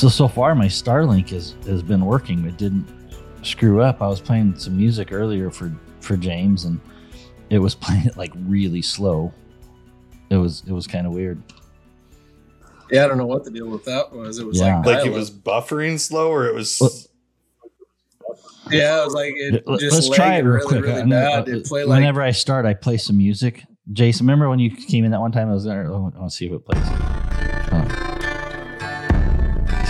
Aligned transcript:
So 0.00 0.08
so 0.08 0.28
far, 0.28 0.54
my 0.54 0.64
Starlink 0.64 1.28
has 1.28 1.56
has 1.66 1.82
been 1.82 2.06
working. 2.06 2.46
It 2.46 2.56
didn't 2.56 2.86
screw 3.42 3.82
up. 3.82 4.00
I 4.00 4.06
was 4.08 4.18
playing 4.18 4.56
some 4.58 4.74
music 4.74 5.12
earlier 5.12 5.50
for 5.50 5.70
for 6.00 6.16
James, 6.16 6.64
and 6.64 6.80
it 7.50 7.58
was 7.58 7.74
playing 7.84 8.06
it 8.06 8.16
like 8.16 8.32
really 8.46 8.80
slow. 8.80 9.30
It 10.30 10.36
was 10.36 10.62
it 10.66 10.72
was 10.72 10.86
kind 10.86 11.06
of 11.06 11.12
weird. 11.12 11.42
Yeah, 12.90 13.04
I 13.04 13.08
don't 13.08 13.18
know 13.18 13.26
what 13.26 13.44
the 13.44 13.50
deal 13.50 13.68
with 13.68 13.84
that 13.84 14.10
was. 14.10 14.38
It 14.38 14.46
was 14.46 14.58
Yeah. 14.58 14.78
like 14.78 14.86
Like 14.86 15.06
it 15.06 15.12
was 15.12 15.30
buffering 15.30 16.00
slow, 16.00 16.30
or 16.30 16.46
it 16.46 16.54
was. 16.54 16.78
Well- 16.80 16.90
Yeah, 18.70 19.02
it 19.02 19.04
was 19.04 19.12
like 19.14 19.34
it 19.36 19.68
Let- 19.68 19.80
just 19.80 19.94
Let's 19.96 20.08
try 20.16 20.36
it 20.36 20.44
real 20.44 20.54
really, 20.54 20.66
quick. 20.66 20.82
really 20.84 21.00
I 21.02 21.04
know, 21.04 21.16
bad. 21.44 21.48
uh, 21.48 21.56
It 21.58 21.66
played 21.66 21.84
like 21.88 21.98
Whenever 21.98 22.22
I 22.22 22.30
start, 22.30 22.64
I 22.64 22.72
play 22.72 22.96
some 22.96 23.18
music. 23.18 23.64
Jason, 23.92 24.24
remember 24.26 24.48
when 24.48 24.60
you 24.60 24.70
came 24.70 25.04
in 25.04 25.10
that 25.10 25.20
one 25.20 25.30
time? 25.32 25.50
I 25.50 25.52
was 25.52 25.64
there. 25.64 25.86
I 25.86 25.90
want 25.90 26.14
to 26.14 26.30
see 26.30 26.46
if 26.46 26.52
it 26.52 26.64
plays. 26.64 27.19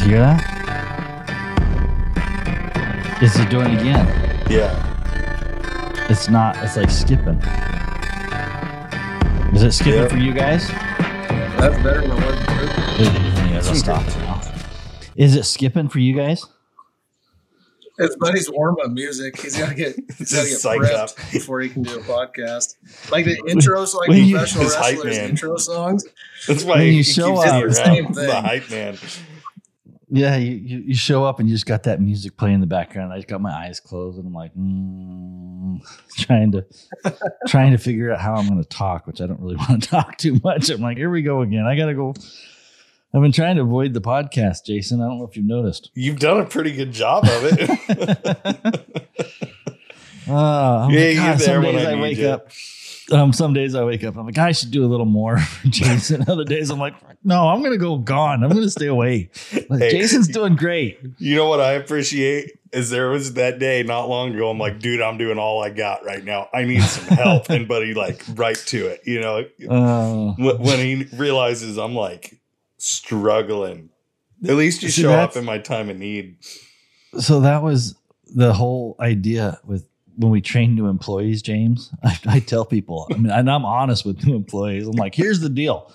Did 0.01 0.07
you 0.09 0.17
hear 0.17 0.21
that? 0.21 0.41
Is 3.23 3.39
it 3.39 3.51
doing 3.51 3.73
it 3.75 3.81
again? 3.81 4.07
yeah. 4.51 4.87
It's 6.09 6.29
not. 6.29 6.57
It's 6.65 6.77
like 6.77 6.91
skipping. 6.91 7.39
Is 9.55 9.63
it 9.63 9.73
skipping 9.73 10.01
Yeah. 10.03 10.09
for 10.09 10.17
you 10.17 10.33
guys? 10.33 10.69
that's 11.59 11.77
better 11.83 12.01
than 12.01 12.11
what. 12.17 12.49
Anyways, 12.99 13.69
I'll 13.69 13.75
stop 13.75 14.07
it 14.09 14.17
now. 14.19 14.41
Is 15.17 15.37
it 15.37 15.45
skipping 15.45 15.89
for 15.91 15.99
you 15.99 16.15
guys? 16.17 16.47
His 17.99 18.17
buddy's 18.17 18.51
warm 18.51 18.77
up 18.83 18.93
music. 18.93 19.39
He's 19.39 19.59
got 19.59 19.69
to 19.69 19.75
get 19.75 19.95
he's 20.19 20.33
got 20.33 20.43
to 20.45 20.49
get 20.49 20.53
Just 20.53 20.65
psyched 20.65 20.91
up. 20.95 21.11
prepped 21.11 21.33
before 21.33 21.61
he 21.61 21.69
can 21.69 21.83
do 21.83 21.97
a 21.99 22.03
podcast. 22.03 22.77
Like 23.13 23.27
the 23.27 23.37
intros, 23.49 23.95
like 23.95 24.09
When 24.09 24.25
you- 24.25 24.37
professional 24.37 24.65
His 24.65 24.75
hype 24.75 24.95
wrestlers' 25.05 25.19
intro 25.19 25.57
songs. 25.59 26.07
That's 26.49 26.65
why 26.65 26.77
When 26.77 26.87
he 26.87 26.91
you 26.93 27.05
keeps 27.05 27.15
show 27.15 27.37
getting 27.37 27.51
up- 27.53 27.63
around 27.65 27.75
Same 27.75 28.13
the 28.15 28.41
hype 28.41 28.71
man. 28.71 28.97
Yeah, 30.13 30.37
you, 30.37 30.79
you, 30.87 30.95
show 30.95 31.25
up 31.25 31.39
and 31.39 31.49
you 31.49 31.55
just 31.55 31.67
got 31.67 31.85
that 31.85 32.01
music 32.01 32.37
playing 32.37 32.57
in 32.57 32.61
the 32.61 32.67
background. 32.67 33.13
I 33.13 33.17
just 33.17 33.29
got 33.29 33.41
my 33.41 33.53
eyes 33.53 33.79
closed 33.79 34.19
and 34.19 34.27
I'm 34.27 34.33
like, 34.33 34.53
mm, 34.55 35.81
trying 36.19 36.53
to 36.53 36.67
trying 37.47 37.73
to 37.73 37.79
figure 37.79 38.13
out 38.13 38.21
how 38.21 38.35
I'm 38.35 38.49
going 38.49 38.61
to 38.63 38.69
talk, 38.69 39.07
which 39.07 39.21
I 39.21 39.27
don't 39.27 39.41
really 39.41 39.57
want 39.69 39.83
to 39.83 39.89
talk 39.89 40.17
too 40.17 40.41
much. 40.43 40.69
I'm 40.69 40.81
like, 40.81 40.97
here 40.97 41.11
we 41.11 41.23
go 41.23 41.43
again. 41.43 41.65
I 41.65 41.77
got 41.77 41.87
to 41.87 41.95
go. 41.95 42.15
I've 43.13 43.23
been 43.23 43.33
trying 43.33 43.57
to 43.57 43.63
avoid 43.63 43.93
the 43.95 44.01
podcast, 44.01 44.65
Jason. 44.67 45.01
I 45.01 45.07
don't 45.07 45.19
know 45.19 45.27
if 45.27 45.37
you've 45.37 45.47
noticed. 45.47 45.91
You've 45.95 46.19
done 46.21 46.41
a 46.41 46.45
pretty 46.45 46.73
good 46.73 46.93
job 46.93 47.25
of 47.25 47.45
it. 47.45 49.11
Oh, 50.29 50.35
I'm 50.37 50.91
Yeah, 50.91 51.09
you're 51.09 51.35
there 51.37 51.61
when 51.61 51.77
I 51.77 51.93
I, 51.93 52.01
wake 52.01 52.19
you." 52.19 52.29
up. 52.29 52.49
Um, 53.13 53.33
some 53.33 53.53
days 53.53 53.75
I 53.75 53.83
wake 53.85 54.05
up. 54.05 54.17
I'm 54.17 54.25
like, 54.27 54.39
I 54.39 54.53
should 54.53 54.71
do 54.71 54.85
a 54.85 54.89
little 54.89 55.07
more 55.07 55.39
for 55.41 55.69
Jason. 55.69 56.25
Other 56.29 56.45
days 56.45 56.71
I'm 56.71 56.79
like, 56.79 56.95
no, 57.25 57.49
I'm 57.49 57.63
gonna 57.63 57.77
go 57.79 57.97
gone. 57.99 58.43
I'm 58.45 58.51
gonna 58.51 58.71
stay 58.71 58.87
away. 58.87 59.31
Like, 59.69 59.81
Hey. 59.81 59.91
Jason's 59.91 60.29
doing 60.29 60.57
great. 60.57 60.99
you 61.19 61.37
know 61.37 61.49
what 61.49 61.61
I 61.61 61.73
appreciate 61.73 62.53
is 62.73 62.89
there 62.91 63.11
was 63.11 63.35
that 63.35 63.59
day 63.59 63.83
not 63.83 64.09
long 64.09 64.33
ago. 64.35 64.49
I'm 64.49 64.59
like, 64.59 64.79
dude, 64.79 65.01
I'm 65.01 65.19
doing 65.19 65.39
all 65.39 65.63
I 65.63 65.71
got 65.71 66.05
right 66.05 66.25
now. 66.25 66.49
I 66.55 66.63
need 66.65 66.83
some 66.85 67.17
help, 67.17 67.51
and 67.51 67.67
buddy, 67.67 67.95
like, 67.95 68.23
right 68.35 68.57
to 68.67 68.87
it. 68.87 69.01
You 69.05 69.21
know, 69.21 69.45
Uh, 69.69 70.33
when 70.39 70.79
he 70.79 71.05
realizes 71.17 71.77
I'm 71.79 71.95
like 71.97 72.39
struggling. 72.79 73.91
At 74.49 74.55
least 74.55 74.83
you 74.83 74.89
show 74.89 75.13
up 75.13 75.37
in 75.37 75.45
my 75.45 75.59
time 75.59 75.91
of 75.91 75.99
need. 75.99 76.37
so 77.19 77.41
that 77.41 77.63
was 77.63 77.97
the 78.35 78.53
whole 78.53 78.95
idea 79.01 79.59
with 79.65 79.87
when 80.17 80.31
we 80.31 80.41
train 80.41 80.75
new 80.75 80.87
employees, 80.87 81.43
James. 81.43 81.91
I, 82.03 82.19
I 82.27 82.41
tell 82.41 82.65
people, 82.65 83.07
I 83.13 83.17
mean, 83.17 83.31
and 83.31 83.51
I'm 83.51 83.65
honest 83.65 84.05
with 84.05 84.25
new 84.27 84.37
employees. 84.37 84.87
I'm 84.87 84.97
like, 84.97 85.15
here's 85.15 85.41
the 85.41 85.49
deal: 85.49 85.93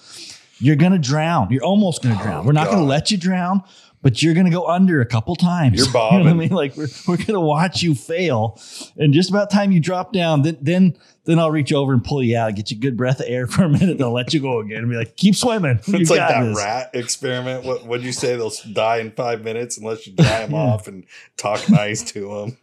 you're 0.60 0.76
gonna 0.76 1.00
drown. 1.00 1.52
You're 1.52 1.64
almost 1.64 2.04
gonna 2.04 2.18
oh, 2.20 2.24
drown. 2.24 2.44
Oh, 2.44 2.48
We're 2.48 2.54
not 2.54 2.70
gonna 2.70 2.84
let 2.84 3.12
you 3.12 3.18
drown. 3.18 3.64
But 4.02 4.22
you're 4.22 4.36
gonna 4.36 4.52
go 4.52 4.68
under 4.68 5.02
a 5.02 5.06
couple 5.06 5.36
times. 5.36 5.78
You're 5.78 5.88
You 5.88 5.94
know 5.94 6.24
what 6.26 6.28
I 6.28 6.34
mean? 6.34 6.50
Like 6.50 6.78
we're, 6.78 6.90
we're 7.08 7.18
gonna 7.18 7.42
watch 7.42 7.82
you 7.82 7.96
fail, 7.96 8.62
and 8.98 9.16
just 9.16 9.32
about 9.32 9.50
time 9.50 9.72
you 9.72 9.80
drop 9.80 10.14
down, 10.14 10.44
then 10.44 10.60
then 10.62 10.96
then 11.24 11.40
I'll 11.40 11.50
reach 11.50 11.74
over 11.74 11.92
and 11.92 12.04
pull 12.04 12.24
you 12.24 12.38
out, 12.38 12.54
get 12.54 12.70
you 12.70 12.78
a 12.78 12.80
good 12.80 12.96
breath 12.96 13.20
of 13.20 13.26
air 13.28 13.48
for 13.48 13.64
a 13.64 13.70
minute, 13.70 13.98
then 13.98 14.06
I'll 14.06 14.14
let 14.14 14.32
you 14.32 14.40
go 14.40 14.60
again, 14.60 14.80
and 14.80 14.90
be 14.90 14.96
like, 14.96 15.18
keep 15.18 15.36
swimming. 15.36 15.80
You 15.88 16.00
It's 16.00 16.12
like 16.12 16.20
that 16.20 16.44
this. 16.44 16.56
rat 16.56 16.92
experiment. 16.94 17.66
What 17.66 17.88
would 17.88 18.04
you 18.04 18.12
say? 18.12 18.36
They'll 18.36 18.52
die 18.74 18.98
in 18.98 19.12
five 19.12 19.44
minutes 19.44 19.80
unless 19.80 20.06
you 20.06 20.14
dry 20.14 20.46
them 20.46 20.54
off 20.54 20.88
and 20.88 21.06
talk 21.36 21.68
nice 21.68 22.04
to 22.12 22.28
them. 22.28 22.58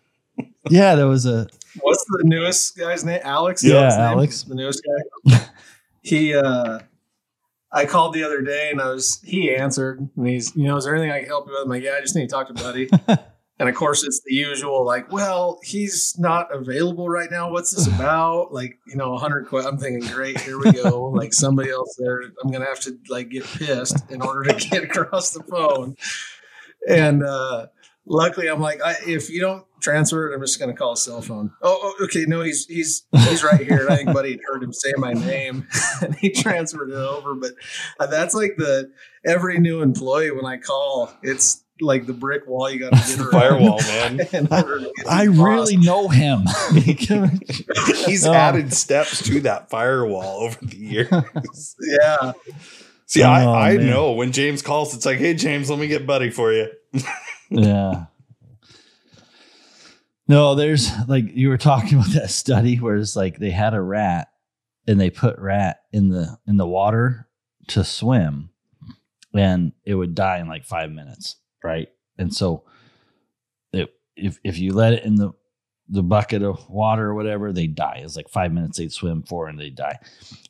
Yeah, 0.71 0.95
there 0.95 1.09
was 1.09 1.27
a 1.27 1.49
What's 1.81 2.05
the 2.05 2.23
newest 2.25 2.77
guy's 2.77 3.05
name? 3.05 3.21
Alex. 3.25 3.65
Yeah, 3.65 3.89
name? 3.89 4.01
Alex. 4.01 4.43
the 4.43 4.55
newest 4.55 4.83
guy. 4.85 5.47
he, 6.03 6.35
uh, 6.35 6.81
I 7.73 7.87
called 7.87 8.13
the 8.15 8.25
other 8.25 8.43
day 8.43 8.71
and 8.71 8.81
I 8.81 8.91
was, 8.91 9.21
he 9.23 9.55
answered 9.55 10.07
and 10.17 10.29
he's, 10.29 10.55
you 10.55 10.65
know, 10.65 10.77
is 10.77 10.85
there 10.85 10.95
anything 10.95 11.11
I 11.11 11.21
can 11.21 11.29
help 11.29 11.47
you 11.47 11.53
with? 11.53 11.63
I'm 11.63 11.69
like, 11.69 11.83
yeah, 11.83 11.95
I 11.97 12.01
just 12.01 12.15
need 12.15 12.29
to 12.29 12.29
talk 12.29 12.49
to 12.49 12.55
Buddy. 12.55 12.91
and 13.59 13.69
of 13.69 13.75
course, 13.75 14.05
it's 14.05 14.21
the 14.27 14.35
usual, 14.35 14.85
like, 14.85 15.11
well, 15.11 15.59
he's 15.63 16.15
not 16.19 16.55
available 16.55 17.09
right 17.09 17.31
now. 17.31 17.51
What's 17.51 17.75
this 17.75 17.87
about? 17.87 18.53
Like, 18.53 18.79
you 18.87 18.97
know, 18.97 19.13
100 19.13 19.49
que- 19.49 19.61
I'm 19.61 19.79
thinking, 19.79 20.07
great, 20.13 20.39
here 20.41 20.59
we 20.59 20.73
go. 20.73 21.05
like 21.17 21.33
somebody 21.33 21.71
else 21.71 21.97
there, 21.99 22.21
I'm 22.21 22.51
going 22.51 22.61
to 22.61 22.69
have 22.69 22.81
to 22.81 22.99
like 23.09 23.31
get 23.31 23.45
pissed 23.45 24.11
in 24.11 24.21
order 24.21 24.53
to 24.53 24.69
get 24.69 24.85
across 24.85 25.31
the 25.31 25.43
phone. 25.45 25.97
And, 26.87 27.25
uh, 27.25 27.69
luckily 28.05 28.49
I'm 28.49 28.61
like, 28.61 28.83
I, 28.83 28.97
if 29.07 29.31
you 29.31 29.41
don't 29.41 29.65
transfer 29.83 30.33
I'm 30.33 30.41
just 30.41 30.59
going 30.59 30.71
to 30.71 30.77
call 30.77 30.93
a 30.93 30.97
cell 30.97 31.21
phone. 31.21 31.53
Oh, 31.61 31.79
oh, 32.01 32.05
okay. 32.05 32.25
No, 32.27 32.41
he's, 32.43 32.67
he's, 32.67 33.05
he's 33.13 33.43
right 33.45 33.61
here. 33.61 33.81
And 33.83 33.91
I 33.91 33.97
think 33.97 34.13
Buddy 34.15 34.31
had 34.33 34.41
heard 34.51 34.63
him 34.63 34.73
say 34.73 34.93
my 34.97 35.13
name 35.13 35.67
and 36.03 36.15
he 36.15 36.31
transferred 36.31 36.91
it 36.91 36.95
over. 36.97 37.35
But 37.35 37.53
uh, 38.01 38.07
that's 38.07 38.35
like 38.35 38.55
the, 38.57 38.91
every 39.27 39.59
new 39.59 39.83
employee, 39.83 40.31
when 40.31 40.47
I 40.47 40.57
call, 40.59 41.13
it's 41.23 41.63
like 41.81 42.07
the 42.07 42.13
brick 42.13 42.47
wall 42.47 42.71
you 42.71 42.79
got 42.79 42.91
to 42.91 42.97
get 43.17 43.19
around. 43.21 43.31
Firewall, 43.33 43.79
man. 43.83 44.21
in 44.33 44.47
order 44.53 44.79
to 44.79 44.93
get 44.97 45.07
I 45.11 45.25
really 45.25 45.77
know 45.77 46.09
him. 46.09 46.43
He's 46.75 48.25
Oh. 48.27 48.33
added 48.33 48.73
steps 48.73 49.23
to 49.27 49.41
that 49.41 49.69
firewall 49.71 50.45
over 50.45 50.59
the 50.65 50.77
years. 50.77 51.75
Yeah. 51.81 52.33
See, 53.07 53.23
Oh, 53.23 53.29
I, 53.29 53.71
I 53.73 53.77
man. 53.79 53.91
know 53.91 54.13
when 54.13 54.33
James 54.33 54.63
calls, 54.63 54.95
it's 54.95 55.05
like, 55.05 55.19
hey, 55.19 55.35
James, 55.35 55.69
let 55.69 55.79
me 55.79 55.87
get 55.89 56.07
Buddy 56.07 56.31
for 56.31 56.53
you. 56.53 56.69
yeah. 57.51 58.05
No, 60.33 60.55
there's 60.55 60.91
like 61.09 61.27
you 61.37 61.51
were 61.51 61.59
talking 61.59 61.95
about 61.99 62.13
that 62.15 62.31
study 62.31 62.77
where 62.77 62.97
it's 62.97 63.15
like 63.15 63.39
they 63.39 63.51
had 63.51 63.75
a 63.75 63.81
rat 63.83 64.29
and 64.87 64.99
they 64.99 65.11
put 65.11 65.39
rat 65.39 65.83
in 65.93 66.09
the 66.09 66.39
in 66.47 66.57
the 66.57 66.67
water 66.67 67.29
to 67.69 67.85
swim 67.85 68.49
and 69.35 69.73
it 69.85 69.95
would 69.95 70.15
die 70.15 70.39
in 70.39 70.49
like 70.49 70.65
five 70.65 70.91
minutes, 70.91 71.37
right? 71.63 71.89
And 72.17 72.35
so 72.35 72.65
it, 73.75 73.93
if 74.17 74.39
if 74.43 74.59
you 74.59 74.73
let 74.73 74.95
it 74.95 75.05
in 75.05 75.17
the 75.17 75.33
the 75.87 76.03
bucket 76.03 76.43
of 76.43 76.67
water 76.67 77.09
or 77.09 77.15
whatever, 77.15 77.53
they 77.53 77.67
die. 77.67 78.01
It's 78.03 78.17
like 78.17 78.31
five 78.31 78.55
minutes 78.55 78.79
they'd 78.79 78.91
swim 78.91 79.25
for 79.25 79.49
and 79.49 79.61
they 79.61 79.69
die. 79.69 79.99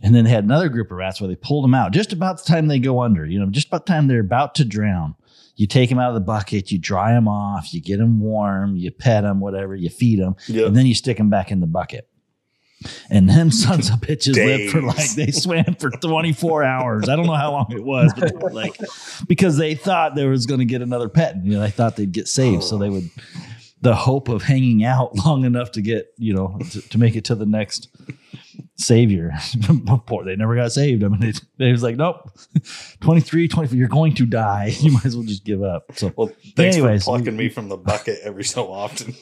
And 0.00 0.14
then 0.14 0.22
they 0.22 0.31
had 0.31 0.44
another 0.44 0.69
group 0.69 0.93
of 0.93 0.99
rats 0.99 1.20
where 1.20 1.26
they 1.26 1.34
pulled 1.34 1.64
them 1.64 1.75
out 1.75 1.91
just 1.91 2.12
about 2.12 2.38
the 2.38 2.44
time 2.44 2.69
they 2.69 2.78
go 2.78 3.00
under, 3.00 3.26
you 3.26 3.41
know, 3.41 3.47
just 3.47 3.66
about 3.66 3.87
the 3.87 3.93
time 3.93 4.06
they're 4.06 4.20
about 4.20 4.54
to 4.56 4.64
drown. 4.64 5.16
You 5.55 5.67
take 5.67 5.91
them 5.91 5.99
out 5.99 6.09
of 6.09 6.15
the 6.15 6.21
bucket, 6.21 6.73
you 6.73 6.79
dry 6.79 7.13
them 7.13 7.29
off, 7.29 7.75
you 7.75 7.81
get 7.81 7.99
them 7.99 8.21
warm, 8.21 8.77
you 8.77 8.91
pet 8.91 9.23
them, 9.25 9.39
whatever, 9.41 9.75
you 9.77 9.91
feed 9.91 10.19
them, 10.19 10.35
Yeah. 10.49 10.67
and 10.67 10.75
then 10.77 10.87
you 10.87 10.95
stick 10.95 11.19
them 11.19 11.29
back 11.31 11.51
in 11.51 11.61
the 11.61 11.67
bucket. 11.67 12.09
And 13.11 13.29
them 13.29 13.51
sons 13.53 13.91
of 13.91 13.97
bitches 14.01 14.35
lived 14.35 14.73
for 14.73 14.81
like 14.83 15.12
they 15.15 15.31
swam 15.31 15.77
for 15.79 15.91
24 15.91 16.65
hours. 16.65 17.09
I 17.09 17.15
don't 17.17 17.27
know 17.27 17.35
how 17.35 17.53
long 17.53 17.67
it 17.71 17.85
was, 17.85 18.12
but 18.17 18.53
like 18.53 18.77
because 19.29 19.57
they 19.57 19.75
thought 19.75 20.15
they 20.17 20.27
was 20.27 20.47
going 20.47 20.59
to 20.61 20.65
get 20.67 20.83
another 20.83 21.09
pet. 21.09 21.37
You 21.45 21.53
know, 21.53 21.61
they 21.61 21.71
thought 21.71 21.95
they'd 21.97 22.11
get 22.11 22.27
saved, 22.29 22.65
so 22.65 22.79
they 22.79 22.89
would 22.91 23.09
the 23.82 23.94
hope 23.94 24.28
of 24.28 24.43
hanging 24.43 24.84
out 24.84 25.15
long 25.26 25.44
enough 25.44 25.72
to 25.72 25.82
get 25.82 26.06
you 26.16 26.32
know 26.34 26.59
to, 26.70 26.81
to 26.88 26.98
make 26.98 27.15
it 27.16 27.25
to 27.26 27.34
the 27.34 27.47
next 27.47 27.88
savior. 28.76 29.32
Poor, 30.06 30.25
they 30.25 30.37
never 30.37 30.56
got 30.56 30.73
saved. 30.73 31.05
I 31.05 31.08
mean, 31.08 31.20
they, 31.20 31.32
they 31.58 31.73
was 31.73 31.82
like, 31.82 31.96
nope, 31.96 32.31
23, 33.00 33.49
24, 33.49 33.76
you're 33.76 33.88
going 33.88 34.14
to 34.14 34.26
die. 34.26 34.73
You 34.81 34.93
might 34.93 35.05
as 35.06 35.17
well 35.17 35.25
just 35.26 35.44
give 35.44 35.62
up. 35.62 35.84
So 35.94 36.12
Well, 36.17 36.31
thanks 36.56 36.76
Anyways, 36.76 37.05
for 37.05 37.17
plucking 37.17 37.37
we- 37.37 37.44
me 37.44 37.49
from 37.50 37.69
the 37.69 37.76
bucket 37.76 38.19
every 38.25 38.44
so 38.44 38.73
often. 38.73 39.14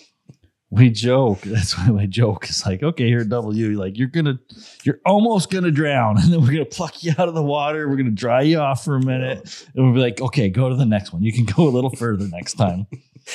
we 0.70 0.88
joke. 0.88 1.40
That's 1.42 1.76
why 1.76 1.88
my 1.88 2.06
joke 2.06 2.48
is 2.48 2.64
like, 2.64 2.82
okay, 2.82 3.06
here, 3.08 3.24
W, 3.24 3.78
like 3.78 3.98
you're 3.98 4.08
gonna, 4.08 4.38
you're 4.84 5.00
almost 5.04 5.50
gonna 5.50 5.70
drown, 5.72 6.16
and 6.18 6.32
then 6.32 6.40
we're 6.40 6.52
gonna 6.52 6.64
pluck 6.64 7.02
you 7.02 7.12
out 7.18 7.28
of 7.28 7.34
the 7.34 7.42
water. 7.42 7.88
We're 7.88 7.96
gonna 7.96 8.10
dry 8.12 8.42
you 8.42 8.58
off 8.58 8.84
for 8.84 8.96
a 8.96 9.04
minute, 9.04 9.66
and 9.74 9.84
we'll 9.84 9.94
be 9.94 10.00
like, 10.00 10.20
okay, 10.20 10.48
go 10.48 10.68
to 10.68 10.76
the 10.76 10.86
next 10.86 11.12
one. 11.12 11.22
You 11.22 11.32
can 11.32 11.44
go 11.44 11.66
a 11.66 11.70
little 11.70 11.90
further 11.90 12.26
next 12.28 12.54
time. 12.54 12.86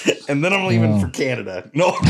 And 0.30 0.44
then 0.44 0.54
I'm 0.54 0.66
leaving 0.68 0.94
Oh. 0.94 1.00
for 1.00 1.10
Canada. 1.10 1.70
No. 1.74 1.98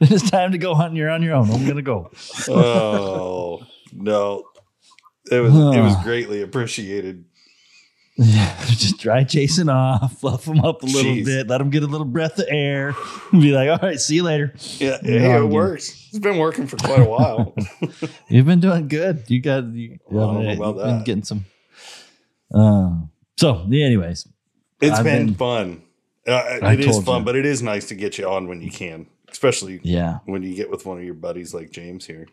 It's 0.00 0.30
time 0.30 0.52
to 0.52 0.58
go 0.58 0.74
hunting. 0.74 0.96
You're 0.96 1.10
on 1.10 1.22
your 1.22 1.34
own. 1.34 1.50
I'm 1.50 1.66
gonna 1.66 1.82
go. 1.82 2.10
oh 2.48 3.62
no. 3.92 4.44
It 5.30 5.40
was 5.40 5.54
it 5.54 5.80
was 5.80 5.96
greatly 6.04 6.42
appreciated. 6.42 7.24
Yeah, 8.16 8.54
just 8.66 8.98
dry 8.98 9.24
Jason 9.24 9.68
off, 9.68 10.20
fluff 10.20 10.44
them 10.44 10.60
up 10.60 10.82
a 10.82 10.86
little 10.86 11.12
Jeez. 11.12 11.24
bit, 11.24 11.48
let 11.48 11.58
them 11.58 11.70
get 11.70 11.82
a 11.82 11.86
little 11.86 12.06
breath 12.06 12.38
of 12.38 12.44
air, 12.48 12.94
and 13.32 13.40
be 13.42 13.50
like, 13.50 13.68
all 13.68 13.78
right, 13.88 13.98
see 13.98 14.14
you 14.16 14.22
later. 14.22 14.54
Yeah, 14.78 14.98
Yeah, 15.02 15.18
hey, 15.18 15.36
it 15.38 15.48
works. 15.48 15.90
It's 16.10 16.18
been 16.20 16.38
working 16.38 16.68
for 16.68 16.76
quite 16.76 17.00
a 17.00 17.04
while. 17.08 17.56
You've 18.28 18.46
been 18.46 18.60
doing 18.60 18.86
good. 18.86 19.24
You 19.28 19.40
got 19.40 19.64
you, 19.72 19.98
Well, 20.08 20.38
I 20.38 20.52
about 20.52 20.76
been 20.76 21.02
getting 21.04 21.24
some. 21.24 21.46
Uh, 22.54 22.90
so, 23.36 23.62
anyways, 23.64 24.28
It's 24.80 24.98
I've 24.98 25.04
been, 25.04 25.26
been- 25.26 25.34
fun. 25.34 25.82
Uh, 26.26 26.58
it 26.62 26.80
is 26.80 27.02
fun, 27.02 27.20
you. 27.20 27.24
but 27.24 27.36
it 27.36 27.44
is 27.46 27.62
nice 27.62 27.86
to 27.88 27.94
get 27.94 28.16
you 28.18 28.26
on 28.28 28.48
when 28.48 28.60
you 28.62 28.70
can, 28.70 29.06
especially 29.30 29.80
Yeah, 29.82 30.18
when 30.24 30.42
you 30.42 30.54
get 30.54 30.70
with 30.70 30.86
one 30.86 30.98
of 30.98 31.04
your 31.04 31.14
buddies 31.14 31.52
like 31.52 31.70
James 31.70 32.06
here. 32.06 32.26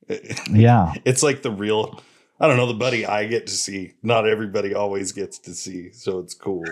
yeah. 0.50 0.92
It's 1.04 1.22
like 1.22 1.42
the 1.42 1.50
real, 1.50 2.00
I 2.40 2.46
don't 2.46 2.56
know, 2.56 2.66
the 2.66 2.74
buddy 2.74 3.06
I 3.06 3.26
get 3.26 3.46
to 3.46 3.52
see. 3.54 3.94
Not 4.02 4.26
everybody 4.28 4.74
always 4.74 5.12
gets 5.12 5.38
to 5.40 5.54
see, 5.54 5.92
so 5.92 6.18
it's 6.18 6.34
cool. 6.34 6.64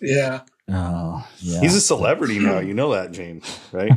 Yeah. 0.00 0.42
Oh, 0.68 1.26
yeah. 1.38 1.60
He's 1.60 1.74
a 1.74 1.80
celebrity 1.80 2.38
now. 2.38 2.60
You 2.60 2.74
know 2.74 2.92
that, 2.92 3.10
James, 3.12 3.58
right? 3.72 3.92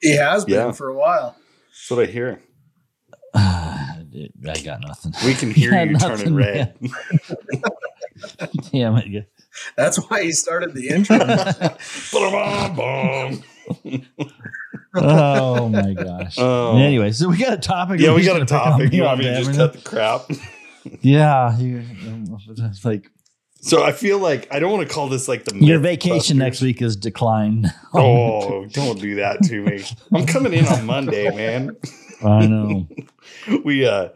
He 0.00 0.16
has 0.16 0.44
been 0.44 0.54
Yeah. 0.54 0.72
for 0.72 0.88
a 0.88 0.94
while. 0.94 1.36
That's 1.68 1.90
what 1.90 2.08
I 2.08 2.10
hear. 2.10 2.40
I 3.34 4.60
got 4.64 4.80
nothing. 4.80 5.12
We 5.24 5.34
can 5.34 5.52
hear 5.52 5.72
Yeah, 5.74 5.84
you 5.84 5.92
nothing, 5.92 6.16
turning 6.18 6.34
red. 6.34 6.76
Damn 8.72 8.96
it. 8.96 9.28
That's 9.76 9.96
why 9.98 10.22
he 10.24 10.32
started 10.32 10.74
the 10.74 10.88
intro. 10.88 11.18
Oh 14.94 15.68
my 15.68 15.94
gosh. 15.94 16.36
Oh. 16.38 16.76
Anyway, 16.76 17.12
so 17.12 17.28
we 17.28 17.38
got 17.38 17.54
a 17.54 17.56
topic. 17.56 18.00
yeah, 18.00 18.10
We're 18.10 18.16
we 18.16 18.24
got 18.24 18.36
a 18.36 18.44
gonna 18.44 18.46
pick 18.46 18.52
on 18.54 18.72
topic. 18.72 18.92
You 18.92 19.02
all 19.02 19.08
want 19.08 19.20
me 19.20 19.24
to 19.26 19.42
just 19.42 19.56
cut 19.56 19.72
the 19.72 19.80
crap? 19.80 20.22
Yeah, 21.00 21.56
you, 21.58 21.82
it's 22.38 22.84
like 22.84 23.10
So 23.60 23.82
I 23.84 23.92
feel 23.92 24.18
like 24.18 24.52
I 24.52 24.58
don't 24.58 24.72
want 24.72 24.86
to 24.86 24.92
call 24.92 25.08
this 25.08 25.28
like 25.28 25.44
the 25.44 25.56
your 25.56 25.78
vacation 25.78 26.36
next 26.38 26.60
week 26.60 26.82
is 26.82 26.96
declined. 26.96 27.72
Oh, 27.94 28.66
don't 28.66 28.98
do 29.00 29.16
that 29.16 29.42
to 29.44 29.62
me. 29.62 29.84
I'm 30.12 30.26
coming 30.26 30.52
in 30.54 30.66
on 30.66 30.86
Monday, 30.86 31.30
man. 31.34 31.76
I 32.24 32.46
know. 32.46 32.88
We 33.64 33.86
uh 33.86 34.08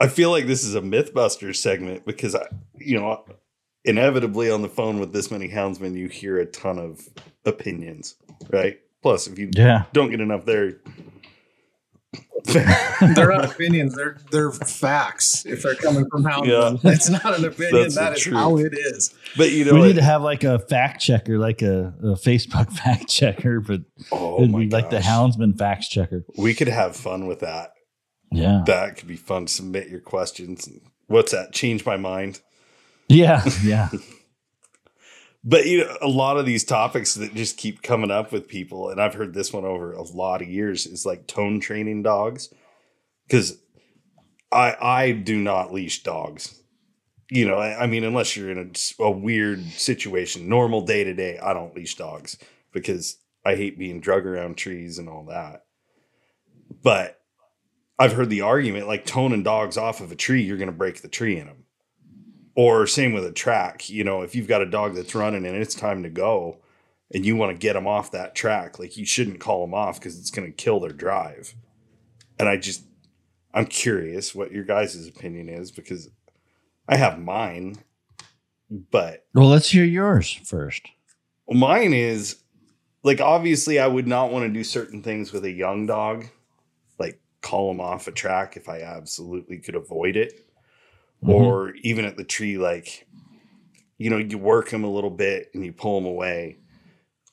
I 0.00 0.08
feel 0.08 0.30
like 0.30 0.46
this 0.46 0.64
is 0.64 0.74
a 0.74 0.80
Mythbusters 0.80 1.56
segment 1.56 2.04
because 2.06 2.34
I 2.34 2.46
you 2.78 2.98
know 2.98 3.24
inevitably 3.84 4.50
on 4.50 4.62
the 4.62 4.68
phone 4.68 5.00
with 5.00 5.12
this 5.12 5.30
many 5.30 5.48
houndsmen 5.48 5.96
you 5.96 6.08
hear 6.08 6.38
a 6.38 6.46
ton 6.46 6.78
of 6.78 7.08
opinions, 7.44 8.16
right? 8.50 8.78
Plus 9.02 9.26
if 9.26 9.38
you 9.38 9.50
Yeah. 9.54 9.84
don't 9.92 10.10
get 10.10 10.20
enough 10.20 10.44
there 10.44 10.74
they're 12.44 13.28
not 13.30 13.44
opinions. 13.52 13.94
They're 13.94 14.16
they're 14.30 14.50
facts. 14.50 15.44
If 15.44 15.62
they're 15.62 15.74
coming 15.74 16.08
from 16.10 16.24
Houndman, 16.24 16.80
it's 16.84 17.08
not 17.10 17.38
an 17.38 17.44
opinion. 17.44 17.82
That's 17.82 17.94
That 17.96 18.10
the 18.10 18.16
is 18.16 18.22
truth. 18.22 18.34
how 18.36 18.56
it 18.56 18.72
is. 18.74 19.14
but 19.36 19.50
you 19.52 19.66
know 19.66 19.74
we 19.74 19.82
need 19.82 19.96
to 19.96 20.02
have 20.02 20.22
like 20.22 20.42
a 20.42 20.58
fact 20.58 21.02
checker, 21.02 21.38
like 21.38 21.60
a, 21.62 21.92
a 22.02 22.16
Facebook 22.16 22.72
fact 22.78 23.08
checker, 23.08 23.60
but 23.60 23.82
oh 24.10 24.38
it'd 24.38 24.50
my 24.50 24.60
be 24.60 24.70
like 24.70 24.88
the 24.90 24.96
gosh. 24.96 25.06
houndsman 25.06 25.56
fact 25.58 25.90
checker. 25.90 26.24
We 26.38 26.54
could 26.54 26.68
have 26.68 26.96
fun 26.96 27.26
with 27.26 27.40
that. 27.40 27.72
Yeah. 28.32 28.62
That 28.66 28.96
could 28.96 29.06
be 29.08 29.16
fun. 29.16 29.46
Submit 29.46 29.88
your 29.88 30.00
questions. 30.00 30.66
What's 31.08 31.32
that? 31.32 31.52
Change 31.52 31.84
my 31.84 31.98
mind. 31.98 32.40
Yeah. 33.10 33.44
Yeah. 33.64 33.90
But 35.42 35.66
you 35.66 35.78
know, 35.84 35.96
a 36.02 36.08
lot 36.08 36.36
of 36.36 36.44
these 36.46 36.64
topics 36.64 37.14
that 37.14 37.34
just 37.34 37.56
keep 37.56 37.82
coming 37.82 38.10
up 38.10 38.30
with 38.32 38.46
people, 38.48 38.90
and 38.90 39.00
I've 39.00 39.14
heard 39.14 39.32
this 39.32 39.52
one 39.52 39.64
over 39.64 39.92
a 39.92 40.02
lot 40.02 40.42
of 40.42 40.48
years, 40.48 40.86
is 40.86 41.06
like 41.06 41.26
tone 41.26 41.60
training 41.60 42.02
dogs. 42.02 42.52
Because 43.26 43.58
I 44.52 44.76
I 44.80 45.12
do 45.12 45.40
not 45.40 45.72
leash 45.72 46.02
dogs. 46.02 46.60
You 47.30 47.46
know, 47.48 47.56
I, 47.56 47.84
I 47.84 47.86
mean, 47.86 48.04
unless 48.04 48.36
you're 48.36 48.50
in 48.50 48.72
a, 49.00 49.04
a 49.04 49.10
weird 49.10 49.64
situation, 49.72 50.48
normal 50.48 50.82
day 50.82 51.04
to 51.04 51.14
day, 51.14 51.38
I 51.38 51.54
don't 51.54 51.76
leash 51.76 51.96
dogs 51.96 52.38
because 52.72 53.18
I 53.46 53.54
hate 53.56 53.78
being 53.78 54.00
drug 54.00 54.26
around 54.26 54.56
trees 54.56 54.98
and 54.98 55.08
all 55.08 55.24
that. 55.26 55.64
But 56.82 57.20
I've 57.98 58.14
heard 58.14 58.30
the 58.30 58.42
argument 58.42 58.88
like 58.88 59.06
toning 59.06 59.42
dogs 59.44 59.78
off 59.78 60.00
of 60.00 60.12
a 60.12 60.16
tree, 60.16 60.42
you're 60.42 60.58
going 60.58 60.70
to 60.70 60.76
break 60.76 61.02
the 61.02 61.08
tree 61.08 61.38
in 61.38 61.46
them. 61.46 61.59
Or 62.56 62.86
same 62.86 63.12
with 63.12 63.24
a 63.24 63.32
track, 63.32 63.88
you 63.88 64.04
know, 64.04 64.22
if 64.22 64.34
you've 64.34 64.48
got 64.48 64.62
a 64.62 64.66
dog 64.66 64.94
that's 64.94 65.14
running 65.14 65.46
and 65.46 65.56
it's 65.56 65.74
time 65.74 66.02
to 66.02 66.10
go 66.10 66.58
and 67.12 67.24
you 67.24 67.36
want 67.36 67.52
to 67.52 67.58
get 67.58 67.74
them 67.74 67.86
off 67.86 68.10
that 68.10 68.34
track, 68.34 68.78
like 68.78 68.96
you 68.96 69.06
shouldn't 69.06 69.40
call 69.40 69.64
them 69.64 69.74
off 69.74 69.98
because 69.98 70.18
it's 70.18 70.30
going 70.30 70.48
to 70.48 70.56
kill 70.56 70.80
their 70.80 70.90
drive. 70.90 71.54
And 72.38 72.48
I 72.48 72.56
just, 72.56 72.84
I'm 73.54 73.66
curious 73.66 74.34
what 74.34 74.52
your 74.52 74.64
guys' 74.64 75.06
opinion 75.06 75.48
is 75.48 75.70
because 75.70 76.10
I 76.88 76.96
have 76.96 77.20
mine, 77.20 77.76
but 78.68 79.26
Well, 79.34 79.48
let's 79.48 79.70
hear 79.70 79.84
yours 79.84 80.40
first. 80.44 80.88
mine 81.48 81.94
is 81.94 82.36
like 83.02 83.20
obviously 83.20 83.78
I 83.78 83.86
would 83.86 84.06
not 84.06 84.32
want 84.32 84.44
to 84.46 84.52
do 84.52 84.64
certain 84.64 85.02
things 85.02 85.32
with 85.32 85.44
a 85.44 85.50
young 85.50 85.86
dog, 85.86 86.26
like 86.98 87.20
call 87.42 87.70
him 87.70 87.80
off 87.80 88.08
a 88.08 88.12
track 88.12 88.56
if 88.56 88.68
I 88.68 88.80
absolutely 88.80 89.58
could 89.58 89.74
avoid 89.74 90.16
it, 90.16 90.49
Mhm. 91.22 91.28
or 91.28 91.74
even 91.82 92.04
at 92.04 92.16
the 92.16 92.24
tree, 92.24 92.58
like 92.58 93.06
you 93.98 94.08
know 94.10 94.18
you 94.18 94.38
work 94.38 94.70
him 94.70 94.84
a 94.84 94.90
little 94.90 95.10
bit 95.10 95.50
and 95.54 95.64
you 95.64 95.72
pull 95.72 95.98
him 95.98 96.06
away. 96.06 96.58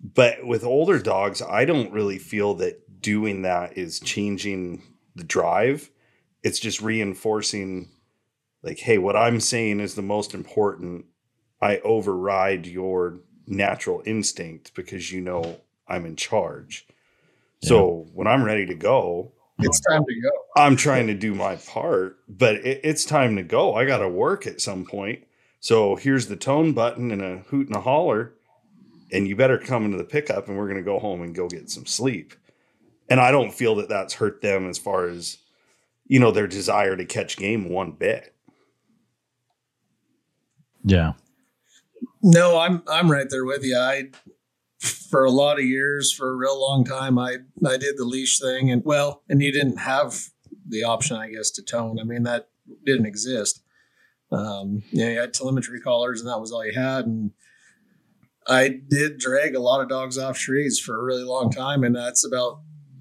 But 0.01 0.45
with 0.45 0.63
older 0.63 0.99
dogs, 0.99 1.41
I 1.41 1.65
don't 1.65 1.91
really 1.91 2.19
feel 2.19 2.53
that 2.55 3.01
doing 3.01 3.41
that 3.43 3.77
is 3.77 3.99
changing 3.99 4.83
the 5.15 5.23
drive. 5.23 5.89
It's 6.43 6.59
just 6.59 6.81
reinforcing, 6.81 7.89
like, 8.61 8.79
hey, 8.79 8.97
what 8.99 9.15
I'm 9.15 9.39
saying 9.39 9.79
is 9.79 9.95
the 9.95 10.01
most 10.03 10.33
important. 10.33 11.05
I 11.61 11.79
override 11.79 12.67
your 12.67 13.21
natural 13.47 14.03
instinct 14.05 14.75
because 14.75 15.11
you 15.11 15.21
know 15.21 15.61
I'm 15.87 16.05
in 16.05 16.15
charge. 16.15 16.85
So 17.63 18.07
when 18.13 18.27
I'm 18.27 18.43
ready 18.43 18.67
to 18.67 18.75
go, 18.75 19.31
It's 19.59 19.79
time 19.79 20.03
to 20.05 20.21
go. 20.21 20.29
I'm 20.55 20.75
trying 20.75 21.07
to 21.07 21.13
do 21.13 21.33
my 21.33 21.55
part, 21.55 22.19
but 22.27 22.55
it, 22.57 22.81
it's 22.83 23.05
time 23.05 23.35
to 23.37 23.43
go. 23.43 23.73
I 23.75 23.85
got 23.85 23.99
to 23.99 24.09
work 24.09 24.45
at 24.45 24.61
some 24.61 24.85
point. 24.85 25.23
So 25.59 25.95
here's 25.95 26.27
the 26.27 26.35
tone 26.35 26.73
button 26.73 27.11
and 27.11 27.21
a 27.21 27.37
hoot 27.49 27.67
and 27.67 27.75
a 27.75 27.81
holler, 27.81 28.33
and 29.11 29.27
you 29.27 29.35
better 29.35 29.57
come 29.57 29.85
into 29.85 29.97
the 29.97 30.03
pickup, 30.03 30.47
and 30.47 30.57
we're 30.57 30.67
going 30.67 30.77
to 30.77 30.83
go 30.83 30.99
home 30.99 31.21
and 31.21 31.33
go 31.33 31.47
get 31.47 31.69
some 31.69 31.85
sleep. 31.85 32.33
And 33.09 33.19
I 33.19 33.31
don't 33.31 33.53
feel 33.53 33.75
that 33.75 33.89
that's 33.89 34.13
hurt 34.13 34.41
them 34.41 34.69
as 34.69 34.77
far 34.77 35.07
as 35.07 35.37
you 36.05 36.19
know 36.19 36.31
their 36.31 36.47
desire 36.47 36.95
to 36.95 37.05
catch 37.05 37.37
game 37.37 37.69
one 37.69 37.91
bit. 37.91 38.35
Yeah. 40.83 41.13
No, 42.21 42.59
I'm 42.59 42.83
I'm 42.87 43.11
right 43.11 43.29
there 43.29 43.45
with 43.45 43.63
you. 43.63 43.77
I 43.77 44.09
for 44.79 45.23
a 45.25 45.31
lot 45.31 45.57
of 45.59 45.65
years, 45.65 46.11
for 46.13 46.29
a 46.29 46.35
real 46.35 46.59
long 46.59 46.83
time, 46.85 47.17
I 47.17 47.37
I 47.65 47.77
did 47.77 47.97
the 47.97 48.05
leash 48.05 48.39
thing, 48.39 48.71
and 48.71 48.83
well, 48.85 49.23
and 49.29 49.41
you 49.41 49.51
didn't 49.51 49.77
have 49.77 50.25
the 50.67 50.83
option, 50.83 51.15
I 51.17 51.29
guess, 51.29 51.49
to 51.51 51.63
tone. 51.63 51.99
I 51.99 52.03
mean, 52.03 52.23
that 52.23 52.49
didn't 52.85 53.05
exist. 53.05 53.61
Um, 54.31 54.83
you 54.91 55.05
know, 55.05 55.09
you 55.11 55.19
had 55.19 55.33
telemetry 55.33 55.79
collars, 55.79 56.19
and 56.21 56.29
that 56.29 56.39
was 56.39 56.51
all 56.51 56.65
you 56.65 56.73
had. 56.73 57.05
And 57.05 57.31
I 58.47 58.79
did 58.89 59.17
drag 59.17 59.55
a 59.55 59.59
lot 59.59 59.81
of 59.81 59.89
dogs 59.89 60.17
off 60.17 60.37
trees 60.37 60.79
for 60.79 60.99
a 60.99 61.03
really 61.03 61.23
long 61.23 61.51
time, 61.51 61.83
and 61.83 61.95
that's 61.95 62.25
about 62.25 62.59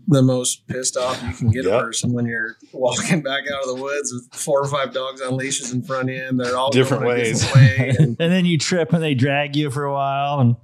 the 0.08 0.22
most 0.22 0.68
pissed 0.68 0.96
off 0.96 1.20
you 1.24 1.32
can 1.34 1.50
get 1.50 1.64
Yep. 1.64 1.72
a 1.74 1.80
person 1.84 2.12
when 2.12 2.26
you're 2.26 2.56
walking 2.72 3.22
back 3.22 3.42
out 3.52 3.62
of 3.62 3.76
the 3.76 3.82
woods 3.82 4.12
with 4.12 4.28
four 4.32 4.60
or 4.62 4.68
five 4.68 4.92
dogs 4.94 5.20
on 5.20 5.36
leashes 5.36 5.72
in 5.72 5.82
front 5.82 6.08
of 6.10 6.14
you, 6.14 6.22
and 6.24 6.38
they're 6.38 6.56
all 6.56 6.70
Different 6.70 7.02
going 7.02 7.16
a 7.16 7.20
ways. 7.22 7.40
different 7.40 7.78
way, 7.78 7.88
and 7.98 8.16
and 8.20 8.32
then 8.32 8.44
you 8.44 8.56
trip 8.56 8.92
and 8.92 9.02
they 9.02 9.14
drag 9.14 9.56
you 9.56 9.70
for 9.70 9.84
a 9.84 9.92
while. 9.92 10.38
And 10.38 10.54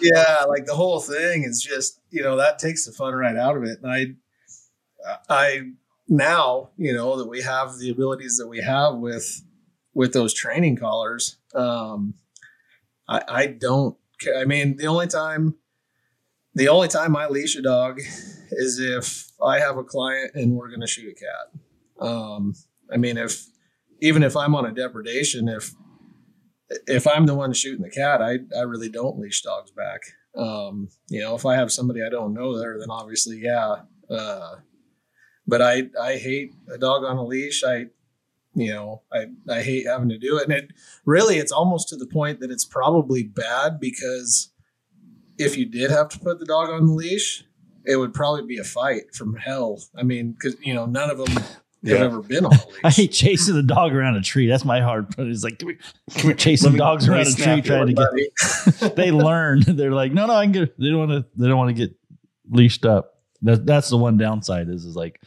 yeah 0.00 0.44
like 0.48 0.66
the 0.66 0.74
whole 0.74 1.00
thing 1.00 1.44
is 1.44 1.60
just 1.60 2.00
you 2.10 2.22
know 2.22 2.36
that 2.36 2.58
takes 2.58 2.86
the 2.86 2.92
fun 2.92 3.14
right 3.14 3.36
out 3.36 3.56
of 3.56 3.64
it. 3.64 3.78
And 3.82 3.92
i 3.92 4.06
i 5.28 5.60
now 6.08 6.70
you 6.76 6.92
know 6.92 7.16
that 7.16 7.28
we 7.28 7.42
have 7.42 7.78
the 7.78 7.90
abilities 7.90 8.36
that 8.36 8.48
we 8.48 8.60
have 8.60 8.96
with 8.96 9.42
with 9.94 10.12
those 10.12 10.34
training 10.34 10.76
collars 10.76 11.36
um 11.54 12.14
i 13.08 13.22
i 13.28 13.46
don't 13.46 13.96
i 14.38 14.44
mean 14.44 14.76
the 14.76 14.86
only 14.86 15.06
time 15.06 15.54
the 16.54 16.68
only 16.68 16.88
time 16.88 17.16
i 17.16 17.28
leash 17.28 17.56
a 17.56 17.62
dog 17.62 18.00
is 18.50 18.78
if 18.80 19.30
i 19.42 19.58
have 19.58 19.76
a 19.76 19.84
client 19.84 20.32
and 20.34 20.56
we're 20.56 20.68
going 20.68 20.80
to 20.80 20.86
shoot 20.86 21.12
a 21.12 21.14
cat. 21.14 22.06
Um 22.08 22.54
i 22.92 22.96
mean 22.96 23.16
if 23.16 23.46
even 24.00 24.22
if 24.22 24.36
i'm 24.36 24.54
on 24.54 24.66
a 24.66 24.72
depredation 24.72 25.48
if 25.48 25.74
if 26.86 27.06
I'm 27.06 27.26
the 27.26 27.34
one 27.34 27.52
shooting 27.52 27.82
the 27.82 27.90
cat, 27.90 28.22
I, 28.22 28.38
I 28.56 28.62
really 28.62 28.88
don't 28.88 29.18
leash 29.18 29.42
dogs 29.42 29.70
back. 29.70 30.00
Um, 30.36 30.88
you 31.08 31.20
know, 31.20 31.34
if 31.34 31.44
I 31.44 31.56
have 31.56 31.72
somebody 31.72 32.00
I 32.04 32.08
don't 32.08 32.34
know 32.34 32.58
there, 32.58 32.78
then 32.78 32.90
obviously, 32.90 33.40
yeah. 33.42 33.76
Uh, 34.08 34.56
but 35.46 35.60
I, 35.60 35.84
I 36.00 36.16
hate 36.16 36.54
a 36.72 36.78
dog 36.78 37.04
on 37.04 37.16
a 37.16 37.24
leash. 37.24 37.64
I, 37.64 37.86
you 38.54 38.70
know, 38.72 39.02
I, 39.12 39.26
I 39.48 39.62
hate 39.62 39.86
having 39.86 40.08
to 40.10 40.18
do 40.18 40.38
it. 40.38 40.44
And 40.44 40.52
it 40.52 40.70
really, 41.04 41.38
it's 41.38 41.52
almost 41.52 41.88
to 41.88 41.96
the 41.96 42.06
point 42.06 42.40
that 42.40 42.50
it's 42.50 42.64
probably 42.64 43.24
bad 43.24 43.80
because 43.80 44.52
if 45.38 45.56
you 45.56 45.66
did 45.66 45.90
have 45.90 46.08
to 46.10 46.18
put 46.18 46.38
the 46.38 46.46
dog 46.46 46.68
on 46.68 46.86
the 46.86 46.92
leash, 46.92 47.44
it 47.84 47.96
would 47.96 48.14
probably 48.14 48.46
be 48.46 48.58
a 48.58 48.64
fight 48.64 49.14
from 49.14 49.36
hell. 49.36 49.82
I 49.96 50.02
mean, 50.02 50.36
cause 50.40 50.54
you 50.60 50.74
know, 50.74 50.86
none 50.86 51.10
of 51.10 51.18
them 51.18 51.42
have 51.84 51.98
Yeah. 51.98 52.04
ever 52.04 52.20
been 52.22 52.46
on 52.46 52.52
a 52.52 52.56
leash. 52.66 52.76
I 52.84 52.90
hate 52.90 53.12
chasing 53.12 53.54
the 53.54 53.62
dog 53.62 53.94
around 53.94 54.16
a 54.16 54.20
tree. 54.22 54.46
That's 54.46 54.64
my 54.64 54.80
hard 54.80 55.14
part. 55.14 55.28
It's 55.28 55.42
like 55.44 55.58
come 55.58 55.70
here, 55.70 55.78
come 56.12 56.22
here, 56.22 56.34
chasing 56.34 56.76
dogs 56.76 57.08
around 57.08 57.26
a 57.26 57.32
tree 57.32 57.62
trying 57.62 57.86
to 57.88 57.94
get. 57.94 58.94
They 58.96 59.10
learn. 59.10 59.60
They're 59.66 59.92
like, 59.92 60.12
no, 60.12 60.26
no, 60.26 60.34
I 60.34 60.44
can 60.44 60.52
get. 60.52 60.78
They 60.78 60.88
don't 60.88 61.08
want 61.08 61.10
to. 61.12 61.24
They 61.36 61.48
don't 61.48 61.56
want 61.58 61.76
to 61.76 61.86
get 61.86 61.94
leashed 62.50 62.84
up. 62.84 63.18
That 63.42 63.64
that's 63.64 63.88
the 63.88 63.96
one 63.96 64.18
downside 64.18 64.68
is 64.68 64.84
is 64.84 64.94
like 64.96 65.20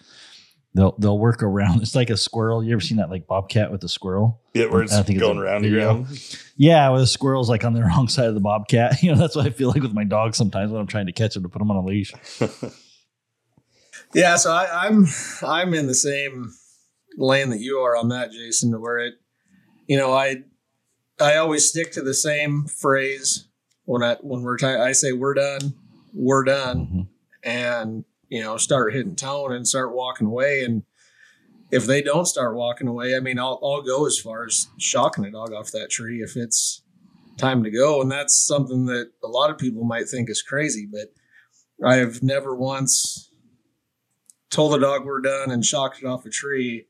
they'll 0.75 0.95
they'll 0.99 1.17
work 1.17 1.41
around. 1.41 1.81
It's 1.81 1.95
like 1.95 2.11
a 2.11 2.17
squirrel. 2.17 2.63
You 2.63 2.73
ever 2.73 2.81
seen 2.81 2.97
that 2.97 3.09
like 3.09 3.25
bobcat 3.25 3.71
with 3.71 3.83
a 3.83 3.89
squirrel? 3.89 4.39
Yeah, 4.53 4.65
where 4.67 4.83
it's 4.83 4.93
I 4.93 5.01
think 5.01 5.17
it's 5.17 5.25
going 5.25 5.37
a 5.39 5.41
around 5.41 5.63
video. 5.63 6.03
ground. 6.03 6.37
Yeah, 6.55 6.89
with 6.89 7.01
the 7.01 7.07
squirrel's 7.07 7.49
like 7.49 7.63
on 7.65 7.73
the 7.73 7.81
wrong 7.81 8.07
side 8.07 8.27
of 8.27 8.35
the 8.35 8.39
bobcat. 8.39 9.01
You 9.01 9.11
know, 9.11 9.17
that's 9.17 9.35
what 9.35 9.47
I 9.47 9.49
feel 9.49 9.69
like 9.69 9.81
with 9.81 9.93
my 9.93 10.03
dog 10.03 10.35
sometimes 10.35 10.71
when 10.71 10.79
I'm 10.79 10.85
trying 10.87 11.07
to 11.07 11.11
catch 11.11 11.35
him 11.35 11.41
to 11.43 11.49
put 11.49 11.59
him 11.61 11.71
on 11.71 11.77
a 11.77 11.85
leash. 11.85 12.13
Yeah, 14.13 14.35
so 14.35 14.51
I, 14.51 14.85
I'm 14.87 15.07
I'm 15.45 15.73
in 15.73 15.87
the 15.87 15.95
same 15.95 16.51
lane 17.17 17.49
that 17.49 17.59
you 17.61 17.77
are 17.77 17.95
on 17.95 18.09
that, 18.09 18.31
Jason, 18.31 18.71
to 18.71 18.79
where 18.79 18.97
it, 18.99 19.15
you 19.87 19.97
know, 19.97 20.13
I 20.13 20.43
I 21.19 21.35
always 21.37 21.67
stick 21.67 21.91
to 21.93 22.01
the 22.01 22.13
same 22.13 22.65
phrase 22.67 23.47
when 23.85 24.03
I 24.03 24.15
when 24.21 24.41
we're. 24.43 24.57
I 24.63 24.91
say 24.91 25.13
we're 25.13 25.33
done, 25.33 25.73
we're 26.13 26.43
done, 26.43 26.87
Mhm. 26.87 27.07
and 27.43 28.05
you 28.29 28.41
know, 28.41 28.57
start 28.57 28.93
hitting 28.93 29.15
tone 29.15 29.51
and 29.53 29.67
start 29.67 29.93
walking 29.95 30.27
away. 30.27 30.63
And 30.63 30.83
if 31.71 31.85
they 31.85 32.01
don't 32.01 32.25
start 32.25 32.55
walking 32.55 32.87
away, 32.87 33.15
I 33.15 33.19
mean, 33.19 33.39
I'll 33.39 33.59
I'll 33.63 33.81
go 33.81 34.05
as 34.05 34.19
far 34.19 34.45
as 34.45 34.67
shocking 34.77 35.25
a 35.25 35.31
dog 35.31 35.53
off 35.53 35.71
that 35.71 35.89
tree 35.89 36.21
if 36.21 36.35
it's 36.35 36.81
time 37.37 37.63
to 37.63 37.71
go. 37.71 37.99
And 38.01 38.11
that's 38.11 38.35
something 38.35 38.85
that 38.85 39.11
a 39.23 39.27
lot 39.27 39.49
of 39.49 39.57
people 39.57 39.83
might 39.83 40.07
think 40.07 40.29
is 40.29 40.41
crazy, 40.43 40.87
but 40.91 41.13
I 41.83 41.95
have 41.95 42.21
never 42.21 42.55
once 42.55 43.29
told 44.53 44.73
the 44.73 44.77
dog 44.77 45.05
we're 45.05 45.21
done 45.21 45.51
and 45.51 45.65
shocked 45.65 45.99
it 46.01 46.05
off 46.05 46.25
a 46.25 46.29
tree 46.29 46.85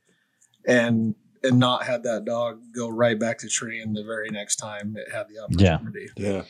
and 0.67 1.15
and 1.43 1.59
not 1.59 1.83
had 1.83 2.03
that 2.03 2.25
dog 2.25 2.61
go 2.73 2.89
right 2.89 3.19
back 3.19 3.37
to 3.39 3.49
tree 3.49 3.81
and 3.81 3.95
the 3.95 4.03
very 4.03 4.29
next 4.29 4.55
time 4.57 4.95
it 4.97 5.11
had 5.11 5.27
the 5.27 5.39
opportunity. 5.39 6.09
Yeah. 6.15 6.43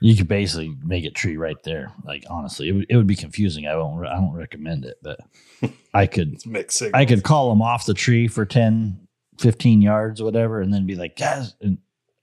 You 0.00 0.16
could 0.16 0.28
basically 0.28 0.76
make 0.84 1.04
it 1.04 1.14
tree 1.14 1.36
right 1.36 1.60
there. 1.64 1.92
Like 2.04 2.24
honestly, 2.28 2.68
it 2.68 2.72
would, 2.72 2.86
it 2.88 2.96
would 2.96 3.06
be 3.06 3.16
confusing. 3.16 3.66
I 3.66 3.76
won't. 3.76 4.00
re- 4.00 4.08
I 4.08 4.16
don't 4.16 4.32
recommend 4.32 4.84
it, 4.84 4.96
but 5.02 5.20
I 5.94 6.06
could. 6.06 6.34
It's 6.34 6.46
mixed 6.46 6.78
signals. 6.78 7.00
I 7.00 7.04
could 7.04 7.22
call 7.22 7.50
them 7.50 7.62
off 7.62 7.86
the 7.86 7.94
tree 7.94 8.26
for 8.26 8.44
10, 8.44 9.06
15 9.38 9.80
yards 9.80 10.20
or 10.20 10.24
whatever, 10.24 10.60
and 10.60 10.74
then 10.74 10.86
be 10.86 10.96
like, 10.96 11.16
guys, 11.16 11.54
and 11.60 11.78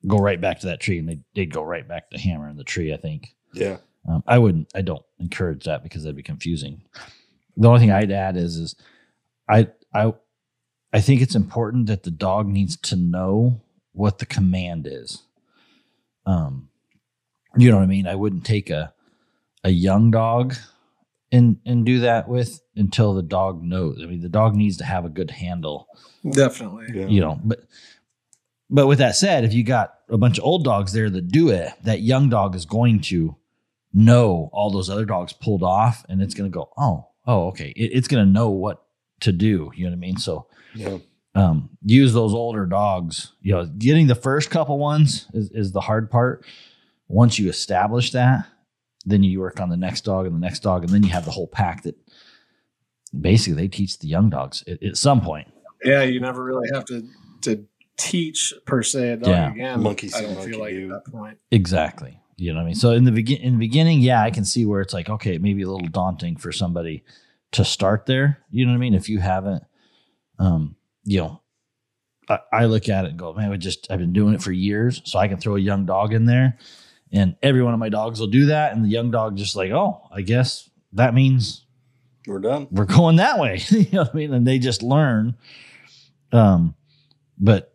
go 0.07 0.17
right 0.17 0.39
back 0.39 0.59
to 0.59 0.67
that 0.67 0.81
tree, 0.81 0.99
and 0.99 1.07
they 1.07 1.19
they'd 1.35 1.53
go 1.53 1.63
right 1.63 1.88
back 1.88 2.09
to 2.11 2.19
hammering 2.19 2.57
the 2.57 2.65
tree. 2.65 2.93
I 2.93 2.97
think. 2.97 3.29
Yeah. 3.53 3.77
Um, 4.09 4.23
I 4.27 4.39
wouldn't. 4.39 4.69
I 4.75 4.81
don't 4.81 5.03
encourage 5.19 5.63
that 5.63 5.83
because 5.83 6.03
that'd 6.03 6.17
be 6.17 6.23
confusing. 6.23 6.81
The 7.59 7.67
only 7.67 7.79
thing 7.81 7.91
I'd 7.91 8.11
add 8.11 8.37
is, 8.37 8.55
is 8.55 8.75
I 9.47 9.67
I 9.93 10.13
I 10.91 11.01
think 11.01 11.21
it's 11.21 11.35
important 11.35 11.87
that 11.87 12.03
the 12.03 12.11
dog 12.11 12.47
needs 12.47 12.75
to 12.77 12.95
know 12.95 13.61
what 13.91 14.17
the 14.17 14.25
command 14.25 14.87
is. 14.89 15.23
Um, 16.25 16.69
you 17.57 17.69
know 17.69 17.77
what 17.77 17.83
I 17.83 17.87
mean. 17.87 18.07
I 18.07 18.15
wouldn't 18.15 18.45
take 18.45 18.69
a 18.69 18.93
a 19.63 19.69
young 19.69 20.09
dog 20.09 20.55
and 21.31 21.57
and 21.65 21.85
do 21.85 21.99
that 21.99 22.27
with 22.27 22.61
until 22.75 23.13
the 23.13 23.21
dog 23.21 23.61
knows. 23.61 23.99
I 24.01 24.07
mean, 24.07 24.21
the 24.21 24.29
dog 24.29 24.55
needs 24.55 24.77
to 24.77 24.85
have 24.85 25.05
a 25.05 25.09
good 25.09 25.31
handle 25.31 25.87
Definitely. 26.29 26.87
Yeah. 26.93 27.07
you 27.07 27.21
know 27.21 27.39
but 27.43 27.63
but 28.69 28.87
with 28.87 28.99
that 28.99 29.15
said 29.15 29.43
if 29.43 29.53
you 29.53 29.63
got 29.63 29.95
a 30.09 30.17
bunch 30.17 30.37
of 30.37 30.43
old 30.43 30.63
dogs 30.63 30.93
there 30.93 31.09
that 31.09 31.29
do 31.29 31.49
it 31.49 31.71
that 31.83 32.01
young 32.01 32.29
dog 32.29 32.55
is 32.55 32.65
going 32.65 32.99
to 33.01 33.35
know 33.93 34.49
all 34.53 34.69
those 34.69 34.89
other 34.89 35.05
dogs 35.05 35.33
pulled 35.33 35.63
off 35.63 36.05
and 36.09 36.21
it's 36.21 36.33
going 36.33 36.49
to 36.49 36.53
go 36.53 36.69
oh 36.77 37.07
oh 37.29 37.48
okay 37.48 37.69
it, 37.75 37.91
it's 37.98 38.07
going 38.07 38.25
to 38.25 38.31
know 38.31 38.50
what 38.50 38.83
to 39.21 39.31
do 39.31 39.71
you 39.75 39.83
know 39.86 39.91
what 39.91 39.95
i 39.98 40.00
mean 40.00 40.17
so 40.17 40.48
Yeah. 40.74 40.98
um, 41.36 41.69
use 41.86 42.13
those 42.13 42.33
older 42.33 42.65
dogs 42.65 43.33
you 43.41 43.51
know 43.53 43.65
getting 43.65 44.07
the 44.07 44.15
first 44.15 44.50
couple 44.50 44.77
ones 44.79 45.27
is, 45.33 45.50
is 45.51 45.71
the 45.71 45.81
hard 45.81 46.09
part 46.09 46.45
once 47.07 47.38
you 47.39 47.50
establish 47.50 48.12
that 48.13 48.45
then 49.05 49.24
you 49.24 49.39
work 49.39 49.59
on 49.59 49.69
the 49.69 49.77
next 49.77 50.01
dog 50.01 50.25
and 50.25 50.36
the 50.36 50.39
next 50.39 50.59
dog 50.59 50.83
and 50.83 50.91
then 50.93 51.03
you 51.03 51.09
have 51.09 51.25
the 51.25 51.31
whole 51.31 51.48
pack 51.48 51.83
that 51.83 51.95
basically 53.19 53.53
they 53.62 53.67
teach 53.67 54.00
the 54.00 54.07
young 54.07 54.29
dogs 54.29 54.63
at, 54.67 54.81
at 54.83 54.98
some 54.98 55.21
point 55.21 55.48
Yeah, 55.83 56.03
you 56.03 56.19
never 56.19 56.43
really 56.43 56.69
have 56.74 56.86
to 56.86 57.07
to 57.41 57.65
teach 57.98 58.53
per 58.65 58.81
se 58.83 59.09
a 59.13 59.17
dog 59.17 59.29
Yeah. 59.29 59.51
again. 59.51 59.81
Monkey 59.83 60.07
I 60.07 60.09
see, 60.19 60.25
don't 60.25 60.36
monkey 60.36 60.51
feel 60.51 60.59
like 60.59 60.74
do. 60.74 60.93
at 60.93 61.03
that 61.05 61.12
point. 61.12 61.38
Exactly. 61.51 62.19
You 62.39 62.53
know 62.53 62.60
what 62.60 62.63
I 62.63 62.65
mean? 62.67 62.75
So 62.75 62.91
in 62.91 63.03
the 63.03 63.12
begin 63.12 63.41
in 63.41 63.53
the 63.53 63.60
beginning, 63.60 64.01
yeah, 64.01 64.22
I 64.22 64.31
can 64.31 64.46
see 64.46 64.65
where 64.65 64.81
it's 64.81 64.93
like, 64.93 65.10
okay, 65.10 65.38
maybe 65.38 65.62
a 65.63 65.69
little 65.69 65.88
daunting 65.88 66.38
for 66.38 66.51
somebody 66.51 67.03
to 67.51 67.65
start 67.65 68.05
there. 68.05 68.39
You 68.51 68.65
know 68.65 68.72
what 68.72 68.77
I 68.77 68.79
mean? 68.79 68.93
If 68.93 69.10
you 69.10 69.19
haven't 69.19 69.63
um, 70.39 70.75
you 71.03 71.19
know, 71.19 71.41
I, 72.29 72.39
I 72.51 72.65
look 72.65 72.88
at 72.89 73.05
it 73.05 73.10
and 73.10 73.19
go, 73.19 73.34
man, 73.34 73.50
we 73.50 73.58
just 73.58 73.91
I've 73.91 74.00
been 74.00 74.13
doing 74.13 74.34
it 74.34 74.41
for 74.41 74.51
years. 74.51 75.01
So 75.05 75.19
I 75.19 75.27
can 75.27 75.38
throw 75.38 75.55
a 75.55 75.60
young 75.60 75.86
dog 75.86 76.13
in 76.13 76.25
there 76.25 76.58
and 77.12 77.36
every 77.41 77.63
one 77.63 77.74
of 77.74 77.79
my 77.79 77.89
dogs 77.89 78.19
will 78.19 78.27
do 78.27 78.48
that. 78.48 78.74
And 78.74 78.86
the 78.86 78.89
young 78.89 79.12
dog 79.12 79.36
just 79.36 79.55
like, 79.55 79.72
oh, 79.72 80.01
I 80.12 80.22
guess 80.22 80.69
that 80.93 81.13
means 81.13 81.65
We're 82.27 82.39
done. 82.39 82.67
we're 82.72 82.86
going 82.86 83.17
that 83.17 83.39
way. 83.39 83.62
you 83.69 83.88
know 83.91 84.01
what 84.03 84.12
I 84.13 84.17
mean? 84.17 84.34
And 84.34 84.48
they 84.48 84.60
just 84.60 84.84
learn. 84.84 85.36
Um, 86.31 86.75
but 87.38 87.74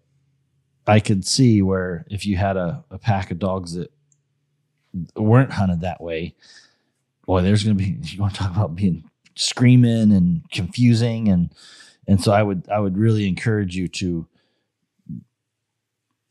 I 0.87 1.01
could 1.01 1.27
see 1.27 1.63
where 1.63 2.07
if 2.11 2.27
you 2.27 2.37
had 2.37 2.57
a, 2.57 2.85
a 2.91 2.99
pack 2.99 3.31
of 3.31 3.39
dogs 3.39 3.75
that 3.75 3.91
weren't 5.17 5.53
hunted 5.53 5.81
that 5.81 6.01
way, 6.01 6.35
boy, 7.27 7.43
there's 7.43 7.65
going 7.65 7.77
to 7.77 7.83
be, 7.83 7.99
you 8.03 8.21
want 8.21 8.35
to 8.35 8.41
talk 8.41 8.55
about 8.55 8.75
being 8.75 9.09
screaming 9.35 10.13
and 10.13 10.43
confusing. 10.51 11.29
And, 11.29 11.53
and 12.07 12.23
so 12.23 12.33
I 12.33 12.43
would, 12.43 12.69
I 12.69 12.79
would 12.79 12.97
really 12.97 13.27
encourage 13.27 13.77
you 13.77 13.89
to, 13.89 14.27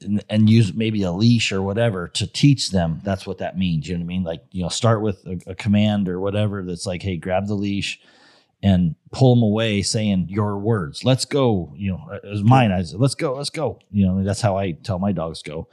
and, 0.01 0.23
and 0.29 0.49
use 0.49 0.73
maybe 0.73 1.03
a 1.03 1.11
leash 1.11 1.51
or 1.51 1.61
whatever 1.61 2.07
to 2.09 2.27
teach 2.27 2.71
them. 2.71 3.01
That's 3.03 3.25
what 3.25 3.39
that 3.39 3.57
means. 3.57 3.87
You 3.87 3.95
know 3.95 4.01
what 4.01 4.05
I 4.05 4.07
mean? 4.07 4.23
Like, 4.23 4.43
you 4.51 4.63
know, 4.63 4.69
start 4.69 5.01
with 5.01 5.25
a, 5.25 5.51
a 5.51 5.55
command 5.55 6.09
or 6.09 6.19
whatever 6.19 6.63
that's 6.63 6.85
like, 6.85 7.01
hey, 7.01 7.17
grab 7.17 7.47
the 7.47 7.55
leash 7.55 7.99
and 8.61 8.95
pull 9.11 9.35
them 9.35 9.43
away 9.43 9.81
saying 9.81 10.27
your 10.29 10.57
words. 10.57 11.03
Let's 11.03 11.25
go. 11.25 11.73
You 11.75 11.91
know, 11.91 12.19
as 12.31 12.43
mine, 12.43 12.71
I 12.71 12.81
said, 12.83 12.99
let's 12.99 13.15
go, 13.15 13.35
let's 13.35 13.49
go. 13.49 13.79
You 13.91 14.05
know, 14.05 14.23
that's 14.23 14.41
how 14.41 14.57
I 14.57 14.71
tell 14.71 14.99
my 14.99 15.11
dogs 15.11 15.41
go. 15.41 15.67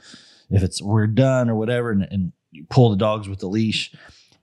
If 0.49 0.63
it's 0.63 0.81
we're 0.81 1.07
done 1.07 1.49
or 1.49 1.55
whatever, 1.55 1.91
and, 1.91 2.05
and 2.11 2.33
you 2.51 2.65
pull 2.69 2.89
the 2.89 2.97
dogs 2.97 3.27
with 3.29 3.39
the 3.39 3.47
leash, 3.47 3.93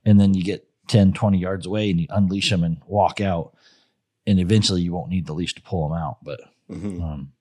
and 0.05 0.19
then 0.19 0.33
you 0.33 0.43
get 0.43 0.67
10, 0.87 1.13
20 1.13 1.37
yards 1.37 1.65
away 1.65 1.89
and 1.91 1.99
you 1.99 2.07
unleash 2.09 2.49
them 2.49 2.63
and 2.63 2.81
walk 2.87 3.21
out. 3.21 3.53
And 4.25 4.39
eventually 4.39 4.81
you 4.81 4.91
won't 4.91 5.09
need 5.09 5.27
the 5.27 5.33
leash 5.33 5.53
to 5.55 5.61
pull 5.61 5.87
them 5.87 5.97
out. 5.97 6.17
But 6.23 6.41
Mhm. 6.69 7.01
um, 7.01 7.31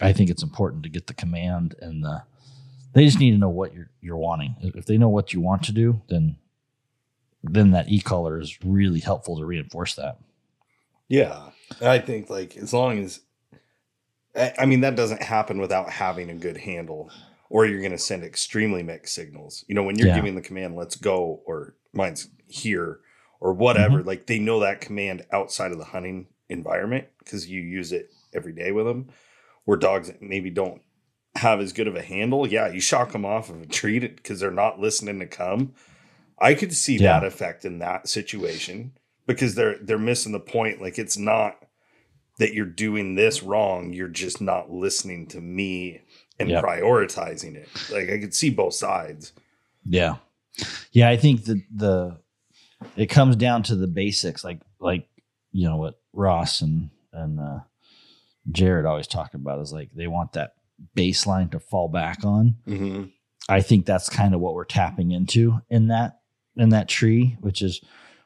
I 0.00 0.12
think 0.12 0.28
it's 0.30 0.42
important 0.42 0.82
to 0.82 0.88
get 0.88 1.06
the 1.06 1.14
command 1.14 1.74
and 1.80 2.04
the, 2.04 2.22
they 2.92 3.04
just 3.04 3.18
need 3.18 3.30
to 3.32 3.38
know 3.38 3.48
what 3.48 3.74
you're 3.74 3.90
you're 4.00 4.16
wanting. 4.16 4.56
If 4.60 4.86
they 4.86 4.98
know 4.98 5.08
what 5.08 5.32
you 5.32 5.40
want 5.40 5.62
to 5.64 5.72
do, 5.72 6.02
then 6.08 6.36
then 7.42 7.70
that 7.70 7.88
e 7.88 8.00
collar 8.00 8.40
is 8.40 8.58
really 8.64 8.98
helpful 9.00 9.36
to 9.38 9.44
reinforce 9.44 9.94
that. 9.94 10.18
Yeah. 11.08 11.50
I 11.80 11.98
think 11.98 12.28
like 12.30 12.56
as 12.56 12.72
long 12.72 12.98
as 12.98 13.20
I, 14.34 14.52
I 14.58 14.66
mean 14.66 14.80
that 14.80 14.96
doesn't 14.96 15.22
happen 15.22 15.60
without 15.60 15.90
having 15.90 16.30
a 16.30 16.34
good 16.34 16.56
handle 16.56 17.10
or 17.50 17.66
you're 17.66 17.80
going 17.80 17.92
to 17.92 17.98
send 17.98 18.24
extremely 18.24 18.82
mixed 18.82 19.14
signals. 19.14 19.64
You 19.68 19.74
know, 19.74 19.82
when 19.82 19.98
you're 19.98 20.08
Yeah. 20.08 20.14
giving 20.16 20.34
the 20.34 20.40
command 20.42 20.76
let's 20.76 20.96
go 20.96 21.42
or 21.46 21.74
mine's 21.92 22.28
here 22.46 23.00
or 23.40 23.52
whatever, 23.52 23.98
Mm-hmm. 23.98 24.08
like 24.08 24.26
they 24.26 24.38
know 24.38 24.60
that 24.60 24.80
command 24.80 25.24
outside 25.32 25.72
of 25.72 25.78
the 25.78 25.84
hunting 25.84 26.26
environment 26.48 27.06
cuz 27.24 27.48
you 27.48 27.60
use 27.60 27.92
it 27.92 28.10
every 28.34 28.52
day 28.52 28.72
with 28.72 28.86
them. 28.86 29.08
Where 29.64 29.76
dogs 29.76 30.12
maybe 30.20 30.50
don't 30.50 30.80
have 31.34 31.60
as 31.60 31.72
good 31.72 31.88
of 31.88 31.96
a 31.96 32.02
handle, 32.02 32.46
yeah, 32.46 32.68
you 32.68 32.80
shock 32.80 33.12
them 33.12 33.24
off 33.24 33.50
of 33.50 33.60
a 33.60 33.66
treat 33.66 34.16
because 34.16 34.40
they're 34.40 34.50
not 34.50 34.78
listening 34.80 35.18
to 35.20 35.26
come. 35.26 35.74
I 36.38 36.54
could 36.54 36.72
see 36.74 36.96
Yeah. 36.98 37.18
that 37.20 37.24
effect 37.26 37.64
in 37.64 37.78
that 37.80 38.08
situation 38.08 38.92
because 39.26 39.54
they're 39.54 39.78
they're 39.78 39.98
missing 39.98 40.32
the 40.32 40.40
point. 40.40 40.80
Like 40.80 40.98
it's 40.98 41.18
not 41.18 41.58
that 42.38 42.54
you're 42.54 42.66
doing 42.66 43.14
this 43.14 43.42
wrong; 43.42 43.92
you're 43.92 44.08
just 44.08 44.40
not 44.40 44.70
listening 44.70 45.26
to 45.28 45.40
me 45.40 46.02
and 46.38 46.48
Yep. 46.50 46.64
prioritizing 46.64 47.54
it. 47.56 47.68
Like 47.90 48.10
I 48.10 48.18
could 48.18 48.34
see 48.34 48.50
both 48.50 48.74
sides. 48.74 49.32
Yeah. 49.84 50.16
Yeah, 50.92 51.08
I 51.10 51.16
think 51.16 51.44
the 51.44 51.62
the 51.74 52.18
it 52.96 53.06
comes 53.06 53.36
down 53.36 53.62
to 53.64 53.74
the 53.76 53.86
basics 53.86 54.44
like 54.44 54.60
like 54.80 55.06
you 55.52 55.68
know 55.68 55.76
what 55.76 55.98
Ross 56.12 56.60
and 56.60 56.90
and 57.12 57.40
uh 57.40 57.60
Jared 58.50 58.86
always 58.86 59.06
talk 59.06 59.34
about 59.34 59.60
is 59.60 59.72
like 59.72 59.90
they 59.94 60.06
want 60.06 60.32
that 60.32 60.54
baseline 60.96 61.50
to 61.52 61.60
fall 61.60 61.88
back 61.88 62.24
on. 62.24 62.56
Mm-hmm. 62.66 63.04
I 63.48 63.60
think 63.60 63.86
that's 63.86 64.08
kind 64.08 64.34
of 64.34 64.40
what 64.40 64.54
we're 64.54 64.64
tapping 64.64 65.10
into 65.12 65.60
in 65.68 65.88
that 65.88 66.20
in 66.56 66.70
that 66.70 66.88
tree, 66.88 67.36
which 67.40 67.62
is 67.62 67.80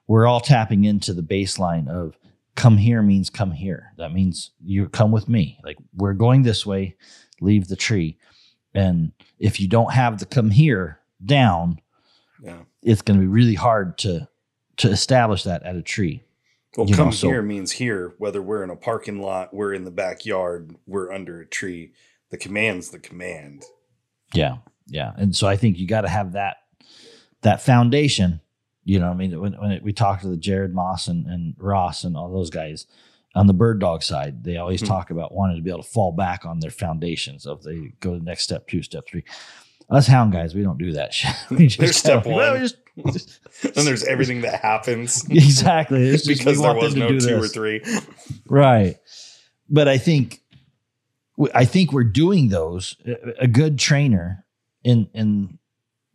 we're 0.07 0.27
all 0.27 0.41
tapping 0.41 0.85
into 0.85 1.13
the 1.13 1.23
baseline 1.23 1.89
of 1.89 2.17
come 2.57 2.77
here 2.77 3.03
means 3.03 3.31
come 3.31 3.53
here. 3.53 3.93
That 3.99 4.13
means 4.13 4.51
you 4.65 4.89
come 4.89 5.11
with 5.13 5.29
me. 5.29 5.59
Like 5.65 5.79
we're 5.95 6.15
going 6.15 6.43
this 6.43 6.65
way, 6.67 6.97
leave 7.41 7.69
the 7.69 7.77
tree. 7.77 8.17
And 8.75 9.13
if 9.39 9.61
you 9.61 9.69
don't 9.69 9.93
have 9.93 10.19
the 10.19 10.27
come 10.27 10.51
here 10.51 11.01
down, 11.25 11.81
Yeah. 12.43 12.61
it's 12.83 13.03
going 13.03 13.19
to 13.19 13.23
be 13.23 13.29
really 13.29 13.55
hard 13.55 13.99
to 13.99 14.29
to 14.79 14.89
establish 14.89 15.43
that 15.43 15.63
at 15.65 15.77
a 15.77 15.83
tree. 15.83 16.25
Well, 16.77 16.87
You 16.87 16.93
know, 16.97 17.05
come 17.05 17.13
so- 17.13 17.29
here 17.29 17.43
means 17.43 17.73
here. 17.73 18.15
Whether 18.19 18.41
we're 18.41 18.65
in 18.65 18.71
a 18.71 18.77
parking 18.77 19.21
lot, 19.21 19.53
we're 19.53 19.75
in 19.75 19.85
the 19.85 19.91
backyard, 19.91 20.75
we're 20.87 21.13
under 21.13 21.41
a 21.41 21.47
tree. 21.47 21.93
The 22.31 22.39
command's 22.39 22.91
the 22.91 22.99
command. 23.01 23.65
Yeah, 24.33 24.59
yeah, 24.87 25.13
and 25.17 25.35
so 25.37 25.49
I 25.49 25.57
think 25.57 25.79
you 25.79 25.87
got 25.87 26.03
to 26.03 26.09
have 26.09 26.33
that 26.33 26.59
that 27.43 27.61
foundation. 27.61 28.41
You 28.85 29.01
know, 29.01 29.11
I 29.11 29.15
mean, 29.15 29.39
when 29.39 29.53
when 29.55 29.73
it, 29.73 29.83
we 29.83 29.93
talked 29.93 30.23
to 30.23 30.29
the 30.29 30.37
Jared 30.37 30.73
Moss 30.73 31.09
and, 31.09 31.27
and 31.27 31.55
Ross 31.59 32.05
and 32.05 32.17
all 32.17 32.33
those 32.33 32.49
guys, 32.51 32.87
on 33.35 33.47
the 33.47 33.55
bird 33.55 33.79
dog 33.81 34.03
side, 34.03 34.43
they 34.45 34.57
always 34.57 34.83
Mhm. 34.83 34.89
talk 34.89 35.11
about 35.11 35.33
wanting 35.35 35.57
to 35.57 35.63
be 35.63 35.71
able 35.71 35.83
to 35.83 35.89
fall 35.89 36.13
back 36.13 36.45
on 36.45 36.61
their 36.61 36.71
foundations. 36.71 37.45
So 37.45 37.53
if 37.53 37.63
they 37.63 37.93
go 38.01 38.13
to 38.15 38.19
the 38.19 38.25
next 38.25 38.43
step, 38.45 38.67
two, 38.67 38.83
step 38.83 39.05
three. 39.09 39.25
Us 39.89 40.07
hound 40.07 40.33
guys, 40.33 40.55
we 40.55 40.63
don't 40.63 40.79
do 40.79 40.93
that 40.93 41.13
shit. 41.15 41.35
We 41.51 41.67
just 41.67 41.79
There's 41.79 41.97
step 41.97 42.27
well, 42.27 42.53
one. 42.53 42.55
we 42.55 42.59
just- 42.61 42.77
just- 43.13 43.41
and 43.77 43.87
there's 43.87 44.05
everything 44.05 44.41
that 44.43 44.61
happens 44.61 45.25
exactly 45.31 46.11
just, 46.11 46.27
because 46.27 46.61
there 46.61 46.75
was 46.75 46.95
no 46.97 47.19
two 47.19 47.41
or 47.41 47.49
three. 47.49 47.83
right? 48.47 48.97
But 49.69 49.87
I 49.89 49.97
think, 49.99 50.41
I 51.55 51.65
think 51.65 51.93
we're 51.93 52.05
doing 52.05 52.49
those. 52.49 52.97
A 53.39 53.47
good 53.47 53.79
trainer 53.79 54.45
in 54.85 55.09
in 55.15 55.59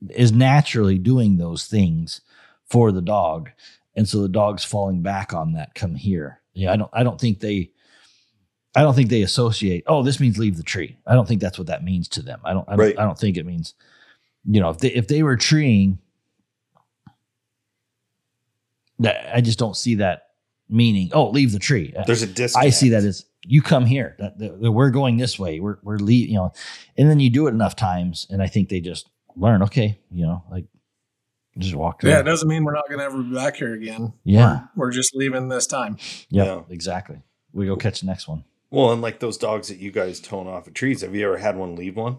is 0.10 0.31
naturally 0.31 1.00
doing 1.00 1.38
those 1.38 1.65
things 1.65 2.22
for 2.65 2.91
the 2.91 3.01
dog, 3.01 3.50
and 3.95 4.07
so 4.07 4.22
the 4.22 4.29
dog's 4.29 4.63
falling 4.63 5.01
back 5.01 5.34
on 5.34 5.53
that. 5.53 5.74
Come 5.74 5.95
here. 5.95 6.41
Yeah, 6.56 6.72
I 6.74 6.78
don't. 6.78 6.90
I 6.94 7.04
don't 7.04 7.20
think 7.22 7.40
they. 7.42 7.70
I 8.76 8.82
don't 8.82 8.94
think 8.96 9.10
they 9.10 9.22
associate. 9.22 9.84
Oh, 9.88 10.02
this 10.04 10.20
means 10.20 10.38
leave 10.38 10.58
the 10.58 10.64
tree. 10.64 10.98
I 11.06 11.14
don't 11.14 11.28
think 11.28 11.40
that's 11.42 11.58
what 11.58 11.68
that 11.68 11.84
means 11.84 12.08
to 12.10 12.22
them. 12.22 12.40
I 12.44 12.54
don't. 12.54 12.68
I 12.68 12.72
don't, 12.72 12.80
Right. 12.80 13.00
I 13.00 13.04
don't 13.04 13.18
think 13.20 13.38
it 13.38 13.46
means. 13.46 13.74
You 14.46 14.60
know, 14.62 14.70
if 14.70 14.80
they 14.80 14.90
if 14.92 15.08
they 15.08 15.22
were 15.24 15.36
treeing, 15.38 16.00
that 19.00 19.36
I 19.36 19.42
just 19.42 19.60
don't 19.60 19.76
see 19.76 19.96
that 19.96 20.30
meaning. 20.70 21.10
Oh, 21.14 21.30
leave 21.30 21.52
the 21.52 21.60
tree. 21.60 21.94
Uh, 21.98 22.04
There's 22.06 22.22
a 22.22 22.28
disconnect. 22.28 22.68
I 22.68 22.70
see 22.70 22.90
that 22.90 23.04
as 23.04 23.26
you 23.46 23.62
come 23.62 23.86
here. 23.86 24.16
That, 24.20 24.38
that- 24.40 24.62
that 24.62 24.72
we're 24.72 24.90
going 24.92 25.18
this 25.18 25.38
way. 25.38 25.60
We're 25.60 25.78
we're 25.84 25.98
leave, 25.98 26.30
you 26.30 26.36
know, 26.36 26.54
and 26.98 27.10
then 27.10 27.20
you 27.20 27.30
do 27.30 27.48
it 27.48 27.52
enough 27.52 27.76
times, 27.76 28.28
and 28.30 28.42
I 28.42 28.48
think 28.48 28.70
they 28.70 28.80
just 28.80 29.10
learn. 29.36 29.62
Okay, 29.64 30.00
you 30.12 30.26
know, 30.26 30.44
like 30.50 30.66
just 31.58 31.76
walk. 31.76 32.04
Yeah, 32.04 32.20
it 32.20 32.24
doesn't 32.24 32.48
mean 32.48 32.64
we're 32.64 32.74
not 32.74 32.88
going 32.90 33.00
to 33.00 33.06
ever 33.06 33.22
be 33.24 33.34
back 33.34 33.56
here 33.56 33.74
again. 33.74 34.14
yeah, 34.24 34.66
We're 34.76 34.92
just 34.92 35.16
leaving 35.16 35.48
this 35.50 35.68
time. 35.68 35.98
yeah, 36.30 36.44
Yeah. 36.46 36.62
exactly. 36.70 37.22
We 37.54 37.66
go 37.68 37.76
catch 37.76 38.02
the 38.02 38.08
next 38.08 38.28
one. 38.28 38.44
Well, 38.72 38.92
and 38.92 39.02
like 39.02 39.20
those 39.20 39.38
dogs 39.38 39.70
that 39.70 39.78
you 39.78 39.92
guys 39.92 40.20
tone 40.20 40.48
off 40.48 40.68
of 40.68 40.74
trees, 40.74 41.02
have 41.02 41.16
you 41.16 41.26
ever 41.26 41.38
had 41.38 41.56
one 41.58 41.76
leave 41.76 41.96
one? 41.96 42.18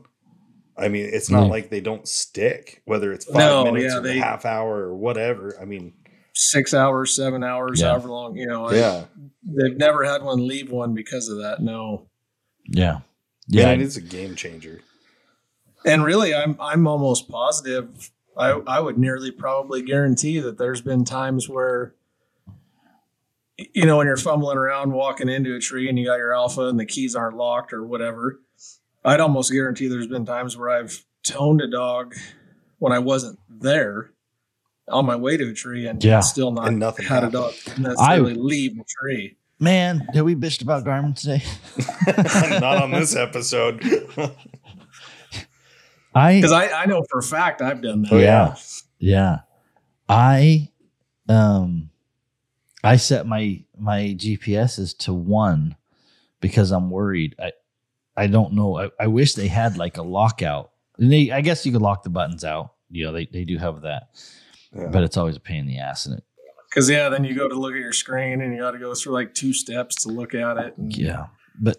I 0.78 0.88
mean, 0.88 1.08
it's 1.12 1.30
not 1.30 1.42
No. 1.42 1.46
like 1.48 1.70
they 1.70 1.80
don't 1.80 2.06
stick, 2.08 2.82
whether 2.86 3.12
it's 3.12 3.24
five 3.26 3.36
No, 3.36 3.64
minutes 3.64 3.92
yeah, 3.92 3.98
or 3.98 4.02
they- 4.02 4.18
a 4.18 4.22
half 4.22 4.44
hour 4.44 4.76
or 4.82 4.94
whatever. 4.96 5.56
I 5.60 5.64
mean, 5.64 5.92
Six 6.38 6.74
hours, 6.74 7.16
seven 7.16 7.42
hours, 7.42 7.80
Yeah. 7.80 7.88
however 7.92 8.08
long, 8.08 8.36
you 8.36 8.46
know. 8.46 8.70
yeah, 8.70 9.06
They've 9.42 9.76
never 9.78 10.04
had 10.04 10.22
one 10.22 10.46
leave 10.46 10.70
one 10.70 10.92
because 10.94 11.28
of 11.30 11.38
that. 11.38 11.62
No. 11.62 12.08
Yeah, 12.68 13.00
yeah, 13.48 13.68
yeah, 13.68 13.70
it 13.72 13.80
is 13.80 13.96
a 13.96 14.02
game 14.02 14.34
changer. 14.34 14.80
And 15.86 16.04
really, 16.04 16.34
I'm 16.34 16.56
I'm 16.60 16.86
almost 16.86 17.30
positive. 17.30 18.10
I 18.36 18.50
I 18.66 18.80
would 18.80 18.98
nearly 18.98 19.30
probably 19.30 19.82
guarantee 19.82 20.40
that 20.40 20.58
there's 20.58 20.80
been 20.82 21.04
times 21.04 21.48
where, 21.48 21.94
you 23.74 23.86
know, 23.86 23.96
when 23.96 24.06
you're 24.06 24.16
fumbling 24.16 24.58
around 24.58 24.92
walking 24.92 25.28
into 25.28 25.54
a 25.54 25.60
tree 25.60 25.88
and 25.88 25.98
you 25.98 26.04
got 26.06 26.18
your 26.18 26.34
alpha 26.34 26.62
and 26.68 26.78
the 26.78 26.84
keys 26.86 27.16
aren't 27.16 27.36
locked 27.36 27.72
or 27.72 27.82
whatever, 27.84 28.40
I'd 29.04 29.20
almost 29.20 29.50
guarantee 29.52 29.88
there's 29.88 30.06
been 30.08 30.26
times 30.26 30.56
where 30.56 30.70
I've 30.70 31.04
toned 31.24 31.60
a 31.62 31.70
dog 31.70 32.14
when 32.78 32.92
I 32.92 32.98
wasn't 32.98 33.38
there 33.48 34.10
on 34.88 35.06
my 35.06 35.16
way 35.16 35.36
to 35.36 35.48
a 35.50 35.54
tree 35.54 35.86
and 35.86 36.02
Yeah. 36.04 36.20
still 36.20 36.52
not 36.52 36.68
And 36.68 36.78
nothing 36.78 37.06
had 37.06 37.24
a 37.24 37.30
dog 37.30 37.54
necessarily 37.78 38.34
leave 38.34 38.76
the 38.76 38.84
tree. 39.00 39.36
man. 39.58 40.06
Did 40.12 40.22
we 40.22 40.34
bitched 40.36 40.60
about 40.62 40.84
Garmin 40.84 41.16
today? 41.18 41.42
not 42.60 42.82
on 42.82 42.90
this 42.90 43.16
episode. 43.16 43.82
I 46.16 46.36
Because 46.36 46.52
I, 46.52 46.68
I 46.68 46.86
know 46.86 47.04
for 47.10 47.18
a 47.18 47.22
fact 47.22 47.60
I've 47.60 47.82
done 47.82 48.02
that. 48.02 48.12
Oh, 48.12 48.18
yeah. 48.18 48.56
Yeah. 48.98 49.40
I 50.08 50.70
um 51.28 51.90
I 52.82 52.96
set 52.96 53.26
my 53.26 53.62
my 53.78 54.16
GPSs 54.18 54.96
to 54.98 55.12
one 55.12 55.76
because 56.40 56.70
I'm 56.70 56.90
worried. 56.90 57.36
I 57.38 57.52
I 58.16 58.28
don't 58.28 58.54
know. 58.54 58.78
I, 58.78 58.90
I 58.98 59.06
wish 59.08 59.34
they 59.34 59.48
had 59.48 59.76
like 59.76 59.98
a 59.98 60.02
lockout. 60.02 60.70
And 60.98 61.12
they 61.12 61.30
I 61.30 61.42
guess 61.42 61.66
you 61.66 61.72
could 61.72 61.82
lock 61.82 62.02
the 62.02 62.10
buttons 62.10 62.44
out. 62.44 62.72
You 62.90 63.04
know, 63.04 63.12
they, 63.12 63.26
they 63.26 63.44
do 63.44 63.58
have 63.58 63.82
that. 63.82 64.08
Yeah. 64.74 64.88
But 64.88 65.02
it's 65.02 65.18
always 65.18 65.36
a 65.36 65.40
pain 65.40 65.60
in 65.60 65.66
the 65.66 65.78
ass 65.80 66.06
in 66.06 66.14
it. 66.14 66.24
Because 66.70 66.88
yeah, 66.88 67.10
then 67.10 67.24
you 67.24 67.34
go 67.34 67.46
to 67.46 67.54
look 67.54 67.74
at 67.74 67.80
your 67.80 67.92
screen 67.92 68.40
and 68.40 68.54
you 68.54 68.60
got 68.60 68.70
to 68.70 68.78
go 68.78 68.94
through 68.94 69.12
like 69.12 69.34
two 69.34 69.52
steps 69.52 70.04
to 70.04 70.08
look 70.08 70.34
at 70.34 70.56
it. 70.56 70.78
And 70.78 70.96
Yeah. 70.96 71.26
But 71.60 71.76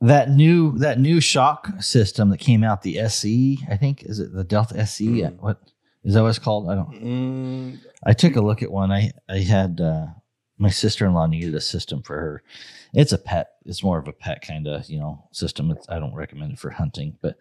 that 0.00 0.30
new 0.30 0.78
that 0.78 1.00
new 1.00 1.20
shock 1.20 1.68
system 1.80 2.30
that 2.30 2.38
came 2.38 2.62
out, 2.62 2.82
the 2.82 2.98
SE, 3.00 3.58
I 3.70 3.76
think, 3.76 4.02
is 4.04 4.20
it 4.20 4.32
the 4.32 4.44
Delta 4.44 4.78
SE? 4.80 5.06
Mm. 5.06 5.40
What 5.40 5.60
is 6.04 6.14
that 6.14 6.22
what 6.22 6.28
it's 6.28 6.38
called? 6.38 6.70
I 6.70 6.74
don't 6.74 6.90
Mm, 6.90 7.80
I 8.04 8.12
took 8.12 8.36
a 8.36 8.40
look 8.40 8.62
at 8.62 8.70
one. 8.70 8.92
I 8.92 9.10
I 9.28 9.38
had 9.38 9.80
uh, 9.80 10.06
my 10.56 10.70
sister 10.70 11.06
in 11.06 11.14
law 11.14 11.26
needed 11.26 11.54
a 11.54 11.60
system 11.60 12.02
for 12.02 12.14
her. 12.14 12.42
It's 12.94 13.12
a 13.12 13.18
pet. 13.18 13.50
It's 13.64 13.82
more 13.82 13.98
of 13.98 14.08
a 14.08 14.12
pet 14.12 14.42
kind 14.46 14.66
of 14.66 14.88
you 14.88 14.98
know 14.98 15.28
system. 15.32 15.70
It's, 15.70 15.88
I 15.88 15.98
don't 15.98 16.14
recommend 16.14 16.52
it 16.52 16.58
for 16.58 16.70
hunting, 16.70 17.16
but 17.20 17.36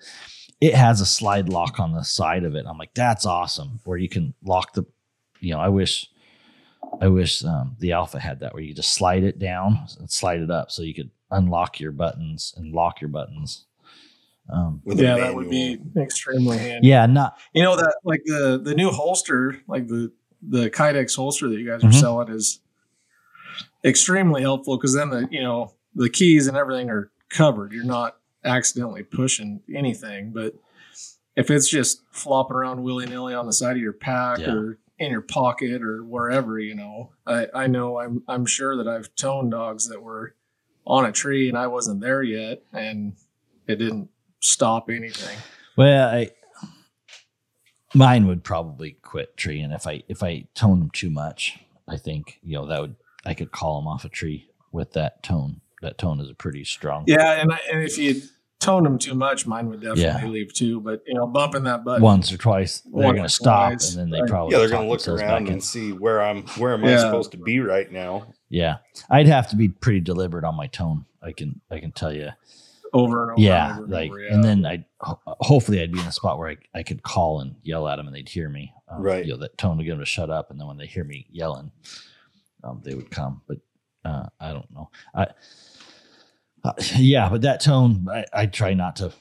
it 0.60 0.74
has 0.74 1.02
a 1.02 1.06
slide 1.06 1.50
lock 1.50 1.80
on 1.80 1.94
the 1.94 2.04
side 2.04 2.44
of 2.44 2.56
it. 2.56 2.66
I'm 2.68 2.78
like, 2.78 2.94
that's 2.94 3.26
awesome. 3.26 3.80
Where 3.84 3.98
you 3.98 4.10
can 4.10 4.34
lock 4.44 4.74
the, 4.74 4.86
you 5.40 5.54
know, 5.54 5.60
I 5.60 5.70
wish, 5.70 6.10
I 7.00 7.08
wish 7.10 7.44
um, 7.44 7.76
the 7.80 7.92
Alpha 7.92 8.20
had 8.20 8.40
that 8.40 8.54
where 8.54 8.64
you 8.64 8.74
just 8.74 8.94
slide 8.94 9.24
it 9.24 9.38
down 9.38 9.86
and 10.00 10.10
slide 10.10 10.42
it 10.42 10.50
up 10.50 10.72
so 10.72 10.82
you 10.82 10.96
could 10.96 11.12
unlock 11.32 11.80
your 11.80 11.92
buttons 11.92 12.54
and 12.58 12.74
lock 12.74 13.02
your 13.02 13.10
buttons. 13.10 13.66
Um, 14.50 14.82
with 14.86 15.00
a 15.00 15.04
yeah, 15.04 15.18
that 15.18 15.36
would 15.36 15.50
be 15.50 15.78
extremely 15.98 16.58
handy. 16.58 16.88
yeah, 16.88 17.06
not 17.06 17.38
You 17.54 17.64
know 17.64 17.76
that 17.76 17.96
like 18.06 18.22
the 18.26 18.60
the 18.64 18.74
new 18.76 18.90
holster, 18.92 19.62
like 19.68 19.88
the 19.88 20.12
the 20.42 20.70
Kydex 20.70 21.16
holster 21.16 21.50
that 21.50 21.58
you 21.60 21.68
guys 21.68 21.84
are 21.84 21.88
Mhm. 21.88 22.00
selling 22.00 22.30
is 22.30 22.62
extremely 23.84 24.42
helpful 24.42 24.78
because 24.78 24.94
then 24.94 25.10
the 25.10 25.28
you 25.32 25.42
know 25.42 25.74
the 25.96 26.10
keys 26.10 26.48
and 26.48 26.56
everything 26.58 26.90
are 26.90 27.12
covered. 27.30 27.72
You're 27.74 27.84
not 27.84 28.18
accidentally 28.46 29.04
pushing 29.04 29.62
anything. 29.74 30.32
But 30.34 30.54
if 31.36 31.50
it's 31.52 31.68
just 31.70 32.04
flopping 32.12 32.56
around 32.56 32.84
willy 32.84 33.06
nilly 33.06 33.34
on 33.34 33.46
the 33.48 33.54
side 33.54 33.76
of 33.76 33.82
your 33.82 33.94
pack 33.94 34.40
Yeah. 34.40 34.54
or 34.54 34.78
in 35.00 35.12
your 35.12 35.22
pocket 35.22 35.82
or 35.84 36.04
wherever, 36.04 36.58
you 36.60 36.74
know, 36.76 37.12
I 37.26 37.48
I 37.54 37.68
know 37.68 38.00
I'm 38.00 38.24
I'm 38.28 38.46
sure 38.46 38.78
that 38.78 38.88
I've 38.88 39.14
toned 39.16 39.52
dogs 39.52 39.90
that 39.90 40.02
were 40.02 40.36
on 40.88 41.06
a 41.06 41.12
tree 41.12 41.50
and 41.50 41.58
I 41.58 41.68
wasn't 41.68 42.00
there 42.02 42.24
yet 42.24 42.64
and 42.74 43.14
it 43.68 43.76
didn't 43.76 44.10
stop 44.40 44.90
anything. 44.90 45.38
Well, 45.76 46.10
I 46.10 46.32
mine 47.94 48.28
would 48.28 48.44
probably 48.44 48.92
quit 49.02 49.38
treeing 49.38 49.72
if 49.72 49.86
I 49.88 50.04
if 50.08 50.24
I 50.24 50.46
tone 50.56 50.80
them 50.80 50.90
too 50.92 51.10
much. 51.10 51.60
I 51.88 51.98
think 51.98 52.40
you 52.42 52.56
know 52.56 52.66
that 52.68 52.82
would 52.82 52.96
I 53.26 53.34
could 53.34 53.52
call 53.52 53.80
them 53.80 53.88
off 53.88 54.06
a 54.06 54.10
tree 54.10 54.50
with 54.72 54.94
that 54.94 55.24
tone. 55.24 55.62
That 55.82 55.98
tone 55.98 56.20
is 56.20 56.30
a 56.30 56.34
pretty 56.34 56.64
strong. 56.64 57.04
Yeah, 57.08 57.34
and, 57.34 57.52
I- 57.54 57.60
and 57.72 57.84
if 57.84 57.98
you 57.98 58.22
tone 58.60 58.84
them 58.84 58.98
too 58.98 59.14
much, 59.14 59.46
mine 59.46 59.70
would 59.70 59.82
definitely 59.82 60.04
Yeah. 60.04 60.26
leave 60.28 60.54
too. 60.54 60.80
But 60.82 61.04
you 61.06 61.14
know, 61.14 61.28
bumping 61.28 61.64
that 61.66 61.84
button, 61.84 62.02
Once 62.02 62.32
or 62.32 62.38
twice, 62.38 62.80
they're 62.82 63.12
going 63.14 63.22
to 63.24 63.30
stop, 63.30 63.70
twice, 63.74 63.96
and 63.96 64.12
then 64.12 64.20
they 64.20 64.26
probably 64.28 64.54
yeah, 64.54 64.60
they're 64.60 64.70
gonna 64.70 64.88
look 64.90 65.08
around 65.08 65.20
back 65.20 65.42
in. 65.42 65.48
and 65.54 65.64
see 65.64 65.92
where 65.92 66.22
I'm 66.22 66.44
where 66.58 66.74
am 66.74 66.84
I 66.84 66.98
supposed 66.98 67.32
to 67.32 67.38
be 67.38 67.60
right 67.60 67.92
now. 67.92 68.34
Yeah, 68.50 68.78
I'd 69.10 69.28
have 69.28 69.50
to 69.50 69.56
be 69.56 69.70
pretty 69.70 70.00
deliberate 70.00 70.44
on 70.46 70.56
my 70.56 70.68
tone. 70.68 71.06
I 71.22 71.32
can 71.34 71.60
I 71.70 71.80
can 71.80 71.92
tell 71.92 72.14
you. 72.14 72.30
over 72.94 73.24
and 73.24 73.32
over. 73.34 73.42
Yeah, 73.42 73.72
and 73.72 73.80
over 73.84 73.92
like 73.94 74.10
over, 74.10 74.20
and 74.26 74.44
then 74.44 74.66
I 74.66 74.86
ho- 75.02 75.20
hopefully 75.26 75.82
I'd 75.82 75.92
be 75.92 76.00
in 76.00 76.06
a 76.08 76.12
spot 76.12 76.38
where 76.40 76.50
I, 76.52 76.58
I 76.74 76.84
could 76.84 77.04
call 77.04 77.42
and 77.42 77.56
yell 77.64 77.88
at 77.88 77.98
them 77.98 78.08
and 78.08 78.16
they'd 78.16 78.30
hear 78.30 78.48
me. 78.50 78.74
Um, 78.90 79.02
Right. 79.02 79.26
You 79.26 79.34
know 79.34 79.40
that 79.40 79.58
tone 79.58 79.78
would 79.78 79.84
get 79.84 79.92
them 79.92 80.00
to 80.00 80.06
shut 80.06 80.30
up, 80.30 80.50
and 80.50 80.60
then 80.60 80.68
when 80.68 80.78
they 80.78 80.86
hear 80.86 81.04
me 81.04 81.28
yelling, 81.30 81.72
um, 82.64 82.82
they 82.86 82.94
would 82.96 83.12
come. 83.12 83.42
But 83.48 83.58
uh, 84.06 84.28
I 84.40 84.54
don't 84.54 84.72
know. 84.74 84.90
I 85.14 85.28
uh, 86.64 86.74
yeah, 86.96 87.28
but 87.30 87.42
that 87.42 87.60
tone 87.62 88.08
I, 88.10 88.26
I 88.34 88.46
try 88.46 88.74
not 88.74 88.96
to. 88.98 89.12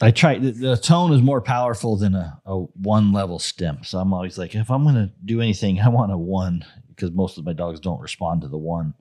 I 0.00 0.12
try 0.12 0.38
the, 0.38 0.52
the 0.52 0.76
tone 0.76 1.12
is 1.12 1.20
more 1.22 1.40
powerful 1.40 1.96
than 1.96 2.14
a, 2.14 2.40
a 2.46 2.56
one 2.56 3.12
level 3.12 3.38
stem. 3.40 3.80
So 3.82 3.98
I'm 3.98 4.14
always 4.14 4.38
like, 4.38 4.54
if 4.54 4.70
I'm 4.70 4.84
going 4.84 4.94
to 4.94 5.10
do 5.24 5.40
anything, 5.40 5.80
I 5.80 5.88
want 5.88 6.12
a 6.12 6.16
one 6.16 6.64
because 6.98 7.14
most 7.14 7.38
of 7.38 7.44
my 7.44 7.52
dogs 7.52 7.78
don't 7.78 8.00
respond 8.00 8.42
to 8.42 8.48
the 8.48 8.58
one. 8.58 8.92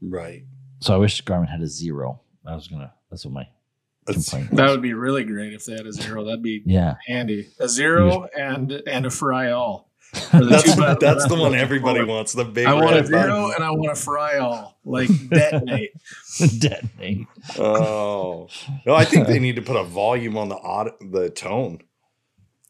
Right. 0.00 0.44
So 0.80 0.94
I 0.94 0.96
wish 0.98 1.22
Garmin 1.24 1.48
had 1.48 1.60
a 1.60 1.66
zero. 1.66 2.20
I 2.46 2.54
was 2.54 2.68
gonna. 2.68 2.92
That's 3.10 3.24
what 3.24 3.34
my 3.34 3.48
That's, 4.06 4.30
complaint. 4.30 4.56
that 4.56 4.70
would 4.70 4.82
be 4.82 4.94
really 4.94 5.24
great 5.24 5.52
if 5.52 5.64
they 5.64 5.72
had 5.72 5.86
a 5.86 5.92
zero. 5.92 6.24
That'd 6.24 6.42
be 6.42 6.62
Yeah, 6.64 6.94
handy. 7.06 7.48
A 7.58 7.68
zero 7.68 8.28
and 8.36 8.70
and 8.86 9.06
a 9.06 9.10
fry 9.10 9.50
all. 9.50 9.90
That's, 10.30 10.74
two 10.74 10.96
that's 11.00 11.26
the 11.26 11.36
one 11.36 11.54
everybody 11.66 12.00
you 12.00 12.06
wants. 12.06 12.34
The 12.34 12.44
big 12.44 12.66
I 12.66 12.74
want 12.74 12.96
a 12.96 13.06
zero 13.06 13.22
button. 13.22 13.54
and 13.54 13.64
I 13.64 13.70
want 13.70 13.92
a 13.92 13.94
fry 13.94 14.38
all. 14.38 14.78
Like 14.84 15.08
detonate. 15.30 15.92
detonate. 16.58 17.26
Oh 17.58 18.48
no, 18.84 18.94
I 18.94 19.06
think 19.06 19.26
they 19.26 19.38
need 19.38 19.56
to 19.56 19.62
put 19.62 19.76
a 19.76 19.84
volume 19.84 20.36
on 20.36 20.50
the 20.50 20.56
aud- 20.56 20.92
the 21.00 21.30
tone. 21.30 21.80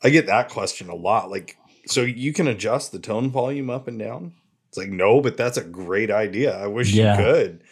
I 0.05 0.11
get 0.11 0.27
that 0.27 0.51
question 0.51 0.89
a 0.89 0.95
lot. 0.95 1.31
Like, 1.31 1.57
so 1.87 2.03
you 2.03 2.33
can 2.33 2.47
adjust 2.47 2.93
the 2.93 3.01
tone 3.01 3.31
volume 3.31 3.71
up 3.71 3.89
and 3.89 3.99
down. 3.99 4.35
It's 4.73 4.79
like 4.79 4.89
no, 4.89 5.21
but 5.21 5.37
that's 5.37 5.59
a 5.59 5.63
great 5.65 6.11
idea. 6.11 6.57
I 6.59 6.67
wish 6.67 6.95
Yeah. 6.95 7.19
you 7.19 7.25
could. 7.25 7.63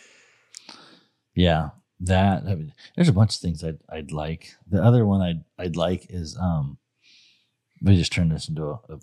Yeah, 1.35 1.71
that. 2.01 2.43
I 2.47 2.55
mean, 2.55 2.75
there's 2.95 3.09
a 3.09 3.13
bunch 3.15 3.37
of 3.37 3.41
things 3.41 3.65
I'd 3.65 3.79
I'd 3.89 4.13
like. 4.13 4.55
The 4.69 4.83
other 4.83 5.07
one 5.07 5.23
I'd 5.23 5.45
I'd 5.59 5.77
like 5.77 6.07
is 6.11 6.37
um, 6.39 6.77
we 7.83 7.97
just 7.97 8.13
turn 8.13 8.29
this 8.29 8.51
into 8.51 8.65
a 8.65 8.81
a, 8.91 8.99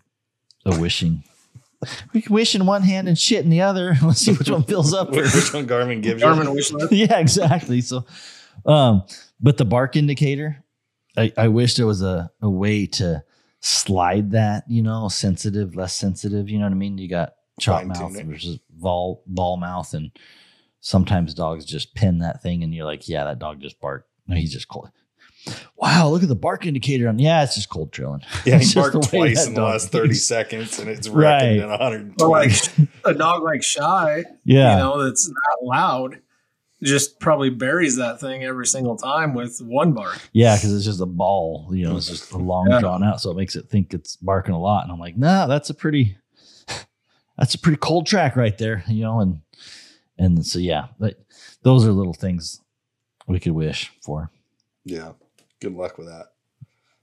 a 0.75 0.79
wishing 0.79 1.23
we 2.13 2.21
can 2.21 2.33
wish 2.33 2.53
in 2.53 2.67
one 2.67 2.83
hand 2.83 3.07
and 3.07 3.17
shit 3.17 3.43
in 3.43 3.49
the 3.49 3.61
other. 3.61 3.95
Let's 4.03 4.19
see 4.19 4.33
which 4.33 4.49
one 4.51 4.63
fills 4.63 4.93
up. 4.93 5.09
Which 5.11 5.53
one 5.53 5.65
Garmin 5.67 6.03
gives 6.03 6.21
you? 6.21 6.27
Garmin 6.27 6.53
wish 6.53 6.71
list. 6.71 6.91
yeah, 6.91 7.17
exactly. 7.17 7.81
So, 7.81 8.05
um, 8.65 9.03
but 9.41 9.57
the 9.57 9.65
bark 9.65 9.95
indicator, 9.95 10.63
I, 11.15 11.31
I 11.35 11.47
wish 11.47 11.75
there 11.75 11.87
was 11.87 12.01
a, 12.03 12.29
a 12.41 12.49
way 12.49 12.85
to 12.87 13.23
slide 13.59 14.31
that, 14.31 14.63
you 14.67 14.81
know, 14.83 15.07
sensitive, 15.07 15.75
less 15.75 15.95
sensitive. 15.95 16.47
You 16.49 16.59
know 16.59 16.65
what 16.65 16.71
I 16.73 16.75
mean? 16.75 16.97
You 16.97 17.07
got 17.09 17.33
chop 17.59 17.81
Fine-tune 17.81 18.03
mouth 18.13 18.17
it. 18.17 18.25
versus 18.25 18.59
ball, 18.69 19.23
ball 19.27 19.57
mouth. 19.57 19.93
And 19.93 20.11
sometimes 20.79 21.33
dogs 21.33 21.65
just 21.65 21.95
pin 21.95 22.19
that 22.19 22.41
thing 22.41 22.63
and 22.63 22.73
you're 22.73 22.85
like, 22.85 23.07
yeah, 23.09 23.23
that 23.25 23.39
dog 23.39 23.59
just 23.61 23.79
barked. 23.79 24.09
No, 24.27 24.35
he's 24.35 24.53
just 24.53 24.67
cold. 24.67 24.89
Wow, 25.77 26.09
look 26.09 26.23
at 26.23 26.27
the 26.29 26.35
bark 26.35 26.65
indicator 26.65 27.07
on. 27.07 27.19
Yeah, 27.19 27.41
it's 27.43 27.55
just 27.55 27.69
cold 27.69 27.91
drilling. 27.91 28.21
Yeah, 28.45 28.57
It's 28.57 28.73
he 28.73 28.79
barked 28.79 29.09
twice 29.09 29.47
in 29.47 29.53
the 29.53 29.61
last 29.63 29.91
30 29.91 30.09
is. 30.11 30.27
seconds 30.27 30.77
and 30.79 30.89
it's 30.89 31.07
Right. 31.07 31.41
reckoned 31.59 31.61
in 31.61 31.69
120. 31.69 32.23
Or 32.23 32.29
like 32.29 32.61
a 33.05 33.13
dog 33.13 33.43
like 33.43 33.63
Shy, 33.63 34.25
Yeah. 34.43 34.71
you 34.73 34.77
know, 34.83 35.03
that's 35.05 35.29
not 35.29 35.63
loud, 35.63 36.19
just 36.83 37.19
probably 37.21 37.49
buries 37.49 37.95
that 37.95 38.19
thing 38.19 38.43
every 38.43 38.67
single 38.67 38.97
time 38.97 39.33
with 39.33 39.59
one 39.61 39.93
bark. 39.93 40.19
Yeah, 40.33 40.55
because 40.57 40.75
it's 40.75 40.83
just 40.85 40.99
a 41.01 41.05
ball, 41.05 41.69
you 41.71 41.85
know, 41.87 41.95
it's 41.95 42.07
just 42.09 42.31
a 42.33 42.37
long 42.37 42.67
Yeah. 42.69 42.79
drawn 42.81 43.03
out, 43.03 43.21
so 43.21 43.31
it 43.31 43.37
makes 43.37 43.55
it 43.55 43.69
think 43.69 43.93
it's 43.93 44.17
barking 44.17 44.53
a 44.53 44.59
lot. 44.59 44.83
And 44.83 44.91
I'm 44.91 44.99
like, 44.99 45.17
nah, 45.17 45.47
that's 45.47 45.69
a 45.69 45.73
pretty, 45.73 46.17
that's 47.37 47.55
a 47.55 47.59
pretty 47.59 47.77
cold 47.77 48.07
track 48.07 48.35
right 48.35 48.57
there, 48.57 48.83
you 48.87 49.03
know, 49.03 49.19
and 49.19 49.41
and 50.17 50.45
so 50.45 50.59
yeah, 50.59 50.87
but 50.99 51.19
those 51.63 51.85
are 51.85 51.91
little 51.91 52.13
things 52.13 52.61
we 53.27 53.39
could 53.39 53.51
wish 53.53 53.91
for. 54.01 54.31
yeah. 54.85 55.11
Good 55.59 55.73
luck 55.73 55.97
with 55.97 56.07
that. 56.07 56.33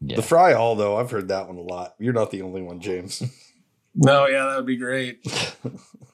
Yeah, 0.00 0.14
The 0.14 0.22
fry 0.22 0.52
all 0.52 0.76
though, 0.76 0.96
I've 0.96 1.10
heard 1.10 1.26
that 1.28 1.48
one 1.48 1.56
a 1.56 1.60
lot. 1.60 1.96
You're 1.98 2.12
not 2.12 2.30
the 2.30 2.42
only 2.42 2.62
one, 2.62 2.78
James. 2.80 3.20
No, 3.96 4.26
yeah, 4.26 4.46
that 4.46 4.56
would 4.56 4.66
be 4.66 4.76
great. 4.76 5.24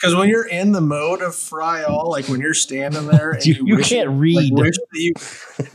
Because 0.00 0.14
when 0.14 0.28
you're 0.28 0.46
in 0.46 0.70
the 0.70 0.80
mode 0.80 1.22
of 1.22 1.34
fry 1.34 1.82
all, 1.82 2.08
like 2.08 2.28
when 2.28 2.40
you're 2.40 2.54
standing 2.54 3.08
there 3.08 3.32
and 3.32 3.44
you, 3.44 3.54
you, 3.58 3.66
you 3.66 3.76
wish- 3.76 3.88
can't 3.88 4.10
read. 4.10 4.52
wish 4.52 4.76
that 4.76 5.00
you, 5.00 5.12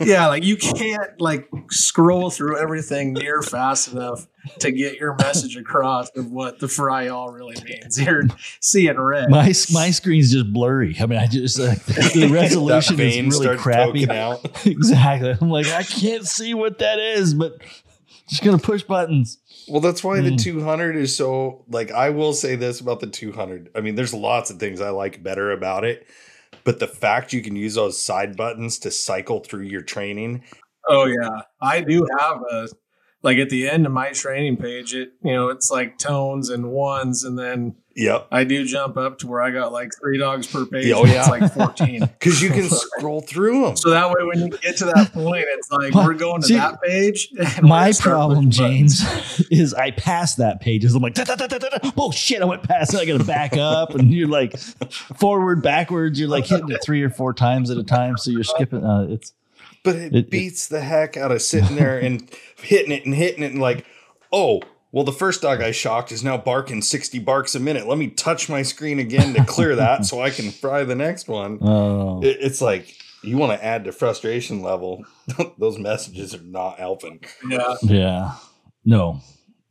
yeah, 0.06 0.28
like 0.28 0.42
you 0.44 0.56
can't 0.56 1.20
like 1.20 1.46
scroll 1.70 2.30
through 2.30 2.58
everything 2.58 3.12
near 3.12 3.42
fast 3.42 3.92
enough 3.92 4.26
to 4.60 4.70
get 4.72 4.96
your 4.98 5.14
message 5.16 5.56
across 5.56 6.08
of 6.16 6.30
what 6.30 6.58
the 6.58 6.68
fry 6.68 7.08
all 7.08 7.32
really 7.32 7.56
means. 7.64 8.00
You're 8.00 8.22
seeing 8.60 8.98
red. 8.98 9.28
my 9.30 9.52
my 9.72 9.90
screen's 9.90 10.32
just 10.32 10.52
blurry. 10.52 10.96
I 10.98 11.06
mean, 11.06 11.18
I 11.18 11.26
just 11.26 11.58
uh, 11.60 11.64
like 11.64 11.84
the 11.84 12.28
resolution 12.32 12.96
that 12.96 13.02
is 13.06 13.14
vein 13.14 13.28
really 13.28 13.56
crappy. 13.58 14.06
poking 14.06 14.10
out. 14.16 14.66
exactly. 14.66 15.34
I'm 15.38 15.50
like, 15.50 15.66
I 15.68 15.82
can't 15.82 16.26
see 16.26 16.54
what 16.54 16.78
that 16.78 16.98
is, 16.98 17.34
but 17.34 17.60
just 18.28 18.42
gonna 18.42 18.58
push 18.58 18.82
buttons. 18.82 19.38
Well, 19.68 19.80
that's 19.80 20.04
why 20.04 20.20
the 20.20 20.30
Mm. 20.30 20.42
200 20.42 20.96
is 20.96 21.16
so 21.16 21.64
like 21.68 21.90
I 21.90 22.10
will 22.10 22.32
say 22.32 22.56
this 22.56 22.80
about 22.80 23.00
the 23.00 23.06
200. 23.06 23.70
I 23.74 23.80
mean, 23.80 23.94
there's 23.94 24.14
lots 24.14 24.50
of 24.50 24.58
things 24.58 24.80
I 24.80 24.90
like 24.90 25.22
better 25.22 25.50
about 25.52 25.84
it, 25.84 26.06
but 26.64 26.80
the 26.80 26.86
fact 26.86 27.32
you 27.32 27.42
can 27.42 27.56
use 27.56 27.74
those 27.74 28.00
side 28.00 28.36
buttons 28.36 28.78
to 28.80 28.90
cycle 28.90 29.40
through 29.40 29.64
your 29.64 29.82
training. 29.82 30.42
Oh 30.88 31.06
yeah, 31.06 31.42
I 31.60 31.80
do 31.80 32.06
have 32.18 32.42
a 32.50 32.68
like 33.22 33.38
at 33.38 33.48
the 33.48 33.68
end 33.68 33.86
of 33.86 33.92
my 33.92 34.10
training 34.10 34.58
page. 34.58 34.94
It 34.94 35.12
you 35.22 35.32
know 35.32 35.48
it's 35.48 35.70
like 35.70 35.98
tones 35.98 36.50
and 36.50 36.70
ones, 36.70 37.24
and 37.24 37.38
then 37.38 37.76
Yep. 37.96 38.26
I 38.32 38.42
do 38.44 38.64
jump 38.66 38.96
up 38.96 39.18
to 39.20 39.28
where 39.28 39.40
I 39.40 39.50
got 39.52 39.72
like 39.72 39.90
three 40.00 40.18
dogs 40.18 40.46
per 40.48 40.66
page. 40.66 40.90
Oh, 40.92 41.04
yeah. 41.06 41.20
it's 41.20 41.28
like 41.28 41.52
fourteen. 41.54 42.08
Cuz 42.20 42.42
you 42.42 42.50
can 42.50 42.68
scroll 42.68 43.20
through 43.20 43.66
them. 43.66 43.76
So 43.76 43.90
that 43.90 44.08
way, 44.08 44.24
when 44.24 44.40
you 44.40 44.48
get 44.58 44.76
to 44.78 44.86
that 44.86 45.12
point, 45.12 45.44
it's 45.48 45.70
like 45.70 45.94
My- 45.94 46.04
we're 46.04 46.14
going 46.14 46.40
to 46.42 46.46
see, 46.48 46.54
that 46.56 46.82
page. 46.82 47.28
My 47.62 47.92
problem, 47.92 48.46
pushing 48.46 48.64
buttons. 48.64 49.00
James, 49.00 49.46
is 49.50 49.74
I 49.74 49.92
pass 49.92 50.34
that 50.36 50.60
page. 50.60 50.84
I'm 50.84 51.00
like, 51.02 51.16
oh 51.96 52.10
shit, 52.10 52.42
I 52.42 52.46
went 52.46 52.64
past 52.64 52.94
it. 52.94 53.00
I 53.00 53.04
got 53.04 53.18
to 53.18 53.24
back 53.24 53.56
up, 53.56 53.94
and 53.94 54.12
you're 54.12 54.26
like 54.28 54.58
forward, 55.16 55.62
backwards. 55.62 56.18
You're 56.18 56.28
like 56.28 56.46
hitting 56.46 56.70
it 56.70 56.82
three 56.82 57.02
or 57.02 57.10
four 57.10 57.32
times 57.32 57.70
at 57.70 57.78
a 57.78 57.84
time, 57.84 58.16
so 58.16 58.30
you're 58.32 58.42
skipping. 58.44 58.84
Uh, 58.84 59.06
it's 59.10 59.32
But 59.84 59.96
it, 59.96 60.02
It- 60.06 60.14
it- 60.16 60.30
beats 60.30 60.66
the 60.66 60.80
heck 60.80 61.16
out 61.16 61.30
of 61.30 61.40
sitting 61.42 61.76
there 61.76 61.98
and 61.98 62.28
hitting 62.60 62.90
it 62.90 63.04
and 63.04 63.14
hitting 63.14 63.42
it 63.44 63.52
and 63.52 63.60
like, 63.60 63.84
"Oh, 64.32 64.62
well 64.94 65.04
the 65.04 65.12
first 65.12 65.42
dog 65.42 65.60
I 65.60 65.72
shocked 65.72 66.12
is 66.12 66.22
now 66.22 66.38
barking 66.38 66.80
60 66.82 67.18
barks 67.18 67.54
a 67.54 67.60
minute. 67.60 67.86
Let 67.86 67.98
me 67.98 68.08
touch 68.08 68.48
my 68.48 68.62
screen 68.62 68.98
again 69.00 69.34
to 69.34 69.44
clear 69.44 69.74
that 69.76 70.04
so 70.06 70.20
I 70.22 70.30
can 70.30 70.50
fry 70.50 70.84
the 70.84 70.94
next 70.94 71.28
one." 71.28 71.58
oh 71.60 72.22
It- 72.22 72.38
it's 72.40 72.60
like 72.62 72.96
you 73.22 73.36
want 73.38 73.58
to 73.58 73.64
add 73.64 73.84
to 73.84 73.92
frustration 73.92 74.60
level. 74.62 75.02
Those 75.58 75.78
messages 75.78 76.34
are 76.34 76.42
not 76.42 76.78
helping. 76.78 77.20
Yeah, 77.48 77.74
yeah, 77.82 78.32
no, 78.84 79.20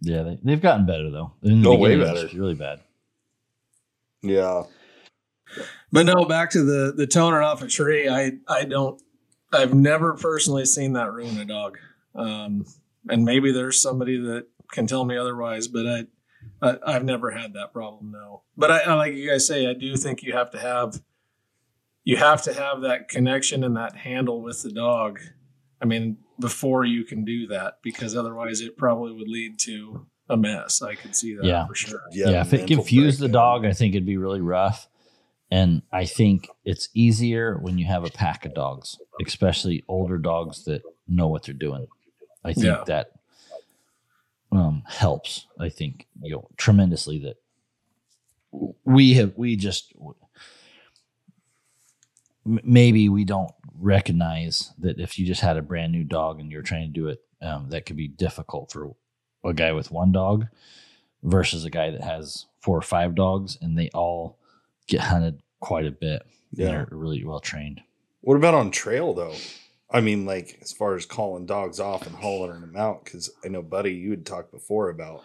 yeah, 0.01 0.23
they, 0.23 0.39
they've 0.43 0.61
gotten 0.61 0.85
better 0.85 1.09
though. 1.11 1.33
In 1.43 1.61
the 1.61 1.69
Oh, 1.69 1.75
way 1.77 1.95
beginning, 1.95 2.09
it 2.09 2.13
was 2.13 2.23
better. 2.25 2.37
really 2.39 2.55
bad. 2.55 2.79
Yeah. 4.21 4.63
but 5.91 6.05
no, 6.05 6.25
back 6.25 6.49
to 6.51 6.63
the 6.63 6.93
the 6.95 7.05
toner 7.07 7.41
off 7.41 7.61
a 7.61 7.67
tree. 7.67 8.09
I 8.09 8.33
I 8.47 8.65
don't. 8.65 9.01
I've 9.51 9.73
never 9.75 10.13
personally 10.15 10.65
seen 10.65 10.93
that 10.93 11.11
ruin 11.13 11.37
a 11.37 11.45
dog. 11.45 11.77
Um, 12.15 12.65
and 13.07 13.23
maybe 13.23 13.51
there's 13.51 13.79
somebody 13.79 14.17
that 14.19 14.47
can 14.73 14.87
tell 14.87 15.05
me 15.05 15.15
otherwise, 15.17 15.67
but 15.69 15.85
I, 15.87 16.03
I 16.61 16.77
I've 16.85 17.05
never 17.05 17.31
had 17.31 17.53
that 17.53 17.71
problem. 17.71 18.11
No, 18.11 18.41
but 18.57 18.69
I, 18.71 18.79
I 18.79 18.93
like 18.95 19.13
you 19.13 19.29
guys 19.29 19.47
say, 19.47 19.67
I 19.67 19.73
do 19.73 19.95
think 19.95 20.21
you 20.23 20.33
have 20.33 20.51
to 20.51 20.59
have 20.59 21.01
you 22.03 22.17
have 22.17 22.41
to 22.43 22.53
have 22.53 22.81
that 22.81 23.07
connection 23.07 23.63
and 23.63 23.77
that 23.77 23.95
handle 23.95 24.41
with 24.41 24.61
the 24.63 24.71
dog. 24.71 25.19
I 25.81 25.85
mean, 25.85 26.17
before 26.39 26.83
you 26.83 27.05
can 27.05 27.23
do 27.23 27.47
that, 27.47 27.75
because 27.81 28.15
otherwise 28.15 28.59
it 28.61 28.77
probably 28.77 29.13
would 29.13 29.29
lead 29.29 29.57
to 29.59 30.05
a 30.29 30.35
mess. 30.35 30.81
I 30.81 30.95
could 30.95 31.15
see 31.15 31.35
that 31.35 31.45
Yeah. 31.45 31.65
for 31.67 31.75
sure. 31.75 32.01
Yeah, 32.11 32.41
if 32.41 32.53
it 32.53 32.59
mental 32.61 32.77
confused 32.77 33.19
the 33.19 33.27
dog, 33.29 33.65
I 33.65 33.71
think 33.73 33.93
it'd 33.95 34.05
be 34.05 34.17
really 34.17 34.41
rough. 34.41 34.87
And 35.51 35.83
I 35.91 36.05
think 36.05 36.47
it's 36.65 36.89
easier 36.93 37.57
when 37.61 37.77
you 37.77 37.85
have 37.85 38.03
a 38.03 38.09
pack 38.09 38.45
of 38.45 38.53
dogs, 38.55 38.97
especially 39.25 39.83
older 39.87 40.17
dogs 40.17 40.63
that 40.65 40.81
know 41.07 41.27
what 41.27 41.43
they're 41.43 41.53
doing. 41.53 41.87
I 42.43 42.53
think 42.53 42.65
Yeah. 42.65 42.83
that 42.87 43.11
um, 44.55 44.83
helps. 44.87 45.47
I 45.59 45.69
think 45.69 46.07
you 46.21 46.31
know 46.31 46.49
tremendously 46.57 47.19
that 47.19 47.37
we 48.85 49.13
have 49.13 49.33
we 49.35 49.55
just 49.55 49.93
maybe 52.45 53.09
we 53.09 53.23
don't 53.23 53.51
recognize 53.79 54.71
that 54.79 54.99
if 54.99 55.17
you 55.17 55.25
just 55.25 55.41
had 55.41 55.57
a 55.57 55.61
brand 55.61 55.91
new 55.91 56.03
dog 56.03 56.39
and 56.39 56.51
you're 56.51 56.61
trying 56.61 56.93
to 56.93 56.99
do 56.99 57.07
it, 57.07 57.21
um, 57.41 57.69
that 57.69 57.85
could 57.85 57.95
be 57.97 58.07
difficult 58.07 58.71
for 58.71 58.95
a 59.43 59.53
guy 59.53 59.71
with 59.71 59.91
one 59.91 60.11
dog 60.11 60.47
versus 61.23 61.65
a 61.65 61.69
guy 61.69 61.89
that 61.89 62.03
has 62.03 62.45
four 62.61 62.77
or 62.77 62.81
five 62.81 63.15
dogs 63.15 63.57
and 63.61 63.77
they 63.77 63.89
all 63.93 64.37
get 64.87 65.01
hunted 65.01 65.41
quite 65.59 65.85
a 65.85 65.91
bit. 65.91 66.23
Yeah. 66.51 66.67
They're 66.67 66.87
really 66.91 67.23
well 67.23 67.39
trained. 67.39 67.81
What 68.21 68.35
about 68.35 68.53
on 68.53 68.71
trail 68.71 69.13
though? 69.13 69.35
I 69.93 70.01
mean, 70.01 70.25
like 70.25 70.57
as 70.61 70.71
far 70.71 70.95
as 70.95 71.05
calling 71.05 71.45
dogs 71.45 71.79
off 71.79 72.07
and 72.07 72.15
hauling 72.15 72.59
them 72.59 72.75
out, 72.75 73.05
because 73.05 73.31
I 73.45 73.47
know, 73.47 73.61
Buddy, 73.61 73.93
you 73.93 74.09
had 74.09 74.25
talked 74.25 74.51
before 74.51 74.89
about 74.89 75.23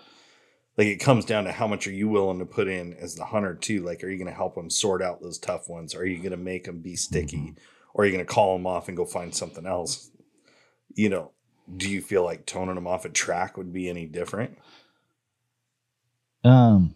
like 0.76 0.86
it 0.86 1.00
comes 1.00 1.24
down 1.24 1.44
to 1.44 1.52
how 1.52 1.66
much 1.66 1.86
are 1.86 1.92
you 1.92 2.08
willing 2.08 2.38
to 2.38 2.44
put 2.44 2.68
in 2.68 2.94
as 2.94 3.16
the 3.16 3.24
hunter 3.24 3.54
too. 3.54 3.82
Like, 3.82 4.04
are 4.04 4.08
you 4.08 4.18
going 4.18 4.30
to 4.30 4.36
help 4.36 4.54
them 4.54 4.70
sort 4.70 5.02
out 5.02 5.20
those 5.20 5.38
tough 5.38 5.68
ones? 5.68 5.94
Are 5.94 6.06
you 6.06 6.18
going 6.18 6.30
to 6.30 6.36
make 6.36 6.64
them 6.64 6.80
be 6.80 6.94
sticky, 6.94 7.54
or 7.94 8.04
are 8.04 8.06
you 8.06 8.12
going 8.12 8.24
to 8.24 8.32
call 8.32 8.56
them 8.56 8.66
off 8.66 8.88
and 8.88 8.96
go 8.96 9.04
find 9.04 9.34
something 9.34 9.66
else? 9.66 10.10
You 10.94 11.08
know, 11.08 11.32
do 11.76 11.90
you 11.90 12.00
feel 12.00 12.22
like 12.22 12.46
toning 12.46 12.76
them 12.76 12.86
off 12.86 13.04
a 13.04 13.08
track 13.08 13.56
would 13.56 13.72
be 13.72 13.88
any 13.88 14.06
different? 14.06 14.56
Um, 16.44 16.94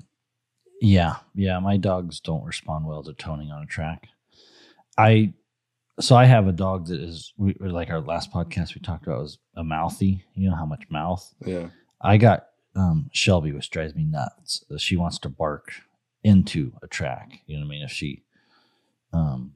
yeah, 0.80 1.16
yeah. 1.34 1.58
My 1.58 1.76
dogs 1.76 2.20
don't 2.20 2.44
respond 2.44 2.86
well 2.86 3.02
to 3.02 3.12
toning 3.12 3.50
on 3.50 3.62
a 3.62 3.66
track. 3.66 4.08
I, 4.96 5.34
so 6.02 6.16
I 6.16 6.24
have 6.24 6.46
a 6.46 6.52
dog 6.52 6.86
that 6.86 7.00
is 7.00 7.32
we, 7.36 7.54
like 7.60 7.90
our 7.90 8.00
last 8.00 8.32
podcast 8.32 8.74
we 8.74 8.80
talked 8.80 9.06
about 9.06 9.22
was 9.22 9.38
a 9.56 9.64
mouthy. 9.64 10.24
You 10.34 10.50
know 10.50 10.56
how 10.56 10.66
much 10.66 10.84
mouth. 10.90 11.34
Yeah, 11.44 11.68
I 12.00 12.16
got 12.16 12.46
um, 12.74 13.10
Shelby, 13.12 13.52
which 13.52 13.70
drives 13.70 13.94
me 13.94 14.04
nuts. 14.04 14.64
She 14.78 14.96
wants 14.96 15.18
to 15.20 15.28
bark 15.28 15.72
into 16.24 16.72
a 16.82 16.86
track. 16.86 17.40
You 17.46 17.56
know 17.56 17.62
what 17.62 17.66
I 17.66 17.70
mean? 17.70 17.82
If 17.82 17.90
she, 17.90 18.22
um, 19.12 19.54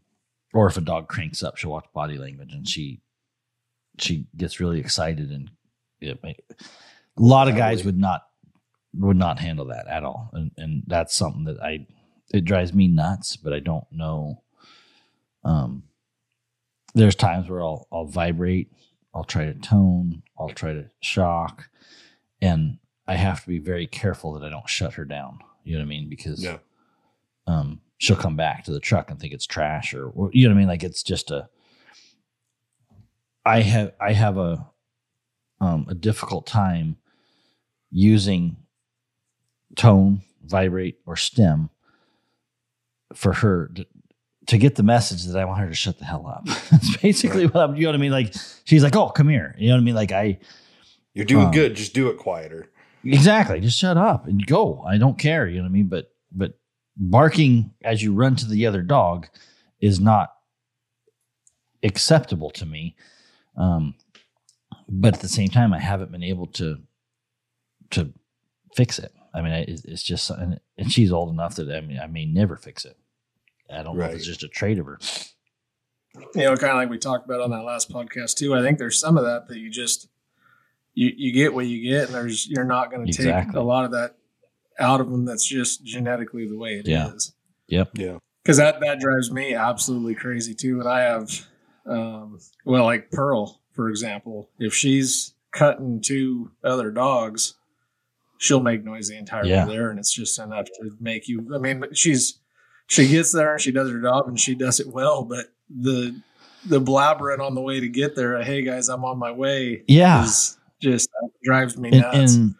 or 0.53 0.67
if 0.67 0.77
a 0.77 0.81
dog 0.81 1.09
cranks 1.09 1.43
up, 1.43 1.57
she'll 1.57 1.71
watch 1.71 1.87
body 1.95 2.19
language 2.19 2.53
and 2.53 2.69
she, 2.69 3.01
she 3.99 4.27
gets 4.37 4.61
really 4.61 4.81
excited 4.81 5.31
and 5.31 5.51
it 6.01 6.19
a 6.23 6.35
lot 7.17 7.49
of 7.49 7.57
guys 7.57 7.85
would 7.85 7.99
not 7.99 8.23
would 8.95 9.17
not 9.17 9.39
handle 9.39 9.67
that 9.67 9.87
at 9.89 10.05
all, 10.05 10.31
and 10.33 10.51
and 10.57 10.83
that's 10.87 11.15
something 11.15 11.45
that 11.45 11.61
I 11.61 11.87
it 12.33 12.45
drives 12.45 12.75
me 12.75 12.89
nuts. 12.89 13.37
But 13.37 13.53
I 13.53 13.61
don't 13.61 13.87
know. 13.91 14.43
Um, 15.45 15.85
there's 16.97 17.15
times 17.15 17.49
where 17.49 17.61
I'll 17.61 17.87
I'll 17.93 18.07
vibrate, 18.07 18.73
I'll 19.15 19.25
try 19.25 19.45
to 19.45 19.55
tone, 19.55 20.23
I'll 20.39 20.49
try 20.49 20.73
to 20.73 20.87
shock, 21.01 21.69
and 22.41 22.79
I 23.07 23.17
have 23.17 23.43
to 23.43 23.49
be 23.49 23.59
very 23.59 23.87
careful 23.87 24.33
that 24.33 24.45
I 24.45 24.51
don't 24.51 24.69
shut 24.69 24.95
her 24.95 25.05
down. 25.05 25.39
You 25.63 25.75
know 25.75 25.81
what 25.81 25.87
I 25.87 25.89
mean? 25.89 26.09
Because 26.09 26.43
yeah, 26.43 26.59
um, 27.47 27.81
she'll 27.99 28.17
come 28.17 28.37
back 28.37 28.65
to 28.65 28.73
the 28.73 28.81
truck 28.81 29.11
and 29.11 29.21
think 29.21 29.35
it's 29.35 29.47
trash, 29.47 29.95
or, 29.95 30.11
you 30.33 30.49
know 30.49 30.55
what 30.55 30.59
I 30.59 30.61
mean. 30.61 30.69
Like 30.69 30.85
it's 30.85 31.03
just 31.03 31.31
a. 31.31 31.49
I 33.45 33.61
have 33.61 33.93
I 34.01 34.13
have 34.13 34.39
a 34.39 34.67
um, 35.61 35.87
a 35.89 35.95
difficult 35.95 36.47
time 36.47 36.97
using 37.91 38.57
tone 39.77 40.23
vibrate, 40.43 40.99
or 41.05 41.17
stem 41.17 41.69
for 43.15 43.35
her 43.35 43.71
to, 43.75 43.87
to 44.47 44.59
get 44.59 44.75
the 44.77 44.83
message 44.83 45.25
that 45.25 45.37
I 45.39 45.45
want 45.45 45.61
her 45.61 45.69
to 45.69 45.75
shut 45.75 45.99
the 45.99 46.05
hell 46.05 46.27
up. 46.27 46.45
That's 46.71 46.97
basically 46.99 47.47
what 47.47 47.57
I'm, 47.71 47.77
you 47.77 47.83
know 47.83 47.89
what 47.91 47.95
I 47.97 47.99
mean? 47.99 48.13
Like, 48.13 48.35
she's 48.65 48.83
like, 48.83 48.95
oh, 48.97 49.09
come 49.09 49.29
here. 49.29 49.55
You 49.59 49.69
know 49.69 49.75
what 49.75 49.81
I 49.81 49.85
mean? 49.85 49.95
Like, 49.95 50.13
I, 50.13 50.39
You're 51.15 51.25
doing 51.25 51.47
Um, 51.47 51.53
good. 51.53 51.75
Just 51.77 51.95
do 51.95 52.09
it 52.09 52.19
quieter. 52.19 52.71
exactly, 53.05 53.61
just 53.61 53.79
shut 53.79 53.97
up 53.97 54.27
and 54.27 54.45
go. 54.47 54.83
I 54.83 54.99
don't 54.99 55.19
care. 55.19 55.47
You 55.49 55.57
know 55.57 55.63
what 55.65 55.69
I 55.71 55.73
mean? 55.73 55.89
But, 55.89 56.13
but 56.33 56.59
barking 56.97 57.73
as 57.83 58.03
you 58.03 58.15
run 58.15 58.37
to 58.37 58.47
the 58.47 58.67
other 58.67 58.83
dog 58.83 59.27
is 59.81 59.99
not 60.01 60.31
acceptable 61.83 62.51
to 62.51 62.67
me. 62.67 62.97
Um, 63.57 63.95
but 64.89 65.15
at 65.15 65.21
the 65.21 65.29
same 65.29 65.49
time, 65.49 65.73
I 65.73 65.79
haven't 65.79 66.13
been 66.13 66.23
able 66.23 66.47
to, 66.49 66.79
to 67.91 68.13
fix 68.75 68.99
it. 68.99 69.13
I 69.35 69.43
mean, 69.43 69.53
it's 69.69 70.03
just, 70.03 70.31
and, 70.31 70.61
and 70.79 70.91
she's 70.93 71.13
old 71.13 71.31
enough 71.31 71.57
that 71.57 71.71
I 71.71 71.81
mean, 71.81 71.99
I 71.99 72.07
may 72.07 72.25
never 72.25 72.57
fix 72.57 72.85
it. 72.85 72.97
I 73.71 73.83
don't 73.83 73.97
know 73.97 74.05
if 74.05 74.15
it's 74.15 74.27
just 74.27 74.43
a 74.43 74.49
trait 74.49 74.79
of 74.79 74.87
her. 74.87 74.99
you 76.35 76.43
know, 76.43 76.57
kind 76.57 76.71
of 76.73 76.77
like 76.77 76.91
we 76.91 76.99
talked 76.99 77.25
about 77.27 77.41
on 77.41 77.51
that 77.51 77.63
last 77.63 77.91
podcast 77.91 78.37
too. 78.37 78.55
I 78.55 78.63
think 78.63 78.79
there's 78.79 78.99
some 78.99 79.17
of 79.19 79.25
that 79.25 79.49
that 79.49 79.59
you 79.59 79.71
just 79.71 80.09
you 80.95 81.13
you 81.17 81.33
get 81.33 81.53
what 81.55 81.67
you 81.67 81.83
get, 81.89 82.07
and 82.07 82.15
there's 82.15 82.47
you're 82.49 82.65
not 82.65 82.91
going 82.91 83.07
to 83.07 83.13
take 83.13 83.53
a 83.55 83.61
lot 83.61 83.85
of 83.85 83.91
that 83.93 84.17
out 84.79 85.01
of 85.01 85.11
them. 85.11 85.25
That's 85.25 85.47
just 85.47 85.85
genetically 85.85 86.47
the 86.49 86.57
way 86.57 86.75
it 86.79 86.89
is. 86.89 87.35
Yeah. 87.69 87.85
Yeah. 87.95 88.19
Because 88.43 88.59
that 88.59 88.81
that 88.81 89.01
drives 89.01 89.31
me 89.31 89.55
absolutely 89.55 90.15
crazy 90.15 90.55
too. 90.55 90.79
And 90.81 90.89
I 90.89 91.01
have, 91.01 91.47
um, 91.85 92.39
well, 92.65 92.85
like 92.85 93.11
Pearl, 93.11 93.61
for 93.73 93.89
example, 93.91 94.49
if 94.59 94.73
she's 94.73 95.35
cutting 95.51 96.01
two 96.01 96.53
other 96.63 96.91
dogs, 96.93 97.55
she'll 98.39 98.61
make 98.61 98.85
noise 98.85 99.09
the 99.09 99.17
entire 99.19 99.45
Yeah. 99.45 99.67
way 99.67 99.75
there, 99.77 99.91
and 99.91 99.99
it's 99.99 100.13
just 100.13 100.39
enough 100.39 100.67
to 100.81 100.91
make 101.01 101.27
you. 101.29 101.51
I 101.55 101.59
mean, 101.59 101.85
she's 101.93 102.39
she 102.89 103.09
gets 103.09 103.33
there 103.33 103.53
and 103.53 103.61
she 103.61 103.73
does 103.73 103.91
her 103.91 104.01
job 104.01 104.29
and 104.29 104.39
she 104.39 104.55
does 104.55 104.81
it 104.81 104.89
well, 104.89 105.25
but 105.25 105.47
the 105.69 106.21
the 106.67 106.81
blabbering 106.81 107.39
on 107.41 107.55
the 107.55 107.61
way 107.61 107.79
to 107.81 107.89
get 107.89 108.17
there, 108.17 108.43
hey 108.43 108.63
guys, 108.63 108.89
I'm 108.89 109.05
on 109.05 109.19
my 109.19 109.31
way, 109.31 109.85
Yeah. 109.87 110.23
just 110.81 111.09
uh, 111.23 111.29
drives 111.45 111.79
me 111.79 111.91
and 111.91 112.01
nuts. 112.01 112.35
and, 112.35 112.55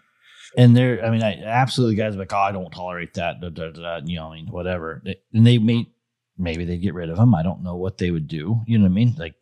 and 0.57 0.77
there, 0.77 1.05
I 1.05 1.11
mean, 1.11 1.23
I 1.25 1.43
absolutely 1.43 1.97
guys 1.97 2.15
like, 2.17 2.33
oh, 2.33 2.37
I 2.39 2.53
don't 2.53 2.71
tolerate 2.71 3.15
that, 3.15 3.41
da, 3.41 3.49
da, 3.49 3.71
da, 3.71 4.01
you 4.05 4.17
know, 4.17 4.31
I 4.33 4.37
mean, 4.37 4.47
whatever. 4.47 5.03
And 5.35 5.45
they 5.47 5.59
may, 5.59 5.87
maybe 6.39 6.65
they'd 6.65 6.79
get 6.79 6.95
rid 6.95 7.11
of 7.11 7.17
them. 7.17 7.35
I 7.35 7.43
don't 7.43 7.63
know 7.65 7.75
what 7.77 7.99
they 7.99 8.11
would 8.13 8.29
do. 8.29 8.61
You 8.67 8.79
know 8.79 8.85
what 8.85 8.91
I 8.93 8.95
mean? 8.95 9.15
Like, 9.19 9.35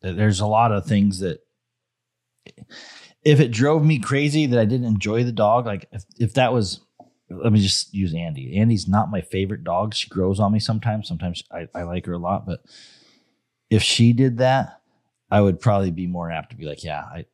there's 0.00 0.40
a 0.40 0.46
lot 0.46 0.70
of 0.70 0.86
things 0.86 1.18
that, 1.20 1.40
if 3.24 3.40
it 3.40 3.50
drove 3.50 3.84
me 3.84 3.98
crazy 3.98 4.46
that 4.46 4.58
I 4.58 4.64
didn't 4.64 4.86
enjoy 4.86 5.24
the 5.24 5.32
dog, 5.32 5.66
like 5.66 5.86
if, 5.92 6.04
if 6.18 6.34
that 6.34 6.52
was, 6.52 6.80
let 7.42 7.52
me 7.52 7.60
just 7.60 7.92
use 7.94 8.14
Andy. 8.14 8.56
Andy's 8.58 8.88
not 8.88 9.10
my 9.10 9.20
favorite 9.20 9.64
dog. 9.64 9.94
She 9.94 10.08
grows 10.08 10.40
on 10.40 10.52
me 10.52 10.58
sometimes. 10.58 11.08
Sometimes 11.08 11.42
I, 11.50 11.68
I 11.74 11.82
like 11.82 12.06
her 12.06 12.12
a 12.12 12.18
lot, 12.18 12.46
but 12.46 12.60
if 13.70 13.82
she 13.82 14.12
did 14.12 14.38
that, 14.38 14.80
I 15.30 15.40
would 15.40 15.60
probably 15.60 15.90
be 15.90 16.06
more 16.06 16.30
apt 16.30 16.50
to 16.50 16.56
be 16.56 16.66
like, 16.66 16.84
yeah, 16.84 17.00
I 17.02 17.24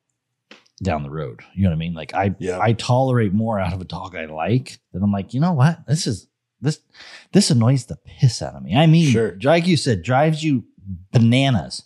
down 0.82 1.02
the 1.02 1.10
road. 1.10 1.40
You 1.54 1.64
know 1.64 1.70
what 1.70 1.74
I 1.74 1.78
mean? 1.78 1.94
Like 1.94 2.14
I 2.14 2.34
Yeah. 2.38 2.58
I 2.60 2.72
tolerate 2.72 3.32
more 3.32 3.58
out 3.58 3.72
of 3.72 3.80
a 3.80 3.84
dog 3.84 4.14
I 4.14 4.26
like 4.26 4.78
than 4.92 5.02
I'm 5.02 5.10
like, 5.10 5.34
you 5.34 5.40
know 5.40 5.52
what? 5.52 5.84
This 5.86 6.06
is 6.06 6.28
this 6.60 6.80
this 7.32 7.50
annoys 7.50 7.86
the 7.86 7.96
piss 7.96 8.40
out 8.42 8.54
of 8.54 8.62
me. 8.62 8.76
I 8.76 8.86
mean, 8.86 9.10
Sure. 9.10 9.36
like 9.42 9.66
you 9.66 9.76
said, 9.76 10.02
drives 10.02 10.42
you 10.44 10.64
bananas. 11.12 11.82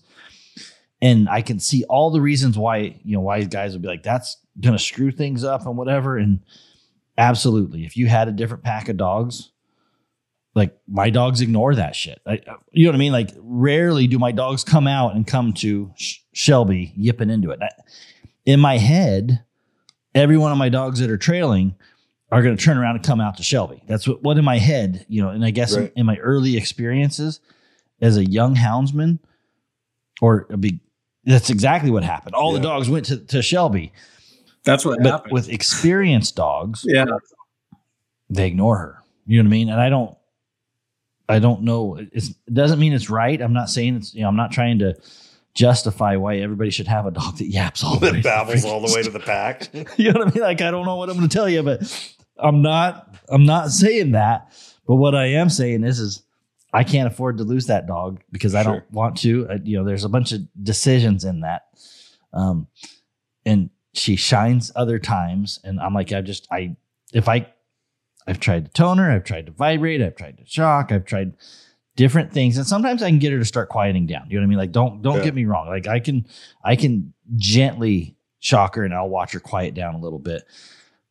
And 1.00 1.28
I 1.28 1.42
can 1.42 1.58
see 1.58 1.84
all 1.84 2.10
the 2.10 2.20
reasons 2.20 2.56
why, 2.56 3.00
you 3.02 3.14
know, 3.14 3.20
why 3.22 3.42
guys 3.44 3.72
would 3.72 3.82
be 3.82 3.88
like, 3.88 4.02
that's 4.04 4.36
gonna 4.60 4.78
screw 4.78 5.10
things 5.10 5.42
up 5.42 5.66
and 5.66 5.76
whatever. 5.76 6.18
And 6.18 6.40
absolutely, 7.22 7.84
if 7.84 7.96
you 7.96 8.06
had 8.08 8.28
a 8.28 8.32
different 8.32 8.64
pack 8.64 8.88
of 8.88 8.96
dogs, 8.96 9.50
like 10.54 10.76
my 10.86 11.08
dogs 11.10 11.40
ignore 11.40 11.74
that 11.74 11.94
shit. 11.96 12.20
I, 12.26 12.40
you 12.72 12.84
know 12.84 12.90
what 12.90 12.96
I 12.96 12.98
mean? 12.98 13.12
Like 13.12 13.30
rarely 13.38 14.06
do 14.06 14.18
my 14.18 14.32
dogs 14.32 14.64
come 14.64 14.86
out 14.86 15.14
and 15.14 15.26
come 15.26 15.52
to 15.54 15.92
Sh- 15.96 16.18
Shelby 16.32 16.92
yipping 16.96 17.30
into 17.30 17.50
it. 17.50 17.60
I, 17.62 17.68
in 18.44 18.60
my 18.60 18.76
head, 18.78 19.44
every 20.14 20.36
one 20.36 20.52
of 20.52 20.58
my 20.58 20.68
dogs 20.68 20.98
that 21.00 21.10
are 21.10 21.16
trailing 21.16 21.74
are 22.30 22.42
going 22.42 22.56
to 22.56 22.62
turn 22.62 22.76
around 22.76 22.96
and 22.96 23.04
come 23.04 23.20
out 23.20 23.36
to 23.36 23.42
Shelby. 23.42 23.82
That's 23.86 24.06
what, 24.08 24.22
what 24.22 24.36
in 24.36 24.44
my 24.44 24.58
head, 24.58 25.06
you 25.08 25.22
know, 25.22 25.28
and 25.30 25.44
I 25.44 25.50
guess 25.50 25.74
in, 25.74 25.82
Right. 25.84 25.92
in 25.96 26.06
my 26.06 26.16
early 26.18 26.56
experiences 26.56 27.40
as 28.00 28.16
a 28.16 28.24
young 28.24 28.56
houndsman 28.56 29.20
or 30.20 30.46
a 30.50 30.56
big, 30.56 30.80
that's 31.24 31.50
exactly 31.50 31.90
what 31.90 32.02
happened. 32.04 32.34
All 32.34 32.52
the 32.52 32.60
dogs 32.60 32.88
went 32.90 33.06
to, 33.06 33.18
to 33.18 33.42
Shelby, 33.42 33.92
That's 34.64 34.84
what 34.84 34.98
but 35.02 35.10
happened. 35.10 35.32
with 35.32 35.48
experienced 35.48 36.36
dogs, 36.36 36.84
yeah, 36.88 37.04
they 38.30 38.46
ignore 38.46 38.76
her. 38.78 38.98
You 39.26 39.42
know 39.42 39.48
what 39.48 39.48
I 39.48 39.58
mean? 39.58 39.68
And 39.68 39.80
I 39.80 39.88
don't, 39.88 40.16
I 41.28 41.38
don't 41.38 41.62
know. 41.62 41.96
It's, 42.12 42.28
it 42.30 42.54
doesn't 42.54 42.78
mean 42.78 42.92
it's 42.92 43.08
right. 43.10 43.40
I'm 43.40 43.52
not 43.52 43.70
saying 43.70 43.96
it's, 43.96 44.14
you 44.14 44.22
know, 44.22 44.28
I'm 44.28 44.36
not 44.36 44.50
trying 44.52 44.78
to 44.80 44.94
justify 45.54 46.16
why 46.16 46.36
everybody 46.38 46.70
should 46.70 46.88
have 46.88 47.06
a 47.06 47.10
dog 47.10 47.36
that 47.38 47.46
yaps 47.46 47.84
all 47.84 47.98
the 47.98 48.06
way. 48.12 48.20
That 48.20 48.46
babbles 48.46 48.64
all 48.64 48.80
the 48.80 48.92
way 48.94 49.02
to 49.02 49.10
the 49.10 49.20
pack. 49.20 49.68
you 49.96 50.12
know 50.12 50.20
what 50.20 50.28
I 50.28 50.34
mean? 50.34 50.42
Like 50.42 50.60
I 50.60 50.70
don't 50.70 50.86
know 50.86 50.96
what 50.96 51.08
I'm 51.08 51.16
going 51.16 51.28
to 51.28 51.32
tell 51.34 51.48
you, 51.48 51.62
but 51.62 52.16
I'm 52.38 52.62
not. 52.62 53.14
I'm 53.28 53.44
not 53.44 53.70
saying 53.70 54.12
that. 54.12 54.52
But 54.86 54.96
what 54.96 55.14
I 55.14 55.26
am 55.26 55.48
saying 55.48 55.84
is, 55.84 56.00
is 56.00 56.22
I 56.72 56.82
can't 56.84 57.06
afford 57.06 57.38
to 57.38 57.44
lose 57.44 57.66
that 57.66 57.86
dog 57.86 58.20
because 58.32 58.54
I 58.54 58.62
Sure. 58.64 58.72
don't 58.72 58.92
want 58.92 59.18
to. 59.18 59.48
Uh, 59.48 59.58
you 59.62 59.76
know, 59.78 59.84
there's 59.84 60.04
a 60.04 60.08
bunch 60.08 60.32
of 60.32 60.40
decisions 60.62 61.24
in 61.24 61.40
that, 61.42 61.62
um, 62.32 62.66
and 63.46 63.70
she 63.94 64.16
shines 64.16 64.72
other 64.74 64.98
times, 64.98 65.58
and 65.64 65.80
I'm 65.80 65.94
like, 65.94 66.12
I 66.12 66.20
just, 66.20 66.46
I, 66.50 66.76
if 67.12 67.28
I, 67.28 67.46
I've 68.26 68.40
tried 68.40 68.66
to 68.66 68.70
tone 68.72 68.98
her, 68.98 69.10
I've 69.10 69.24
tried 69.24 69.46
to 69.46 69.52
vibrate, 69.52 70.00
I've 70.02 70.16
tried 70.16 70.38
to 70.38 70.46
shock, 70.46 70.92
I've 70.92 71.04
tried 71.04 71.34
different 71.96 72.32
things, 72.32 72.56
and 72.56 72.66
sometimes 72.66 73.02
I 73.02 73.10
can 73.10 73.18
get 73.18 73.32
her 73.32 73.38
to 73.38 73.44
start 73.44 73.68
quieting 73.68 74.06
down. 74.06 74.26
You 74.30 74.36
know 74.36 74.42
what 74.42 74.46
I 74.46 74.48
mean? 74.48 74.58
Like, 74.58 74.72
don't 74.72 75.02
don't 75.02 75.18
Yeah. 75.18 75.24
get 75.24 75.34
me 75.34 75.44
wrong. 75.44 75.68
Like 75.68 75.86
I 75.86 76.00
can, 76.00 76.26
I 76.64 76.76
can 76.76 77.12
gently 77.36 78.16
shock 78.40 78.76
her, 78.76 78.84
and 78.84 78.94
I'll 78.94 79.08
watch 79.08 79.32
her 79.32 79.40
quiet 79.40 79.74
down 79.74 79.94
a 79.94 80.00
little 80.00 80.18
bit 80.18 80.44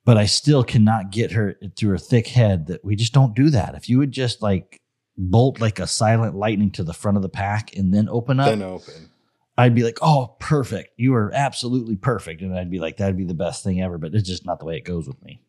but 0.03 0.17
I 0.17 0.25
still 0.25 0.63
cannot 0.63 1.11
get 1.11 1.31
her 1.33 1.55
through 1.75 1.91
her 1.91 1.97
thick 1.99 2.25
head 2.25 2.65
that 2.67 2.83
we 2.83 2.95
just 2.95 3.13
don't 3.13 3.35
do 3.35 3.51
that. 3.51 3.75
If 3.75 3.87
you 3.87 3.99
would 3.99 4.11
just 4.11 4.41
like 4.41 4.81
bolt 5.15 5.61
like 5.61 5.77
a 5.77 5.85
silent 5.85 6.33
lightning 6.35 6.71
to 6.71 6.83
the 6.83 6.91
front 6.91 7.17
of 7.17 7.21
the 7.21 7.29
pack 7.29 7.77
and 7.77 7.93
then 7.93 8.09
open 8.09 8.39
up, 8.39 8.47
then 8.47 8.63
open. 8.63 9.10
I'd 9.57 9.75
be 9.75 9.83
like, 9.83 9.99
oh, 10.01 10.35
perfect. 10.39 10.91
You 10.97 11.13
are 11.13 11.31
absolutely 11.33 11.95
perfect. 11.95 12.41
And 12.41 12.57
I'd 12.57 12.71
be 12.71 12.79
like, 12.79 12.97
that'd 12.97 13.17
be 13.17 13.25
the 13.25 13.33
best 13.33 13.63
thing 13.63 13.81
ever. 13.81 13.97
But 13.97 14.13
it's 14.15 14.27
just 14.27 14.45
not 14.45 14.59
the 14.59 14.65
way 14.65 14.77
it 14.77 14.85
goes 14.85 15.07
with 15.07 15.21
me. 15.23 15.41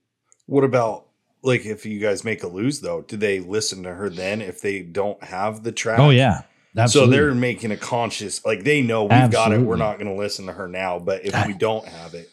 What 0.46 0.64
about 0.64 1.06
like 1.42 1.64
if 1.64 1.86
you 1.86 1.98
guys 1.98 2.24
make 2.24 2.42
a 2.42 2.48
lose 2.48 2.80
though? 2.80 3.02
Do 3.02 3.16
they 3.16 3.40
listen 3.40 3.82
to 3.84 3.94
her 3.94 4.10
then 4.10 4.42
if 4.42 4.60
they 4.60 4.82
don't 4.82 5.22
have 5.24 5.62
the 5.62 5.72
track? 5.72 5.98
Oh, 5.98 6.10
yeah. 6.10 6.42
So 6.86 7.06
they're 7.06 7.34
making 7.34 7.70
a 7.70 7.76
conscious 7.76 8.44
like 8.44 8.64
they 8.64 8.80
know 8.82 9.04
we've 9.04 9.30
got 9.30 9.52
it. 9.52 9.60
We're 9.60 9.76
not 9.76 9.98
going 9.98 10.06
to 10.06 10.20
listen 10.20 10.46
to 10.46 10.52
her 10.52 10.68
now. 10.68 10.98
But 10.98 11.24
if 11.24 11.46
we 11.46 11.52
don't 11.52 11.86
have 11.86 12.14
it, 12.14 12.30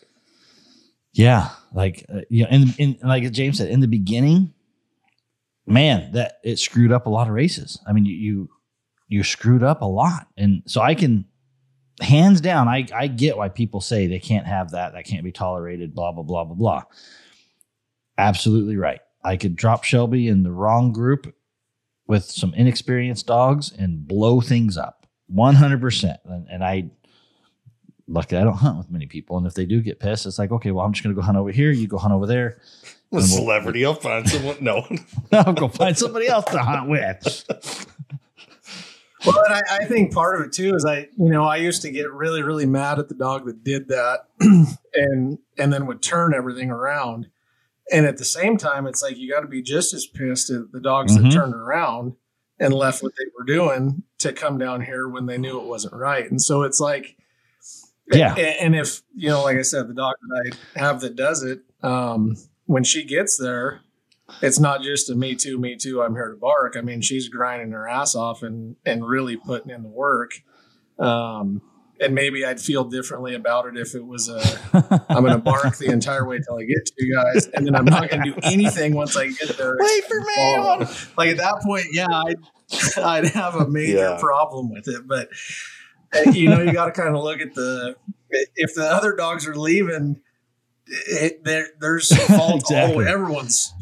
Yeah, 1.12 1.50
like 1.74 2.06
uh, 2.14 2.22
you 2.30 2.44
know, 2.44 2.50
and, 2.52 2.76
and 2.80 2.98
like 3.04 3.30
James 3.32 3.58
said 3.58 3.70
in 3.70 3.80
the 3.80 3.88
beginning, 3.88 4.54
man, 5.66 6.12
that 6.14 6.40
it 6.44 6.60
screwed 6.60 6.92
up 6.92 7.06
a 7.06 7.10
lot 7.10 7.28
of 7.28 7.34
races. 7.34 7.80
I 7.88 7.94
mean, 7.94 8.06
you 8.06 8.14
you, 8.14 8.50
you 9.08 9.24
screwed 9.24 9.64
up 9.64 9.82
a 9.82 9.86
lot, 9.86 10.28
and 10.38 10.62
so 10.66 10.82
I 10.82 10.96
can, 10.96 11.26
hands 12.02 12.42
down, 12.42 12.68
I 12.68 12.86
I 12.96 13.08
get 13.08 13.38
why 13.38 13.50
people 13.50 13.82
say 13.82 14.08
they 14.08 14.20
can't 14.20 14.46
have 14.48 14.72
that, 14.72 14.94
that 14.94 15.06
can't 15.06 15.24
be 15.24 15.32
tolerated, 15.32 15.94
blah 15.94 16.12
blah 16.12 16.24
blah 16.24 16.44
blah 16.46 16.56
blah. 16.56 16.84
Absolutely 18.18 18.76
right. 18.78 19.00
I 19.24 19.38
could 19.38 19.56
drop 19.56 19.84
Shelby 19.84 20.28
in 20.28 20.44
the 20.44 20.52
wrong 20.52 20.92
group 20.92 21.34
with 22.08 22.26
some 22.26 22.54
inexperienced 22.54 23.28
dogs 23.28 23.72
and 23.78 24.08
blow 24.08 24.42
things 24.42 24.78
up, 24.78 25.06
one 25.28 25.56
hundred 25.56 25.82
percent. 25.82 26.20
And 26.26 26.64
I 26.64 26.90
luckily 28.08 28.42
I 28.42 28.44
don't 28.44 28.54
hunt 28.56 28.78
with 28.78 28.90
many 28.92 29.06
people. 29.06 29.38
And 29.38 29.46
if 29.46 29.54
they 29.54 29.66
do 29.66 29.82
get 29.82 30.00
pissed, 30.00 30.26
it's 30.26 30.40
like, 30.40 30.52
okay, 30.52 30.72
well, 30.72 30.86
I'm 30.86 30.94
just 30.94 31.04
gonna 31.04 31.16
go 31.16 31.22
hunt 31.22 31.38
over 31.38 31.52
here, 31.52 31.72
you 31.72 31.88
go 31.88 31.98
hunt 31.98 32.14
over 32.14 32.26
there. 32.28 32.48
a 33.12 33.16
And 33.18 33.18
we'll- 33.18 33.22
celebrity, 33.28 33.86
I'll 33.86 33.94
find 33.94 34.28
someone. 34.28 34.58
No, 34.62 34.86
I'll 35.32 35.54
go 35.54 35.68
find 35.68 35.98
somebody 35.98 36.28
else 36.28 36.46
to 36.46 36.60
hunt 36.60 36.90
with. 36.90 37.86
Well, 39.26 39.44
and 39.46 39.56
I, 39.56 39.62
I 39.82 39.86
think 39.86 40.14
part 40.14 40.40
of 40.40 40.46
it 40.46 40.54
too 40.54 40.74
is 40.76 40.86
I, 40.86 41.10
you 41.18 41.30
know, 41.30 41.44
I 41.44 41.58
used 41.58 41.82
to 41.82 41.92
get 41.92 42.12
really, 42.12 42.42
really 42.42 42.66
mad 42.66 43.00
at 43.00 43.10
the 43.10 43.16
dog 43.16 43.46
that 43.48 43.64
did 43.64 43.90
that, 43.90 44.28
and 44.94 45.38
and 45.58 45.74
then 45.74 45.86
would 45.88 46.02
turn 46.02 46.34
everything 46.34 46.70
around. 46.72 47.28
And 47.92 48.06
at 48.06 48.18
the 48.18 48.26
same 48.26 48.58
time, 48.58 48.86
it's 48.88 49.02
like 49.02 49.18
you 49.18 49.30
got 49.32 49.42
to 49.42 49.48
be 49.48 49.62
just 49.62 49.94
as 49.94 50.06
pissed 50.06 50.50
at 50.52 50.72
the 50.72 50.80
dogs 50.80 51.18
Mhm. 51.18 51.24
that 51.24 51.32
turned 51.32 51.56
around 51.56 52.14
and 52.60 52.74
left 52.74 53.02
what 53.02 53.14
they 53.18 53.26
were 53.38 53.46
doing 53.46 54.04
to 54.20 54.32
come 54.32 54.58
down 54.58 54.82
here 54.82 55.08
when 55.10 55.26
they 55.26 55.38
knew 55.38 55.60
it 55.60 55.66
wasn't 55.66 55.94
right. 55.94 56.30
And 56.30 56.42
so 56.42 56.62
it's 56.64 56.80
like, 56.80 57.16
Yeah. 58.12 58.36
a- 58.38 58.62
And 58.62 58.76
if 58.76 59.02
you 59.16 59.30
know, 59.30 59.44
like 59.44 59.58
I 59.58 59.64
said, 59.64 59.88
the 59.88 59.94
dog 59.94 60.16
that 60.22 60.54
I 60.76 60.80
have 60.80 61.02
that 61.02 61.16
does 61.16 61.42
it, 61.44 61.62
um, 61.82 62.36
when 62.68 62.84
she 62.84 63.04
gets 63.04 63.38
there, 63.38 63.82
it's 64.42 64.60
not 64.60 64.82
just 64.82 65.10
a 65.10 65.16
me 65.16 65.36
too, 65.36 65.58
me 65.58 65.76
too. 65.76 66.02
I'm 66.02 66.14
here 66.14 66.30
to 66.30 66.38
bark. 66.38 66.76
I 66.78 66.82
mean, 66.82 67.02
she's 67.02 67.30
grinding 67.30 67.72
her 67.72 67.88
ass 67.88 68.16
off 68.16 68.44
and 68.44 68.76
and 68.86 69.06
really 69.08 69.36
putting 69.38 69.72
in 69.72 69.84
the 69.84 69.90
work. 69.90 70.32
Um, 70.98 71.62
and 72.02 72.16
maybe 72.16 72.46
I'd 72.46 72.62
feel 72.62 72.86
differently 72.86 73.36
about 73.36 73.66
it 73.68 73.76
if 73.78 73.94
it 73.94 74.06
was 74.06 74.30
a 74.30 74.40
I'm 75.10 75.22
going 75.24 75.34
to 75.34 75.38
bark 75.40 75.78
the 75.78 75.92
entire 75.92 76.26
way 76.26 76.40
till 76.40 76.58
I 76.58 76.64
get 76.64 76.86
to 76.86 76.94
you 76.98 77.16
guys, 77.16 77.48
and 77.48 77.66
then 77.68 77.76
I'm 77.76 77.86
not 77.86 78.10
going 78.10 78.24
to 78.24 78.32
do 78.32 78.38
anything 78.44 78.94
once 78.96 79.18
I 79.18 79.28
get 79.28 79.58
there. 79.58 79.76
Wait 79.80 80.04
for 80.06 80.20
me. 80.22 80.86
Like 81.18 81.30
at 81.32 81.38
that 81.38 81.62
point, 81.66 81.88
yeah, 81.92 82.08
I'd, 82.10 82.38
I'd 83.04 83.26
have 83.30 83.56
a 83.56 83.68
major 83.68 83.98
Yeah. 83.98 84.18
problem 84.20 84.70
with 84.72 84.88
it. 84.88 85.08
But 85.08 85.30
uh, 86.16 86.32
you 86.32 86.50
know, 86.50 86.62
you 86.62 86.72
got 86.72 86.86
to 86.86 86.92
kind 86.92 87.16
of 87.16 87.22
look 87.24 87.42
at 87.42 87.54
the 87.54 87.96
if 88.56 88.76
the 88.76 88.84
other 88.86 89.16
dogs 89.16 89.46
are 89.48 89.56
leaving, 89.56 90.22
it, 90.88 91.44
there 91.44 91.68
there's 91.82 92.16
fault. 92.28 92.62
Exactly. 92.62 93.06
all 93.06 93.10
everyone's 93.12 93.74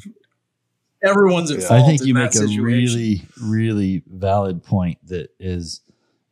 everyone's 1.04 1.52
at 1.52 1.60
Yeah. 1.60 1.68
fault. 1.68 1.84
I 1.84 1.86
think 1.86 2.02
in 2.02 2.08
you 2.08 2.14
that 2.16 2.20
make 2.20 2.30
a 2.32 2.38
situation. 2.38 2.64
really, 2.64 3.22
really 3.42 4.04
valid 4.08 4.64
point 4.64 4.98
that 5.08 5.30
is, 5.40 5.82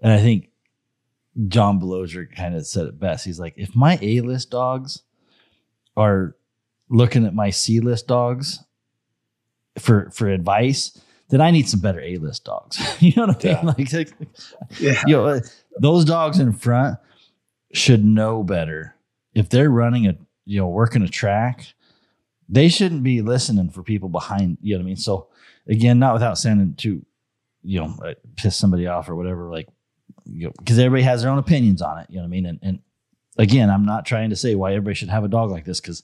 and 0.01 0.12
I 0.12 0.19
think 0.19 0.49
John 1.47 1.80
Belozer 1.80 2.34
kind 2.34 2.56
of 2.56 2.65
said 2.65 2.88
it 2.88 2.99
best. 2.99 3.25
He's 3.25 3.39
like, 3.39 3.54
if 3.58 3.75
my 3.75 3.99
A 4.01 4.21
list 4.21 4.51
dogs 4.51 5.01
are 5.97 6.36
looking 6.89 7.25
at 7.25 7.34
my 7.34 7.49
C 7.49 7.80
list 7.80 8.08
dogs 8.08 8.63
for 9.78 10.10
for 10.12 10.30
advice, 10.30 10.99
then 11.30 11.41
I 11.41 11.51
need 11.51 11.67
some 11.67 11.80
better 11.80 11.99
A 12.01 12.17
list 12.17 12.45
dogs. 12.45 12.80
you 13.01 13.13
know 13.17 13.28
what 13.28 13.45
I 13.45 13.47
mean? 13.47 13.58
Yeah. 13.58 13.65
Like, 13.65 13.93
like, 13.93 14.13
yeah. 14.80 15.04
you 15.06 15.15
know, 15.15 15.41
those 15.80 16.06
dogs 16.06 16.39
in 16.39 16.54
front 16.54 16.97
should 17.73 18.06
know 18.06 18.43
better. 18.43 18.95
If 19.34 19.49
they're 19.49 19.69
running 19.69 20.08
a, 20.08 20.15
you 20.45 20.60
know, 20.60 20.67
working 20.67 21.01
a 21.01 21.10
track, 21.10 21.73
they 22.49 22.67
shouldn't 22.69 23.03
be 23.03 23.21
listening 23.21 23.69
for 23.69 23.84
people 23.84 24.10
behind. 24.10 24.58
You 24.62 24.73
know 24.75 24.79
what 24.79 24.84
I 24.84 24.88
mean? 24.88 24.95
So 24.97 25.27
again, 25.67 25.99
not 25.99 26.13
without 26.13 26.38
sounding 26.38 26.75
to, 26.75 27.03
you 27.63 27.79
know, 27.79 28.13
piss 28.36 28.55
somebody 28.55 28.88
off 28.88 29.10
or 29.10 29.15
whatever. 29.15 29.49
Like, 29.51 29.67
you 30.25 30.45
know, 30.47 30.53
because 30.60 30.77
everybody 30.79 31.03
has 31.03 31.21
their 31.23 31.31
own 31.31 31.38
opinions 31.39 31.81
on 31.81 31.99
it. 31.99 32.08
You 32.10 32.17
know 32.17 32.21
what 32.23 32.27
I 32.27 32.29
mean? 32.29 32.45
And, 32.45 32.60
and 32.62 32.79
again, 33.38 33.69
I'm 33.69 33.86
not 33.86 34.05
trying 34.05 34.29
to 34.29 34.36
say 34.36 34.55
why 34.55 34.71
everybody 34.71 34.95
should 34.95 35.10
have 35.10 35.23
a 35.23 35.27
dog 35.27 35.49
like 35.51 35.65
this 35.65 35.81
because 35.81 36.03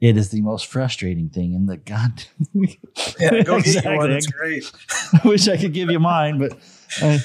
it 0.00 0.16
is 0.16 0.30
the 0.30 0.40
most 0.42 0.66
frustrating 0.66 1.28
thing 1.28 1.54
in 1.54 1.66
the 1.66 1.76
god. 1.76 2.24
Yeah, 3.20 3.42
go 3.42 3.56
get 3.58 3.66
Exactly. 3.66 3.96
one. 3.96 4.12
It's 4.12 4.26
great. 4.26 4.70
I 5.12 5.20
wish 5.28 5.48
I 5.48 5.56
could 5.56 5.72
give 5.72 5.90
you 5.90 5.98
mine, 5.98 6.38
but 6.38 6.56
I 7.02 7.18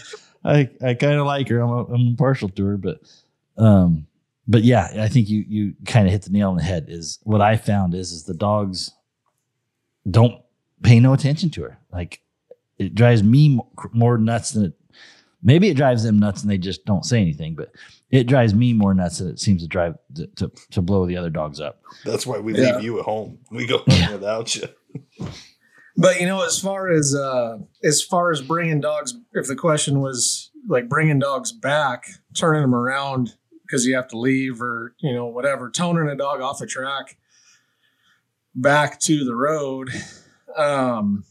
I, 0.46 0.70
I 0.84 0.94
kind 0.96 1.20
of 1.20 1.26
like 1.26 1.48
her. 1.50 1.60
I'm 1.60 1.70
a, 1.70 1.84
I'm 1.86 2.16
partial 2.18 2.50
to 2.50 2.66
her, 2.66 2.78
but 2.78 3.00
um, 3.58 4.08
but 4.48 4.64
yeah, 4.64 4.90
I 5.00 5.08
think 5.08 5.30
you 5.30 5.44
you 5.48 5.74
kind 5.86 6.06
of 6.06 6.12
hit 6.12 6.24
the 6.24 6.30
nail 6.32 6.50
on 6.50 6.58
the 6.58 6.64
head. 6.64 6.86
Is 6.90 7.20
what 7.24 7.42
I 7.42 7.56
found 7.58 7.94
is 7.94 8.12
is 8.12 8.24
the 8.24 8.34
dogs 8.34 8.92
don't 10.10 10.42
pay 10.82 11.00
no 11.00 11.14
attention 11.14 11.50
to 11.52 11.64
her. 11.64 11.80
Like 11.92 12.22
it 12.78 12.96
drives 12.96 13.24
me 13.24 13.60
more 13.94 14.18
nuts 14.18 14.52
than 14.52 14.66
it. 14.66 14.74
Maybe 15.42 15.68
it 15.70 15.76
drives 15.76 16.04
them 16.04 16.20
nuts 16.20 16.42
and 16.42 16.50
they 16.52 16.58
just 16.58 16.86
don't 16.86 17.04
say 17.06 17.20
anything, 17.20 17.56
but 17.56 17.72
it 18.12 18.28
drives 18.28 18.54
me 18.54 18.74
more 18.74 18.94
nuts 18.94 19.18
than 19.20 19.28
it 19.30 19.40
seems 19.40 19.62
to 19.62 19.68
drive 19.68 19.96
to 20.16 20.28
to, 20.38 20.52
to 20.72 20.82
blow 20.82 21.06
the 21.06 21.18
other 21.18 21.30
dogs 21.30 21.60
up. 21.60 21.82
That's 22.06 22.26
why 22.26 22.40
we 22.40 22.54
Yeah. 22.58 22.76
leave 22.76 22.84
you 22.84 23.00
at 23.00 23.06
home. 23.06 23.40
We 23.52 23.66
go 23.68 23.80
home 23.80 24.12
without 24.14 24.56
you. 24.56 24.68
But 25.96 26.20
you 26.20 26.26
know, 26.26 26.44
as 26.46 26.60
far 26.60 26.92
as 26.92 27.14
uh, 27.16 27.58
as 27.84 28.02
far 28.02 28.32
as 28.32 28.42
bringing 28.42 28.82
dogs, 28.82 29.16
if 29.34 29.48
the 29.48 29.56
question 29.56 30.00
was 30.02 30.50
like 30.68 30.90
bringing 30.90 31.20
dogs 31.20 31.52
back, 31.52 32.06
turning 32.36 32.62
them 32.62 32.74
around 32.74 33.36
because 33.64 33.86
you 33.86 33.96
have 33.96 34.08
to 34.10 34.18
leave 34.20 34.62
or 34.62 34.96
you 35.00 35.14
know 35.14 35.26
whatever, 35.28 35.70
toning 35.70 36.08
a 36.10 36.16
dog 36.16 36.42
off 36.42 36.62
a 36.62 36.66
track 36.66 37.18
back 38.56 39.00
to 39.00 39.24
the 39.26 39.36
road, 39.36 39.90
um, 40.56 41.24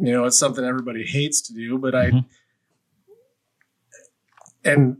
you 0.00 0.12
know, 0.12 0.24
it's 0.24 0.38
something 0.38 0.64
everybody 0.64 1.04
hates 1.04 1.40
to 1.42 1.52
do. 1.52 1.76
But 1.78 1.94
I 1.94 2.10
Mhm. 2.12 2.24
and 4.64 4.96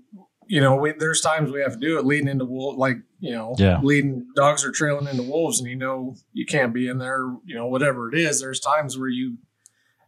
you 0.51 0.63
know, 0.63 0.77
we, 0.77 0.93
there's 0.93 1.21
times 1.21 1.51
we 1.53 1.61
have 1.61 1.75
to 1.75 1.79
do 1.79 1.99
it 1.99 2.07
leading 2.07 2.27
into 2.29 2.45
wolf, 2.47 2.79
like 2.79 2.97
you 3.21 3.33
know, 3.33 3.55
Yeah. 3.59 3.81
leading 3.83 4.27
dogs 4.35 4.65
are 4.65 4.71
trailing 4.73 5.07
into 5.07 5.23
wolves, 5.23 5.61
and 5.61 5.69
you 5.69 5.77
know 5.77 6.15
you 6.33 6.47
can't 6.47 6.73
be 6.73 6.89
in 6.89 6.99
there, 6.99 7.25
you 7.45 7.55
know, 7.55 7.67
whatever 7.67 8.09
it 8.13 8.19
is. 8.19 8.41
There's 8.41 8.61
times 8.61 8.97
where 8.99 9.09
you 9.11 9.37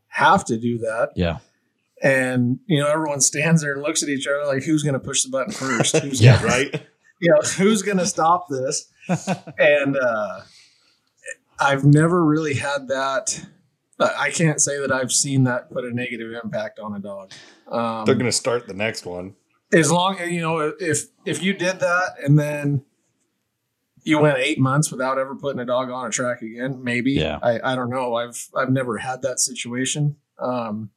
have 0.09 0.45
to 0.47 0.57
do 0.59 0.79
that, 0.79 1.11
Yeah, 1.15 1.39
and 2.03 2.59
you 2.67 2.79
know, 2.81 2.89
everyone 2.89 3.21
stands 3.21 3.63
there 3.63 3.75
and 3.75 3.83
looks 3.83 4.03
at 4.03 4.09
each 4.09 4.27
other 4.27 4.45
like, 4.47 4.63
who's 4.63 4.83
going 4.83 4.95
to 4.95 5.01
push 5.01 5.23
the 5.23 5.31
button 5.31 5.53
first? 5.53 5.97
Who's 5.99 6.21
Yeah. 6.21 6.37
gonna, 6.37 6.47
Right? 6.49 6.87
you 7.21 7.31
know, 7.31 7.41
who's 7.57 7.83
going 7.83 7.99
to 7.99 8.07
stop 8.07 8.47
this? 8.49 8.91
and 9.59 9.97
uh, 9.97 10.41
I've 11.59 11.85
never 11.85 12.25
really 12.25 12.55
had 12.55 12.89
that. 12.89 13.45
I 13.99 14.31
can't 14.31 14.61
say 14.63 14.81
that 14.81 14.91
I've 14.91 15.13
seen 15.13 15.45
that 15.45 15.71
put 15.71 15.85
a 15.85 15.95
negative 15.95 16.33
impact 16.43 16.79
on 16.79 16.95
a 16.95 16.99
dog. 17.01 17.33
Um, 17.71 18.07
They're 18.07 18.15
going 18.15 18.25
to 18.27 18.33
start 18.33 18.67
the 18.67 18.73
next 18.75 19.05
one. 19.05 19.35
as 19.73 19.93
long 19.93 20.19
you 20.21 20.41
know 20.41 20.73
if 20.81 21.05
if 21.27 21.43
you 21.43 21.53
did 21.53 21.81
that 21.81 22.15
and 22.25 22.39
then 22.39 22.83
you 24.03 24.19
went 24.19 24.39
eight 24.39 24.59
months 24.59 24.91
without 24.91 25.19
ever 25.19 25.37
putting 25.37 25.61
a 25.61 25.65
dog 25.67 25.91
on 25.91 26.07
a 26.07 26.11
track 26.11 26.41
again 26.43 26.83
maybe 26.83 27.13
Yeah. 27.13 27.39
i 27.43 27.61
i 27.73 27.75
don't 27.77 27.91
know 27.91 28.15
i've 28.17 28.49
i've 28.57 28.71
never 28.71 28.97
had 28.99 29.23
that 29.23 29.39
situation 29.39 30.17
um 30.41 30.91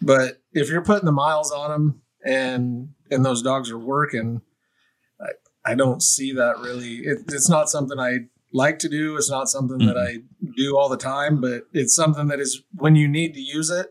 but 0.00 0.40
if 0.52 0.68
you're 0.68 0.84
putting 0.84 1.06
the 1.06 1.12
miles 1.12 1.50
on 1.52 1.70
them 1.70 2.02
and 2.24 2.90
and 3.10 3.24
those 3.24 3.42
dogs 3.42 3.70
are 3.70 3.78
working 3.78 4.40
i 5.20 5.72
i 5.72 5.74
don't 5.74 6.02
see 6.02 6.32
that 6.32 6.58
really 6.58 6.96
it, 6.98 7.18
it's 7.28 7.48
not 7.48 7.68
something 7.68 7.98
i 7.98 8.18
like 8.52 8.78
to 8.78 8.88
do 8.88 9.16
it's 9.16 9.30
not 9.30 9.48
something 9.48 9.78
that 9.78 9.96
mm-hmm. 9.96 10.18
i 10.44 10.50
do 10.56 10.76
all 10.76 10.88
the 10.88 10.96
time 10.96 11.40
but 11.40 11.64
it's 11.72 11.94
something 11.94 12.28
that 12.28 12.40
is 12.40 12.62
when 12.74 12.96
you 12.96 13.06
need 13.06 13.34
to 13.34 13.40
use 13.40 13.70
it 13.70 13.88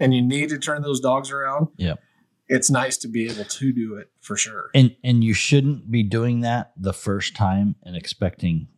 and 0.00 0.14
you 0.14 0.22
need 0.22 0.48
to 0.48 0.58
turn 0.58 0.82
those 0.82 1.00
dogs 1.00 1.30
around 1.30 1.68
Yep. 1.76 2.00
it's 2.48 2.70
nice 2.70 2.96
to 2.98 3.08
be 3.08 3.28
able 3.28 3.44
to 3.44 3.72
do 3.72 3.94
it 3.96 4.10
for 4.20 4.36
sure. 4.36 4.70
and 4.74 4.96
and 5.04 5.22
you 5.22 5.34
shouldn't 5.34 5.90
be 5.90 6.02
doing 6.02 6.40
that 6.40 6.72
the 6.76 6.94
first 6.94 7.36
time 7.36 7.76
and 7.82 7.96
expecting 7.96 8.68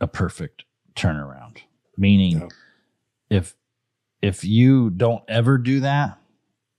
a 0.00 0.06
perfect 0.06 0.64
turnaround 0.94 1.58
meaning 1.98 2.38
No. 2.38 2.48
if 3.30 3.54
if 4.22 4.44
you 4.44 4.90
don't 4.90 5.22
ever 5.28 5.58
do 5.58 5.80
that 5.80 6.18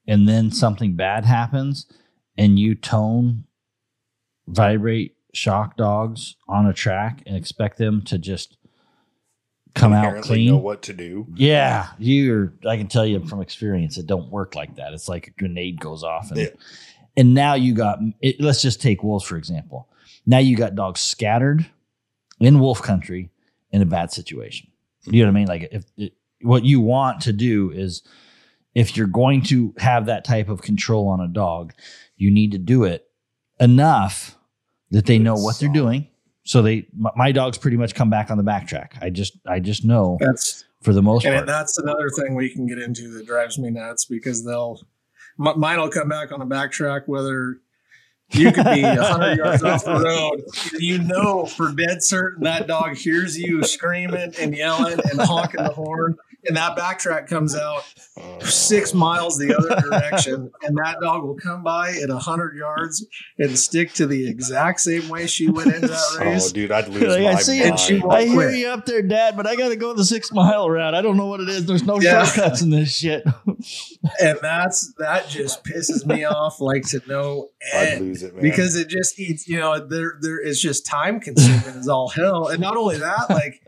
and 0.08 0.28
then 0.28 0.52
something 0.52 0.95
bad 0.95 1.26
happens 1.26 1.86
and 2.38 2.58
you 2.60 2.76
tone 2.76 3.45
vibrate 4.47 5.15
shock 5.34 5.78
dogs 5.78 6.36
on 6.47 6.65
a 6.65 6.73
track 6.73 7.21
and 7.26 7.36
expect 7.36 7.78
them 7.78 8.02
to 8.02 8.17
just 8.17 8.58
come 9.76 9.93
out 9.93 10.23
clean 10.23 10.50
Know 10.52 10.58
what 10.58 10.82
to 10.84 10.93
do. 10.93 11.28
yeah, 11.36 11.89
you're. 12.00 12.54
I 12.67 12.78
can 12.78 12.88
tell 12.88 13.06
you 13.06 13.23
from 13.28 13.41
experience, 13.41 13.97
it 13.97 14.08
don't 14.08 14.32
work 14.32 14.56
like 14.56 14.76
that. 14.78 14.93
It's 14.93 15.08
like 15.08 15.28
a 15.28 15.32
grenade 15.32 15.80
goes 15.80 16.04
off, 16.04 16.32
and 16.32 16.39
Yeah. 16.39 16.47
and 17.15 17.34
now 17.36 17.54
you 17.54 17.76
got. 17.76 18.00
It, 18.21 18.39
let's 18.41 18.62
just 18.62 18.82
take 18.82 19.04
wolves 19.04 19.26
for 19.26 19.38
example. 19.38 19.88
Now 20.26 20.39
you 20.39 20.58
got 20.58 20.73
dogs 20.76 21.00
scattered 21.02 21.65
in 22.39 22.60
wolf 22.60 22.82
country 22.82 23.30
in 23.71 23.82
a 23.82 23.86
bad 23.86 24.12
situation. 24.12 24.69
You 25.06 25.21
know 25.23 25.32
what 25.32 25.38
I 25.38 25.39
mean? 25.39 25.47
Like 25.47 25.69
if 25.71 25.86
it, 25.95 26.13
what 26.41 26.63
you 26.65 26.80
want 26.82 27.21
to 27.21 27.34
do 27.34 27.71
is, 27.71 28.04
if 28.76 28.95
you're 28.95 29.08
going 29.08 29.41
to 29.41 29.73
have 29.80 30.06
that 30.06 30.23
type 30.23 30.50
of 30.50 30.62
control 30.62 31.08
on 31.08 31.19
a 31.19 31.28
dog, 31.28 31.73
you 32.15 32.30
need 32.30 32.52
to 32.52 32.60
do 32.60 32.84
it 32.84 33.08
enough 33.60 34.36
that 34.91 35.06
they 35.08 35.17
know 35.17 35.34
what 35.36 35.60
they're 35.60 35.67
doing. 35.69 36.08
So 36.43 36.62
they, 36.62 36.88
my, 36.95 37.10
my 37.15 37.32
dogs 37.32 37.58
pretty 37.58 37.76
much 37.78 37.95
come 37.95 38.10
back 38.10 38.30
on 38.30 38.38
the 38.38 38.43
backtrack. 38.43 38.91
I 39.02 39.10
just, 39.10 39.34
I 39.47 39.60
just 39.60 39.84
know 39.84 40.17
That's 40.19 40.63
for 40.82 40.93
the 40.93 41.02
most 41.02 41.23
part. 41.23 41.36
and 41.38 41.50
that's 41.50 41.78
another 41.80 42.10
thing 42.10 42.36
we 42.36 42.50
can 42.50 42.67
get 42.67 42.78
into 42.78 43.10
that 43.15 43.26
drives 43.26 43.58
me 43.58 43.71
nuts 43.71 44.06
because 44.06 44.45
they'll 44.45 44.80
m- 45.43 45.60
mine 45.60 45.80
will 45.80 45.89
come 45.89 46.08
back 46.08 46.32
on 46.32 46.39
the 46.39 46.45
backtrack 46.45 47.08
whether 47.08 47.60
you 48.32 48.52
could 48.52 48.66
be 48.66 48.82
hundred 48.84 49.38
yards 49.38 49.63
off 49.63 49.86
the 49.86 50.00
road. 50.00 50.44
You 50.80 51.00
know 51.00 51.46
for 51.46 51.72
dead 51.72 52.04
certain 52.04 52.44
that 52.44 52.68
dog 52.68 52.96
hears 52.96 53.38
you 53.38 53.63
screaming 53.63 54.34
and 54.40 54.56
yelling 54.56 55.00
and 55.12 55.20
honking 55.22 55.63
the 55.63 55.70
horn, 55.70 56.18
and 56.45 56.56
that 56.58 56.78
backtrack 56.78 57.28
comes 57.28 57.56
out 57.56 57.84
Uh, 58.17 58.39
six 58.45 58.93
miles 58.95 59.38
the 59.38 59.56
other 59.56 59.80
direction, 59.89 60.50
and 60.63 60.76
that 60.78 60.97
dog 61.02 61.23
will 61.23 61.36
come 61.36 61.62
by 61.63 61.91
at 61.91 62.10
hundred 62.10 62.56
yards 62.56 63.06
and 63.38 63.58
stick 63.58 63.93
to 63.93 64.08
the 64.08 64.28
exact 64.28 64.80
same 64.80 65.08
way 65.10 65.28
she 65.28 65.50
went 65.50 65.68
into 65.74 65.88
that 65.88 66.18
race. 66.20 66.49
Oh, 66.49 66.53
dude, 66.53 66.72
I'd 66.72 66.88
lose 66.88 67.03
Like, 67.03 67.22
my 67.24 67.32
I 67.34 67.36
see 67.36 67.59
it, 67.59 67.78
she 67.80 67.93
mind. 67.93 68.03
won't 68.03 68.16
I 68.16 68.26
hear 68.26 68.34
quit. 68.36 68.55
you 68.57 68.68
up 68.70 68.86
there, 68.88 69.01
Dad, 69.03 69.38
but 69.38 69.45
I 69.45 69.55
got 69.55 69.70
to 69.70 69.76
go 69.76 69.93
the 69.93 70.03
six 70.05 70.32
mile 70.32 70.68
route. 70.70 70.95
I 70.95 71.01
don't 71.01 71.16
know 71.18 71.28
what 71.28 71.41
it 71.41 71.49
is. 71.49 71.66
There's 71.66 71.84
no 71.84 71.99
Yeah. 72.01 72.24
shortcuts 72.26 72.62
in 72.64 72.72
this 72.72 72.95
shit. 72.95 73.24
and 74.22 74.39
that's 74.41 74.93
that 74.97 75.28
just 75.30 75.64
pisses 75.64 76.05
me 76.05 76.24
off 76.24 76.59
like 76.59 76.84
to 76.89 77.01
no 77.07 77.49
I'd 77.76 77.88
end 77.89 78.01
lose 78.07 78.24
it, 78.24 78.34
man. 78.34 78.41
because 78.41 78.76
it 78.76 78.88
just 78.88 79.20
eats 79.20 79.47
you 79.47 79.57
know 79.59 79.86
there 79.86 80.18
there 80.22 80.39
is 80.39 80.62
just 80.62 80.86
time 80.86 81.20
consuming 81.20 81.78
as 81.80 81.88
all 81.88 82.07
hell 82.09 82.47
and 82.47 82.59
not 82.59 82.78
only 82.78 82.97
that 82.97 83.26
like 83.30 83.62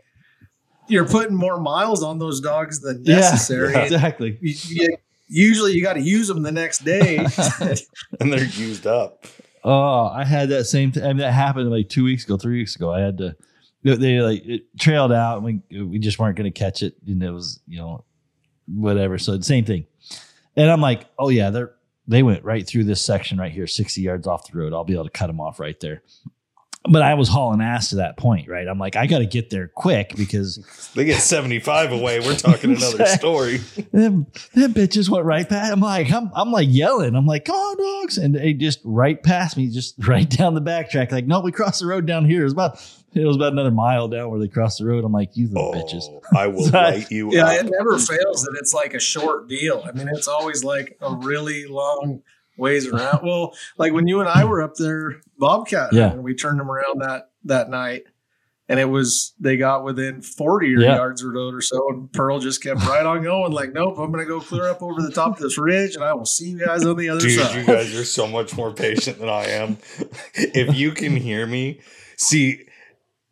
you're 0.90 1.06
putting 1.08 1.34
more 1.36 1.58
miles 1.60 2.02
on 2.02 2.18
those 2.18 2.40
dogs 2.40 2.80
than 2.80 3.02
necessary 3.02 3.72
Yeah. 3.72 3.80
exactly. 3.84 4.38
You- 4.40 4.54
you- 4.68 4.96
usually 5.32 5.72
you 5.72 5.82
got 5.82 5.92
to 5.94 6.00
use 6.00 6.26
them 6.28 6.42
the 6.42 6.50
next 6.52 6.84
day 6.84 7.18
and 8.20 8.32
they're 8.32 8.44
used 8.44 8.86
up. 8.86 9.26
Oh, 9.62 10.06
I 10.06 10.24
had 10.24 10.48
that 10.48 10.64
same. 10.64 10.90
Th- 10.90 11.04
I 11.04 11.08
mean, 11.08 11.18
that 11.18 11.32
happened 11.32 11.70
like 11.70 11.88
two 11.88 12.02
weeks 12.02 12.24
ago, 12.24 12.36
three 12.36 12.56
weeks 12.58 12.74
ago. 12.76 12.92
I 12.92 13.00
had 13.00 13.18
to. 13.18 13.36
They, 13.84 13.94
they, 13.96 14.20
like 14.20 14.44
it 14.44 14.62
trailed 14.78 15.12
out. 15.12 15.36
And 15.42 15.62
we 15.70 15.82
we 15.84 15.98
just 15.98 16.18
weren't 16.18 16.36
going 16.36 16.50
to 16.52 16.58
catch 16.58 16.82
it, 16.82 16.94
and 17.06 17.22
it 17.22 17.30
was 17.30 17.60
you 17.68 17.78
know 17.78 18.04
whatever. 18.66 19.18
So 19.18 19.36
the 19.36 19.42
same 19.44 19.64
thing. 19.64 19.86
And 20.56 20.70
I'm 20.70 20.80
like, 20.80 21.06
oh 21.18 21.28
yeah, 21.28 21.50
they're 21.50 21.72
they 22.08 22.22
went 22.22 22.42
right 22.44 22.66
through 22.66 22.84
this 22.84 23.00
section 23.00 23.38
right 23.38 23.52
here, 23.52 23.66
60 23.68 24.00
yards 24.00 24.26
off 24.26 24.50
the 24.50 24.58
road. 24.58 24.72
I'll 24.72 24.84
be 24.84 24.94
able 24.94 25.04
to 25.04 25.10
cut 25.10 25.28
them 25.28 25.40
off 25.40 25.60
right 25.60 25.78
there. 25.78 26.02
But 26.88 27.02
I 27.02 27.12
was 27.12 27.28
hauling 27.28 27.60
ass 27.60 27.90
to 27.90 27.96
that 27.96 28.16
point, 28.16 28.48
right? 28.48 28.66
I'm 28.66 28.78
like, 28.78 28.96
I 28.96 29.06
got 29.06 29.18
to 29.18 29.26
get 29.26 29.50
there 29.50 29.68
quick 29.68 30.14
because 30.16 30.90
They 30.94 31.04
get 31.04 31.20
75 31.20 31.92
away. 31.92 32.20
We're 32.20 32.34
talking 32.36 32.74
another 32.74 33.04
story. 33.18 33.58
them, 33.92 34.26
them 34.54 34.72
bitches 34.72 35.10
went 35.10 35.26
right 35.26 35.46
past. 35.46 35.70
I'm 35.72 35.80
like, 35.80 36.10
I'm, 36.10 36.30
I'm 36.34 36.50
like 36.50 36.68
yelling. 36.70 37.14
I'm 37.16 37.26
like, 37.26 37.44
come 37.44 37.54
on, 37.54 37.76
dogs. 38.02 38.16
And 38.16 38.34
they 38.34 38.54
just 38.54 38.80
right 38.82 39.22
past 39.22 39.58
me, 39.58 39.68
just 39.68 39.94
right 40.08 40.28
down 40.28 40.54
the 40.54 40.62
backtrack. 40.62 41.12
Like, 41.12 41.26
no, 41.26 41.40
we 41.40 41.52
crossed 41.52 41.80
the 41.80 41.86
road 41.86 42.06
down 42.06 42.24
here. 42.24 42.40
It 42.40 42.44
was 42.44 42.54
about, 42.54 42.82
it 43.12 43.26
was 43.26 43.36
about 43.36 43.52
another 43.52 43.70
mile 43.70 44.08
down 44.08 44.30
where 44.30 44.40
they 44.40 44.48
crossed 44.48 44.78
the 44.78 44.86
road. 44.86 45.04
I'm 45.04 45.12
like, 45.12 45.36
you 45.36 45.48
little 45.48 45.74
bitches. 45.74 46.04
Oh, 46.08 46.22
I 46.34 46.46
will 46.46 46.66
light 46.70 47.10
you 47.10 47.30
Yeah, 47.30 47.44
up. 47.44 47.60
it 47.60 47.70
never 47.78 47.98
fails 47.98 48.42
that 48.44 48.56
it's 48.58 48.72
like 48.72 48.94
a 48.94 49.00
short 49.00 49.48
deal. 49.48 49.82
I 49.86 49.92
mean, 49.92 50.08
it's 50.08 50.28
always 50.28 50.64
like 50.64 50.96
a 51.02 51.14
really 51.14 51.66
long 51.66 52.22
ways 52.60 52.86
around. 52.86 53.20
Well, 53.24 53.54
like 53.78 53.92
when 53.92 54.06
you 54.06 54.20
and 54.20 54.28
I 54.28 54.44
were 54.44 54.62
up 54.62 54.74
there, 54.76 55.20
Bobcat, 55.38 55.92
Yeah. 55.92 56.12
and 56.12 56.22
we 56.22 56.34
turned 56.34 56.60
them 56.60 56.70
around 56.70 57.00
that 57.02 57.30
that 57.44 57.70
night, 57.70 58.04
and 58.68 58.78
it 58.78 58.84
was 58.84 59.32
they 59.40 59.56
got 59.56 59.82
within 59.82 60.22
forty 60.22 60.68
Yeah. 60.78 60.96
yards 60.96 61.24
or 61.24 61.32
road 61.32 61.54
or 61.54 61.60
so, 61.62 61.80
and 61.88 62.12
Pearl 62.12 62.38
just 62.38 62.62
kept 62.62 62.86
right 62.86 63.04
on 63.04 63.22
going. 63.22 63.50
Like, 63.52 63.72
nope, 63.72 63.98
I'm 63.98 64.12
gonna 64.12 64.26
go 64.26 64.40
clear 64.40 64.68
up 64.68 64.82
over 64.82 65.00
the 65.02 65.10
top 65.10 65.36
of 65.36 65.38
this 65.42 65.58
ridge, 65.58 65.94
and 65.96 66.04
I 66.04 66.12
will 66.14 66.26
see 66.26 66.50
you 66.50 66.58
guys 66.64 66.84
on 66.86 66.96
the 66.96 67.08
other 67.08 67.20
Dude, 67.20 67.40
side. 67.40 67.56
you 67.56 67.64
guys 67.66 67.94
are 67.98 68.04
so 68.04 68.26
much 68.28 68.54
more 68.56 68.72
patient 68.72 69.18
than 69.18 69.28
I 69.28 69.44
am. 69.46 69.78
if 70.34 70.76
you 70.76 70.92
can 70.92 71.16
hear 71.16 71.46
me, 71.46 71.80
see, 72.16 72.66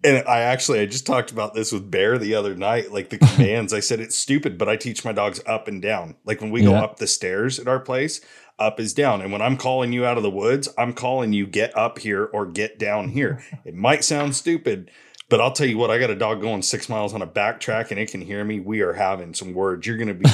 and 0.04 0.26
I 0.26 0.40
actually 0.40 0.80
I 0.80 0.86
just 0.86 1.06
talked 1.06 1.30
about 1.32 1.54
this 1.54 1.70
with 1.72 1.90
Bear 1.90 2.18
the 2.18 2.34
other 2.34 2.54
night. 2.54 2.92
Like 2.92 3.10
the 3.10 3.18
commands, 3.34 3.72
I 3.74 3.80
said 3.80 4.00
it's 4.00 4.16
stupid, 4.16 4.56
but 4.56 4.68
I 4.68 4.76
teach 4.76 5.04
my 5.04 5.12
dogs 5.12 5.40
up 5.46 5.68
and 5.68 5.82
down. 5.82 6.14
Like 6.24 6.40
when 6.40 6.50
we 6.50 6.62
go 6.62 6.74
up 6.74 6.98
the 6.98 7.06
stairs 7.06 7.58
at 7.58 7.68
our 7.68 7.80
place, 7.80 8.20
up 8.59 8.80
is 8.80 8.92
down. 8.94 9.20
And 9.20 9.30
when 9.32 9.40
I'm 9.42 9.56
calling 9.56 9.92
you 9.92 10.04
out 10.04 10.16
of 10.16 10.22
the 10.22 10.30
woods, 10.30 10.68
I'm 10.76 10.92
calling 10.92 11.32
you 11.32 11.46
get 11.46 11.76
up 11.76 11.98
here 11.98 12.24
or 12.32 12.46
get 12.46 12.78
down 12.78 13.09
here. 13.11 13.44
It 13.64 13.74
might 13.74 14.04
sound 14.04 14.34
stupid. 14.36 14.90
But 15.30 15.42
I'll 15.42 15.52
tell 15.52 15.66
you 15.66 15.76
what, 15.76 15.90
I 15.90 15.98
got 15.98 16.09
a 16.09 16.14
dog 16.14 16.40
going 16.40 16.62
six 16.62 16.88
miles 16.88 17.12
on 17.12 17.20
a 17.20 17.26
backtrack 17.26 17.90
and 17.90 18.00
it 18.00 18.11
can 18.11 18.22
hear 18.22 18.42
me. 18.44 18.61
We 18.61 18.80
are 18.80 18.94
having 18.94 19.34
some 19.34 19.52
words. 19.52 19.86
You're 19.86 19.98
going 19.98 20.09
to 20.09 20.14
be 20.14 20.30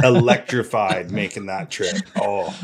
electrified 0.06 1.10
making 1.10 1.46
that 1.46 1.70
trip. 1.70 1.96
Oh, 2.20 2.54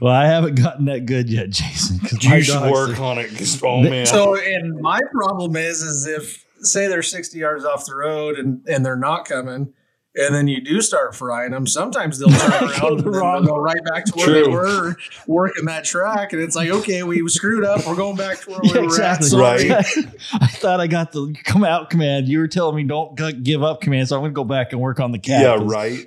Well, 0.00 0.12
I 0.14 0.26
haven't 0.26 0.54
gotten 0.56 0.86
that 0.86 1.06
good 1.06 1.28
yet, 1.28 1.50
Jason. 1.50 1.98
'cause 2.00 2.24
my 2.24 2.36
you 2.36 2.42
should 2.42 2.52
dogs- 2.54 2.72
work 2.72 2.98
on 3.00 3.18
it. 3.18 3.30
oh 3.62 3.82
man, 3.82 4.06
So, 4.06 4.36
and 4.36 4.80
my 4.80 4.98
problem 5.12 5.54
is, 5.56 5.82
is 5.82 6.06
if 6.06 6.44
say 6.60 6.88
they're 6.88 7.02
60 7.02 7.38
yards 7.38 7.64
off 7.64 7.84
the 7.86 7.94
road 7.94 8.38
and 8.38 8.66
and 8.66 8.84
they're 8.84 8.96
not 8.96 9.26
coming, 9.26 9.74
and 10.16 10.34
then 10.34 10.48
you 10.48 10.60
do 10.60 10.80
start 10.80 11.14
frying 11.14 11.50
them, 11.52 11.66
sometimes 11.66 12.18
they'll 12.18 12.28
turn 12.28 12.52
around 12.64 12.80
the 12.80 12.86
and 12.86 13.00
then 13.00 13.12
wrong- 13.12 13.44
they'll 13.44 13.54
go 13.54 13.58
right 13.60 13.84
back 13.84 14.04
to 14.06 14.12
where 14.14 14.30
they 14.30 14.48
were 14.48 14.96
working 15.26 15.64
that 15.66 15.84
track, 15.84 16.32
and 16.32 16.40
it's 16.42 16.56
like, 16.56 16.68
okay, 16.70 17.02
we 17.02 17.26
screwed 17.28 17.64
up. 17.64 17.86
We're 17.86 17.94
going 17.96 18.16
back 18.16 18.40
to 18.40 18.50
where 18.50 18.60
Yeah, 18.64 18.72
we 18.72 18.78
were 18.80 18.84
exactly. 18.86 19.26
at. 19.26 19.30
Sorry. 19.30 19.68
Right. 19.70 19.86
I 20.40 20.46
thought 20.46 20.80
I 20.80 20.86
got 20.86 21.12
the 21.12 21.34
come 21.44 21.64
out 21.64 21.90
command. 21.90 22.28
You 22.28 22.38
were 22.38 22.48
telling 22.48 22.76
me 22.76 22.84
don't 22.84 23.14
give 23.44 23.62
up 23.62 23.80
command, 23.80 24.08
so 24.08 24.16
I'm 24.16 24.22
going 24.22 24.32
to 24.32 24.34
go 24.34 24.44
back 24.44 24.72
and 24.72 24.80
work 24.80 25.00
on 25.00 25.12
the 25.12 25.18
cat. 25.18 25.42
Yeah, 25.42 25.58
right. 25.60 26.06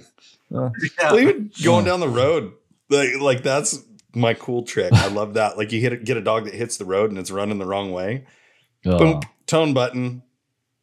uh, 0.53 0.70
Yeah. 0.99 1.12
Well, 1.12 1.20
even 1.20 1.51
going 1.64 1.86
down 1.86 1.99
the 1.99 2.10
road, 2.10 2.53
like 2.89 3.10
like 3.20 3.43
that's 3.43 3.84
my 4.16 4.34
cool 4.34 4.64
trick. 4.64 4.91
I 4.91 5.07
love 5.07 5.36
that. 5.36 5.55
Like 5.57 5.72
you 5.72 5.80
hit 5.80 5.93
a, 5.93 5.97
get 5.97 6.18
a 6.18 6.22
dog 6.22 6.45
that 6.45 6.53
hits 6.55 6.78
the 6.78 6.86
road 6.86 7.12
and 7.12 7.20
it's 7.20 7.30
running 7.30 7.60
the 7.60 7.66
wrong 7.66 7.91
way. 7.91 8.26
oh. 8.88 8.97
Boom, 8.97 9.22
tone 9.45 9.74
button. 9.76 10.24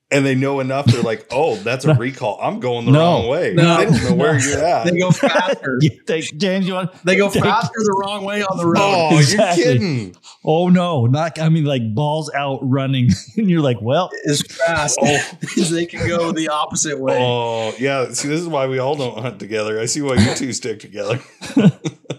And 0.09 0.24
they 0.24 0.36
know 0.36 0.61
enough. 0.61 0.86
They're 0.86 1.02
like, 1.02 1.26
"Oh, 1.32 1.57
that's 1.57 1.84
a 1.84 1.92
recall. 1.94 2.38
I'm 2.40 2.61
going 2.61 2.86
the 2.86 2.92
No. 2.92 2.98
wrong 3.00 3.28
way. 3.28 3.54
No. 3.54 3.68
I 3.68 3.86
don't 3.86 4.04
know 4.04 4.14
where 4.14 4.38
you're 4.38 4.64
at." 4.64 4.84
They 4.86 4.96
go 5.00 5.11
faster. 5.11 5.78
You 5.82 5.90
think- 6.07 6.36
James, 6.36 6.64
you 6.68 6.74
want? 6.74 6.92
They 7.04 7.16
go 7.16 7.28
Take- 7.32 7.42
faster 7.42 7.72
the 7.74 8.00
wrong 8.00 8.24
way 8.24 8.40
on 8.44 8.57
the 8.57 8.66
road. 8.66 8.76
Oh, 8.78 9.18
Exactly. 9.18 9.64
you're 9.64 9.72
kidding! 9.74 10.16
Oh 10.44 10.68
no, 10.68 11.07
not. 11.07 11.40
I 11.40 11.48
mean, 11.48 11.64
like 11.64 11.92
balls 11.92 12.30
out 12.36 12.61
running, 12.62 13.11
and 13.36 13.50
you're 13.50 13.62
like, 13.62 13.78
well, 13.82 14.09
As 14.28 14.42
fast 14.42 14.96
Oh. 15.02 15.20
as 15.59 15.70
they 15.70 15.86
can 15.86 16.07
go 16.07 16.30
the 16.30 16.50
opposite 16.50 17.00
way. 17.00 17.16
Oh, 17.20 17.74
yeah. 17.76 18.09
See, 18.12 18.28
this 18.28 18.40
is 18.40 18.46
why 18.46 18.68
we 18.68 18.78
all 18.78 18.94
don't 18.94 19.18
hunt 19.18 19.40
together. 19.40 19.80
I 19.80 19.86
see 19.86 20.02
why 20.02 20.14
you 20.14 20.34
two 20.36 20.52
stick 20.52 20.78
together. 20.78 21.18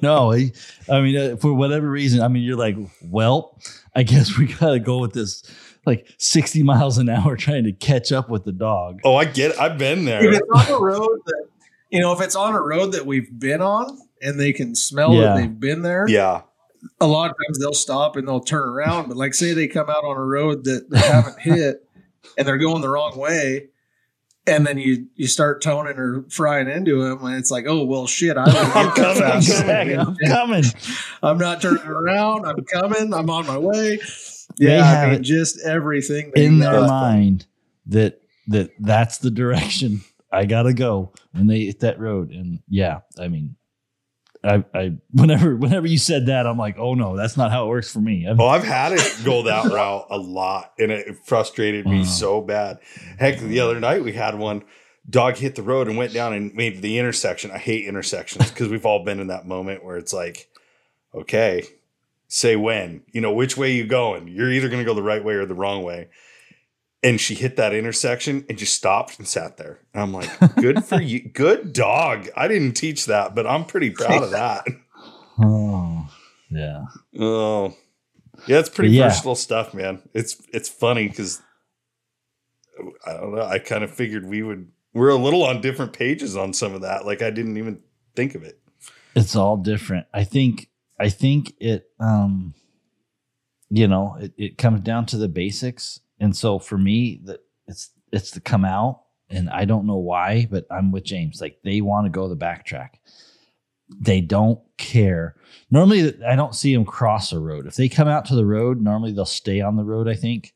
no. 0.01 0.33
I, 0.33 0.51
I 0.89 0.99
mean, 1.01 1.15
uh, 1.15 1.35
for 1.37 1.53
whatever 1.53 1.89
reason, 1.89 2.21
I 2.21 2.27
mean, 2.27 2.43
you're 2.43 2.57
like, 2.57 2.75
well, 3.01 3.57
I 3.95 4.03
guess 4.03 4.37
we 4.37 4.47
got 4.47 4.71
to 4.71 4.79
go 4.79 4.99
with 4.99 5.13
this, 5.13 5.43
like 5.87 6.07
60 6.19 6.61
miles 6.63 6.97
an 6.99 7.09
hour, 7.09 7.35
trying 7.35 7.63
to 7.63 7.71
catch 7.71 8.11
up 8.11 8.29
with 8.29 8.43
the 8.43 8.51
dog. 8.51 8.99
Oh, 9.03 9.15
I 9.15 9.25
get. 9.25 9.51
It. 9.51 9.59
I've 9.59 9.77
been 9.77 10.05
there. 10.05 10.23
if 10.23 10.31
there. 10.33 10.41
it's 10.41 10.69
on 10.69 10.75
a 10.75 10.83
road 10.83 11.19
that 11.25 11.45
you 11.89 11.99
know 12.01 12.11
if 12.13 12.21
it's 12.21 12.35
on 12.35 12.53
a 12.53 12.61
road 12.61 12.91
that 12.91 13.05
we've 13.05 13.29
been 13.39 13.61
on 13.61 13.97
and 14.21 14.39
they 14.39 14.51
can 14.53 14.75
smell 14.75 15.13
Yeah. 15.13 15.21
that 15.21 15.35
they've 15.37 15.59
been 15.59 15.81
there 15.81 16.05
Yeah, 16.07 16.41
a 16.99 17.07
lot 17.07 17.31
of 17.31 17.37
times 17.47 17.59
they'll 17.59 17.73
stop 17.73 18.15
and 18.17 18.27
they'll 18.27 18.41
turn 18.41 18.67
around 18.67 19.07
but 19.07 19.15
like 19.17 19.33
say 19.33 19.53
they 19.53 19.67
come 19.67 19.89
out 19.89 20.03
on 20.03 20.17
a 20.17 20.23
road 20.23 20.65
that 20.65 20.89
they 20.89 20.99
haven't 20.99 21.39
hit 21.39 21.87
and 22.37 22.45
they're 22.47 22.57
going 22.57 22.81
the 22.81 22.89
wrong 22.89 23.17
way 23.17 23.69
and 24.45 24.65
then 24.67 24.77
you 24.77 25.07
you 25.15 25.27
start 25.27 25.61
toning 25.61 25.97
or 25.97 26.25
frying 26.29 26.67
into 26.67 27.01
them 27.03 27.23
and 27.25 27.35
it's 27.35 27.51
like 27.51 27.65
oh 27.67 27.83
well 27.85 28.05
shit 28.07 28.37
I 28.37 28.45
don't 28.45 28.55
I'm 28.75 28.91
coming, 28.91 29.23
I'm 29.23 29.41
fast. 29.41 29.63
I'm 29.99 30.15
coming. 30.27 30.63
I'm 31.23 31.37
not 31.37 31.61
turning 31.61 31.85
around 31.87 32.45
I'm 32.45 32.63
coming 32.65 33.13
I'm 33.13 33.29
on 33.29 33.45
my 33.47 33.57
way 33.57 33.97
They 33.97 34.36
yeah 34.59 34.83
have 34.83 35.07
I 35.07 35.11
mean, 35.11 35.19
it 35.19 35.23
just 35.23 35.59
everything 35.65 36.31
in 36.35 36.59
got. 36.59 36.71
their 36.71 36.87
mind 36.87 37.45
that 37.87 38.21
that 38.47 38.71
that's 38.79 39.17
the 39.19 39.31
direction 39.31 40.01
I 40.31 40.45
gotta 40.45 40.73
go 40.73 41.13
when 41.31 41.47
they 41.47 41.65
hit 41.65 41.79
that 41.81 41.99
road. 41.99 42.31
And 42.31 42.59
yeah, 42.67 42.99
I 43.19 43.27
mean, 43.29 43.55
I, 44.43 44.63
I 44.73 44.97
whenever 45.11 45.55
whenever 45.55 45.87
you 45.87 45.97
said 45.97 46.25
that, 46.27 46.45
I'm 46.47 46.57
like, 46.57 46.77
oh 46.77 46.93
no, 46.93 47.15
that's 47.15 47.37
not 47.37 47.51
how 47.51 47.65
it 47.65 47.69
works 47.69 47.91
for 47.91 47.99
me. 47.99 48.27
I've- 48.27 48.41
Oh, 48.41 48.47
I've 48.47 48.63
had 48.63 48.91
it 48.93 49.19
go 49.25 49.43
that 49.43 49.65
route 49.71 50.07
a 50.09 50.17
lot, 50.17 50.73
and 50.79 50.91
it 50.91 51.15
frustrated 51.25 51.85
me 51.85 51.99
Wow. 51.99 52.03
so 52.03 52.41
bad. 52.41 52.79
Heck, 53.19 53.39
the 53.39 53.59
other 53.61 53.79
night 53.79 54.03
we 54.03 54.13
had 54.13 54.35
one 54.37 54.63
dog 55.09 55.37
hit 55.37 55.55
the 55.55 55.63
road 55.63 55.87
and 55.87 55.95
went 55.97 56.11
down 56.13 56.33
and 56.33 56.53
made 56.53 56.81
the 56.81 56.97
intersection. 56.99 57.49
I 57.51 57.57
hate 57.57 57.85
intersections 57.85 58.49
because 58.51 58.67
we've 58.67 58.85
all 58.85 59.05
been 59.05 59.19
in 59.21 59.27
that 59.27 59.47
moment 59.47 59.83
where 59.85 59.95
it's 59.97 60.11
like, 60.13 60.49
okay, 61.15 61.63
say 62.27 62.55
when, 62.55 63.03
you 63.11 63.21
know, 63.21 63.31
which 63.31 63.55
way 63.57 63.71
you 63.73 63.85
going? 63.85 64.27
You're 64.27 64.51
either 64.51 64.67
going 64.69 64.79
to 64.81 64.85
go 64.85 64.93
the 64.93 65.03
right 65.03 65.23
way 65.23 65.33
or 65.35 65.45
the 65.45 65.53
wrong 65.55 65.83
way. 65.83 66.09
And 67.03 67.21
she 67.21 67.35
hit 67.35 67.55
that 67.57 67.73
intersection 67.73 68.45
and 68.49 68.57
just 68.57 68.73
stopped 68.73 69.19
and 69.19 69.27
sat 69.27 69.57
there. 69.57 69.79
And 69.93 70.01
I'm 70.01 70.13
like, 70.13 70.29
good 70.55 70.83
for 70.83 70.99
you. 70.99 71.29
Good 71.33 71.71
dog. 71.71 72.27
I 72.35 72.47
didn't 72.47 72.73
teach 72.73 73.05
that, 73.05 73.35
but 73.35 73.45
I'm 73.45 73.65
pretty 73.65 73.91
proud 73.91 74.23
of 74.23 74.31
that. 74.31 74.65
oh 75.39 76.09
yeah. 76.49 76.85
Oh, 77.19 77.75
yeah, 78.47 78.59
it's 78.59 78.69
pretty 78.69 78.93
Yeah. 78.95 79.09
versatile 79.09 79.35
stuff, 79.35 79.73
man. 79.75 80.01
It's 80.13 80.41
it's 80.51 80.69
funny 80.69 81.07
because 81.07 81.41
I 83.05 83.13
don't 83.13 83.35
know. 83.35 83.43
I 83.45 83.59
kind 83.59 83.83
of 83.83 83.91
figured 83.91 84.25
we 84.27 84.41
would. 84.43 84.69
We're 84.93 85.09
a 85.09 85.15
little 85.15 85.43
on 85.43 85.61
different 85.61 85.93
pages 85.93 86.35
on 86.35 86.51
some 86.53 86.73
of 86.73 86.81
that. 86.81 87.05
Like 87.05 87.21
I 87.21 87.29
didn't 87.29 87.57
even 87.57 87.79
think 88.15 88.33
of 88.35 88.43
it. 88.43 88.59
it's 89.15 89.35
all 89.35 89.57
different. 89.57 90.07
I 90.13 90.23
think 90.23 90.69
I 90.99 91.09
think 91.09 91.53
it 91.59 91.89
um 91.99 92.53
you 93.69 93.87
know, 93.87 94.17
it, 94.19 94.33
it 94.37 94.57
comes 94.57 94.81
down 94.81 95.05
to 95.07 95.17
the 95.17 95.27
basics. 95.27 95.99
And 96.19 96.35
so 96.35 96.57
for 96.59 96.77
me, 96.77 97.21
that 97.25 97.41
it's 97.67 97.91
it's 98.11 98.31
to 98.31 98.39
come 98.39 98.65
out 98.65 99.01
and 99.29 99.49
I 99.49 99.65
don't 99.65 99.85
know 99.85 99.97
why, 99.97 100.47
but 100.49 100.65
I'm 100.71 100.91
with 100.91 101.03
James. 101.03 101.41
Like 101.41 101.59
they 101.63 101.81
want 101.81 102.05
to 102.05 102.09
go 102.09 102.27
the 102.27 102.37
backtrack. 102.37 102.91
They 103.99 104.21
don't 104.21 104.59
care. 104.77 105.35
Normally 105.69 106.21
I 106.23 106.35
don't 106.35 106.55
see 106.55 106.73
them 106.73 106.85
cross 106.85 107.31
a 107.31 107.39
road. 107.39 107.67
If 107.67 107.75
they 107.75 107.89
come 107.89 108.07
out 108.07 108.25
to 108.25 108.35
the 108.35 108.45
road, 108.45 108.81
normally 108.81 109.11
they'll 109.11 109.25
stay 109.25 109.61
on 109.61 109.75
the 109.75 109.83
road, 109.83 110.07
I 110.07 110.15
think. 110.15 110.53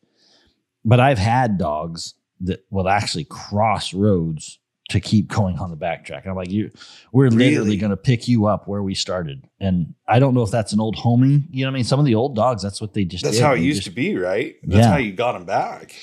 But 0.83 0.99
I've 0.99 1.19
had 1.19 1.57
dogs 1.57 2.15
that 2.41 2.65
will 2.71 2.89
actually 2.89 3.25
cross 3.25 3.93
roads 3.93 4.59
to 4.91 4.99
keep 4.99 5.27
going 5.27 5.57
on 5.59 5.69
the 5.71 5.77
backtrack. 5.77 6.25
I'm 6.27 6.35
like, 6.35 6.49
you 6.49 6.71
we're 7.11 7.29
literally 7.29 7.77
going 7.77 7.89
to 7.91 7.97
pick 7.97 8.27
you 8.27 8.45
up 8.45 8.67
where 8.67 8.81
we 8.83 8.93
started. 8.95 9.47
And 9.59 9.93
I 10.07 10.19
don't 10.19 10.33
know 10.33 10.41
if 10.43 10.51
that's 10.51 10.73
an 10.73 10.79
old 10.79 10.95
homing. 10.95 11.47
You 11.51 11.65
know 11.65 11.69
what 11.71 11.75
I 11.75 11.79
mean? 11.79 11.83
Some 11.83 11.99
of 11.99 12.05
the 12.05 12.15
old 12.15 12.35
dogs, 12.35 12.61
that's 12.63 12.79
what 12.81 12.93
they 12.93 13.03
just 13.05 13.23
That's 13.23 13.37
did. 13.37 13.43
how 13.43 13.53
it 13.53 13.57
They 13.57 13.63
used 13.63 13.79
just- 13.83 13.89
to 13.89 13.95
be, 13.95 14.15
right? 14.15 14.55
That's 14.63 14.85
Yeah. 14.85 14.91
how 14.91 14.97
you 14.97 15.11
got 15.13 15.33
them 15.33 15.45
back. 15.45 15.95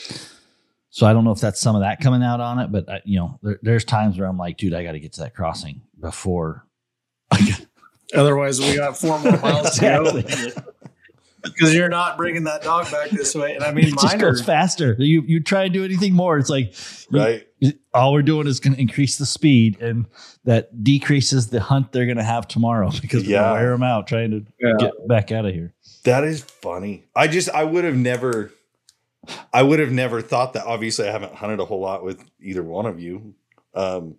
So 0.91 1.07
I 1.07 1.13
don't 1.13 1.23
know 1.25 1.31
if 1.33 1.41
that's 1.41 1.61
some 1.61 1.77
of 1.77 1.83
that 1.83 2.01
coming 2.01 2.23
out 2.23 2.41
on 2.41 2.59
it, 2.59 2.73
but 2.73 2.89
I, 2.89 3.01
you 3.05 3.19
know, 3.19 3.39
there, 3.43 3.59
there's 3.63 3.85
times 3.85 4.19
where 4.19 4.27
I'm 4.29 4.39
like, 4.39 4.57
dude, 4.57 4.75
I 4.75 4.83
got 4.83 4.93
to 4.93 5.01
get 5.01 5.13
to 5.15 5.21
that 5.21 5.35
crossing 5.35 5.83
before. 6.01 6.65
otherwise 8.15 8.59
we 8.61 8.75
got 8.77 8.97
four 8.97 9.19
more 9.21 9.39
miles 9.43 9.75
to 9.77 9.81
go 9.81 10.05
Exactly. 10.17 10.63
Because 11.43 11.75
you're 11.75 11.89
not 11.89 12.17
bringing 12.17 12.45
that 12.45 12.63
dog 12.63 12.91
back 12.91 13.11
this 13.11 13.35
way 13.35 13.55
and 13.55 13.63
I 13.65 13.73
mean 13.73 13.87
It 13.87 13.91
just 13.93 14.05
mine 14.05 14.17
are 14.23 14.31
goes 14.33 14.43
faster. 14.43 14.95
You 14.99 15.23
you 15.27 15.41
try 15.41 15.65
and 15.65 15.73
do 15.73 15.85
anything 15.85 16.15
more, 16.15 16.39
it's 16.39 16.51
like 16.51 16.75
you- 17.11 17.19
Right? 17.21 17.45
all 17.93 18.13
we're 18.13 18.23
doing 18.23 18.47
is 18.47 18.61
going 18.61 18.75
to 18.75 18.81
increase 18.81 19.19
the 19.19 19.27
speed, 19.27 19.81
and 19.81 20.07
that 20.45 20.85
decreases 20.85 21.49
the 21.49 21.59
hunt 21.61 21.91
they're 21.91 22.05
going 22.07 22.17
to 22.19 22.23
have 22.23 22.47
tomorrow 22.47 22.91
because 23.01 23.25
we're 23.25 23.31
Yeah. 23.33 23.41
going 23.43 23.55
to 23.57 23.63
wear 23.63 23.71
them 23.73 23.83
out 23.83 24.07
trying 24.07 24.31
to 24.31 24.45
Yeah. 24.61 24.73
get 24.79 25.09
back 25.09 25.33
out 25.33 25.45
of 25.45 25.53
here. 25.55 25.75
That 26.05 26.23
is 26.25 26.43
funny. 26.43 27.07
I 27.17 27.27
just 27.27 27.51
I 27.51 27.65
would 27.65 27.85
have 27.85 27.97
never. 27.97 28.53
I 29.53 29.63
would 29.63 29.79
have 29.81 29.91
never 29.93 30.23
thought 30.23 30.53
that. 30.55 30.65
Obviously, 30.67 31.09
I 31.09 31.13
haven't 31.13 31.35
hunted 31.35 31.61
a 31.61 31.65
whole 31.65 31.81
lot 31.81 32.03
with 32.05 32.25
either 32.41 32.63
one 32.63 32.87
of 32.87 32.99
you, 33.01 33.35
um, 33.75 34.15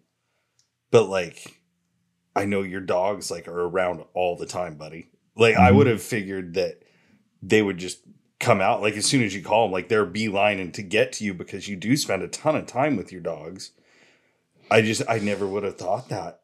but 0.91 1.09
like, 1.09 1.61
I 2.35 2.45
know 2.45 2.61
your 2.61 2.81
dogs 2.81 3.31
like 3.31 3.47
are 3.47 3.61
around 3.61 4.03
all 4.13 4.35
the 4.35 4.45
time, 4.45 4.75
buddy. 4.75 5.09
Like 5.35 5.55
I 5.55 5.71
Mhm. 5.71 5.75
would 5.77 5.87
have 5.87 6.01
figured 6.01 6.55
that 6.55 6.83
they 7.41 7.61
would 7.61 7.77
just 7.77 7.99
come 8.39 8.61
out 8.61 8.81
like 8.81 8.95
as 8.95 9.05
soon 9.05 9.21
as 9.23 9.35
you 9.35 9.41
call 9.41 9.65
them, 9.65 9.71
like 9.73 9.89
they're 9.89 10.05
beelining 10.05 10.71
to 10.73 10.81
get 10.81 11.11
to 11.13 11.23
you 11.25 11.33
because 11.33 11.67
you 11.67 11.75
do 11.75 11.97
spend 11.97 12.21
a 12.23 12.27
ton 12.27 12.55
of 12.55 12.65
time 12.65 12.95
with 12.95 13.11
your 13.11 13.21
dogs. 13.21 13.71
I 14.71 14.81
just 14.81 15.01
I 15.09 15.19
never 15.19 15.47
would 15.47 15.63
have 15.63 15.77
thought 15.77 16.09
that. 16.09 16.41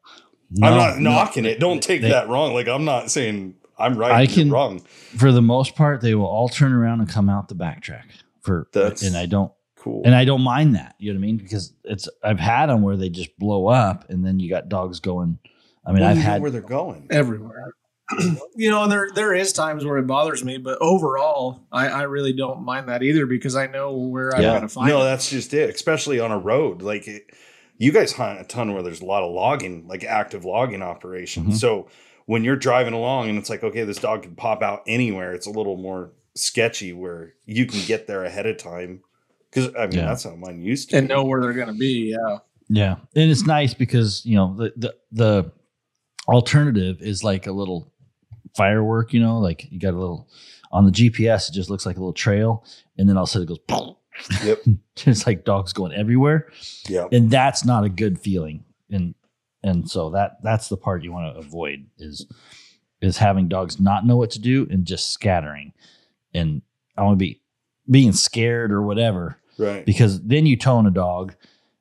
I'm 0.62 0.70
No, 0.70 0.76
not 0.76 0.98
no. 0.98 1.10
knocking 1.10 1.44
it. 1.44 1.58
Don't 1.60 1.82
take 1.82 2.02
They- 2.02 2.10
that 2.10 2.28
wrong. 2.28 2.54
Like 2.54 2.68
I'm 2.68 2.84
not 2.84 3.10
saying 3.10 3.54
I'm 3.78 3.96
right. 3.98 4.12
I 4.12 4.26
can- 4.26 4.50
wrong. 4.50 4.80
For 5.16 5.32
the 5.32 5.42
most 5.42 5.74
part, 5.74 6.00
they 6.00 6.14
will 6.14 6.26
all 6.26 6.48
turn 6.48 6.72
around 6.72 7.00
and 7.00 7.08
come 7.08 7.28
out 7.28 7.48
the 7.48 7.54
backtrack 7.54 8.04
for, 8.40 8.68
That's- 8.72 9.02
and 9.02 9.16
I 9.16 9.26
don't, 9.26 9.52
Cool. 9.76 10.02
and 10.04 10.14
I 10.14 10.24
don't 10.24 10.40
mind 10.40 10.74
that. 10.76 10.94
You 10.98 11.12
know 11.12 11.18
what 11.20 11.24
I 11.24 11.26
mean? 11.26 11.36
Because 11.36 11.72
it's 11.84 12.08
I've 12.22 12.40
had 12.40 12.66
them 12.66 12.82
where 12.82 12.96
they 12.96 13.08
just 13.10 13.36
blow 13.38 13.66
up, 13.66 14.08
and 14.08 14.24
then 14.24 14.40
you 14.40 14.48
got 14.48 14.68
dogs 14.68 14.98
going. 15.00 15.38
I 15.84 15.92
mean, 15.92 16.00
Well, 16.00 16.10
I've 16.10 16.16
know 16.16 16.22
had 16.22 16.42
where 16.42 16.50
they're 16.50 16.60
going. 16.62 17.06
everywhere. 17.10 17.72
you 18.54 18.70
know, 18.70 18.84
and 18.84 18.92
there 18.92 19.08
there 19.14 19.34
is 19.34 19.52
times 19.52 19.84
where 19.84 19.98
it 19.98 20.06
bothers 20.06 20.44
me, 20.44 20.58
but 20.58 20.78
overall, 20.80 21.66
I, 21.72 21.88
I 21.88 22.02
really 22.02 22.32
don't 22.32 22.62
mind 22.64 22.88
that 22.88 23.02
either 23.02 23.26
because 23.26 23.56
I 23.56 23.66
know 23.66 23.92
where 23.96 24.34
I'm 24.34 24.42
going 24.42 24.62
to 24.62 24.68
find. 24.68 24.88
No, 24.88 25.00
it. 25.00 25.04
that's 25.04 25.28
just 25.28 25.52
it. 25.54 25.70
Especially 25.74 26.20
on 26.20 26.30
a 26.30 26.38
road, 26.38 26.82
like 26.82 27.08
it, 27.08 27.26
you 27.78 27.90
guys 27.92 28.12
hunt 28.12 28.40
a 28.40 28.44
ton 28.44 28.72
where 28.74 28.82
there's 28.82 29.00
a 29.00 29.04
lot 29.04 29.22
of 29.24 29.32
logging, 29.32 29.86
like 29.88 30.04
active 30.04 30.44
logging 30.44 30.82
operations. 30.82 31.56
Mhm. 31.56 31.60
So 31.60 31.88
when 32.26 32.44
you're 32.44 32.56
driving 32.56 32.94
along 32.94 33.28
and 33.28 33.38
it's 33.38 33.50
like, 33.50 33.64
okay, 33.64 33.84
this 33.84 33.98
dog 33.98 34.22
can 34.22 34.34
pop 34.36 34.62
out 34.62 34.82
anywhere, 34.86 35.34
it's 35.34 35.46
a 35.46 35.50
little 35.50 35.76
more 35.76 36.12
sketchy 36.34 36.92
where 36.92 37.34
you 37.44 37.66
can 37.66 37.80
get 37.86 38.06
there 38.06 38.24
ahead 38.24 38.46
of 38.46 38.56
time. 38.56 39.00
Because 39.50 39.74
I 39.76 39.86
mean, 39.86 39.98
Yeah. 39.98 40.06
that's 40.06 40.22
how 40.24 40.34
mine 40.36 40.60
used 40.62 40.90
to. 40.90 40.98
and 40.98 41.08
be. 41.08 41.14
know 41.14 41.24
where 41.24 41.40
they're 41.40 41.52
going 41.54 41.68
to 41.68 41.72
be. 41.74 42.14
Yeah, 42.16 42.38
Yeah, 42.68 42.92
and 43.16 43.30
it's 43.30 43.46
nice 43.46 43.74
because 43.74 44.22
you 44.24 44.36
know 44.36 44.54
the 44.56 44.72
the 44.76 44.94
the 45.12 45.52
alternative 46.28 47.00
is 47.00 47.22
like 47.22 47.46
a 47.46 47.52
little 47.52 47.92
firework. 48.56 49.12
You 49.12 49.20
know, 49.20 49.38
like 49.38 49.70
you 49.70 49.78
got 49.78 49.94
a 49.94 49.98
little 49.98 50.28
on 50.72 50.84
the 50.86 50.92
GPS. 50.92 51.48
It 51.48 51.52
just 51.52 51.70
looks 51.70 51.86
like 51.86 51.96
a 51.96 52.00
little 52.00 52.12
trail, 52.12 52.64
and 52.98 53.08
then 53.08 53.16
all 53.16 53.24
of 53.24 53.28
a 53.28 53.32
sudden 53.32 53.46
it 53.46 53.48
goes. 53.48 53.58
Boom. 53.66 53.96
Yep. 54.44 54.62
Just 54.96 55.26
like 55.26 55.44
dogs 55.44 55.74
going 55.74 55.92
everywhere, 55.92 56.48
Yeah. 56.88 57.04
and 57.12 57.30
that's 57.30 57.66
not 57.66 57.84
a 57.84 57.90
good 57.90 58.18
feeling. 58.18 58.64
And 58.90 59.14
and 59.62 59.90
so 59.90 60.08
that 60.10 60.38
that's 60.42 60.68
the 60.70 60.76
part 60.78 61.04
you 61.04 61.12
want 61.12 61.34
to 61.34 61.38
avoid 61.38 61.86
is 61.98 62.26
is 63.02 63.18
having 63.18 63.46
dogs 63.48 63.78
not 63.78 64.06
know 64.06 64.16
what 64.16 64.30
to 64.30 64.38
do 64.40 64.66
and 64.70 64.86
just 64.86 65.10
scattering. 65.12 65.74
And 66.32 66.62
I 66.96 67.02
want 67.02 67.12
to 67.18 67.22
be 67.22 67.42
being 67.90 68.12
scared 68.12 68.72
or 68.72 68.80
whatever 68.82 69.36
Right. 69.58 69.84
because 69.84 70.22
then 70.22 70.46
you 70.46 70.56
tone 70.56 70.86
a 70.86 70.90
dog 70.90 71.34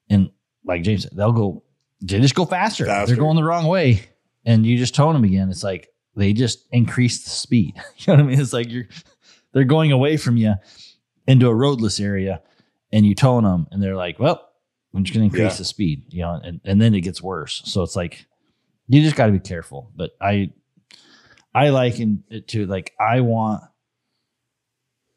and 0.09 0.30
like 0.65 0.84
James 0.84 1.03
said, 1.03 1.13
they'll 1.15 1.32
go 1.32 1.63
they 2.01 2.19
just 2.19 2.36
go 2.36 2.43
faster. 2.45 2.86
Faster. 2.86 3.15
They're 3.15 3.23
going 3.23 3.38
the 3.38 3.45
wrong 3.45 3.65
way. 3.65 4.01
And 4.45 4.65
you 4.65 4.78
just 4.78 4.93
tone 4.93 5.13
them 5.13 5.23
again. 5.23 5.49
It's 5.49 5.63
like 5.63 5.88
they 6.16 6.34
just 6.34 6.66
increase 6.72 7.24
the 7.24 7.30
speed. 7.30 7.76
you 7.97 8.05
know 8.07 8.13
what 8.16 8.20
I 8.20 8.24
mean? 8.28 8.39
It's 8.39 8.53
like 8.53 8.70
you're 8.70 8.88
they're 9.53 9.63
going 9.63 9.91
away 9.91 10.18
from 10.18 10.38
you 10.38 10.55
into 11.28 11.47
a 11.47 11.55
roadless 11.55 11.99
area 11.99 12.41
and 12.91 13.05
you 13.05 13.16
tone 13.16 13.43
them 13.43 13.68
and 13.72 13.82
they're 13.82 13.95
like, 13.95 14.20
well, 14.20 14.49
I'm 14.93 15.03
just 15.03 15.13
gonna 15.13 15.26
increase 15.26 15.53
Yeah. 15.53 15.57
the 15.57 15.66
speed, 15.66 16.03
you 16.13 16.22
know, 16.22 16.39
and, 16.43 16.61
and 16.63 16.82
then 16.82 16.93
it 16.95 17.01
gets 17.01 17.22
worse. 17.22 17.61
So 17.66 17.82
it's 17.84 17.95
like 17.95 18.26
you 18.88 19.01
just 19.01 19.16
gotta 19.16 19.32
be 19.32 19.39
careful. 19.39 19.91
But 19.95 20.11
I 20.22 20.51
I 21.53 21.70
liken 21.70 22.24
it 22.30 22.47
to 22.49 22.66
like 22.66 22.93
I 22.99 23.22
want 23.22 23.63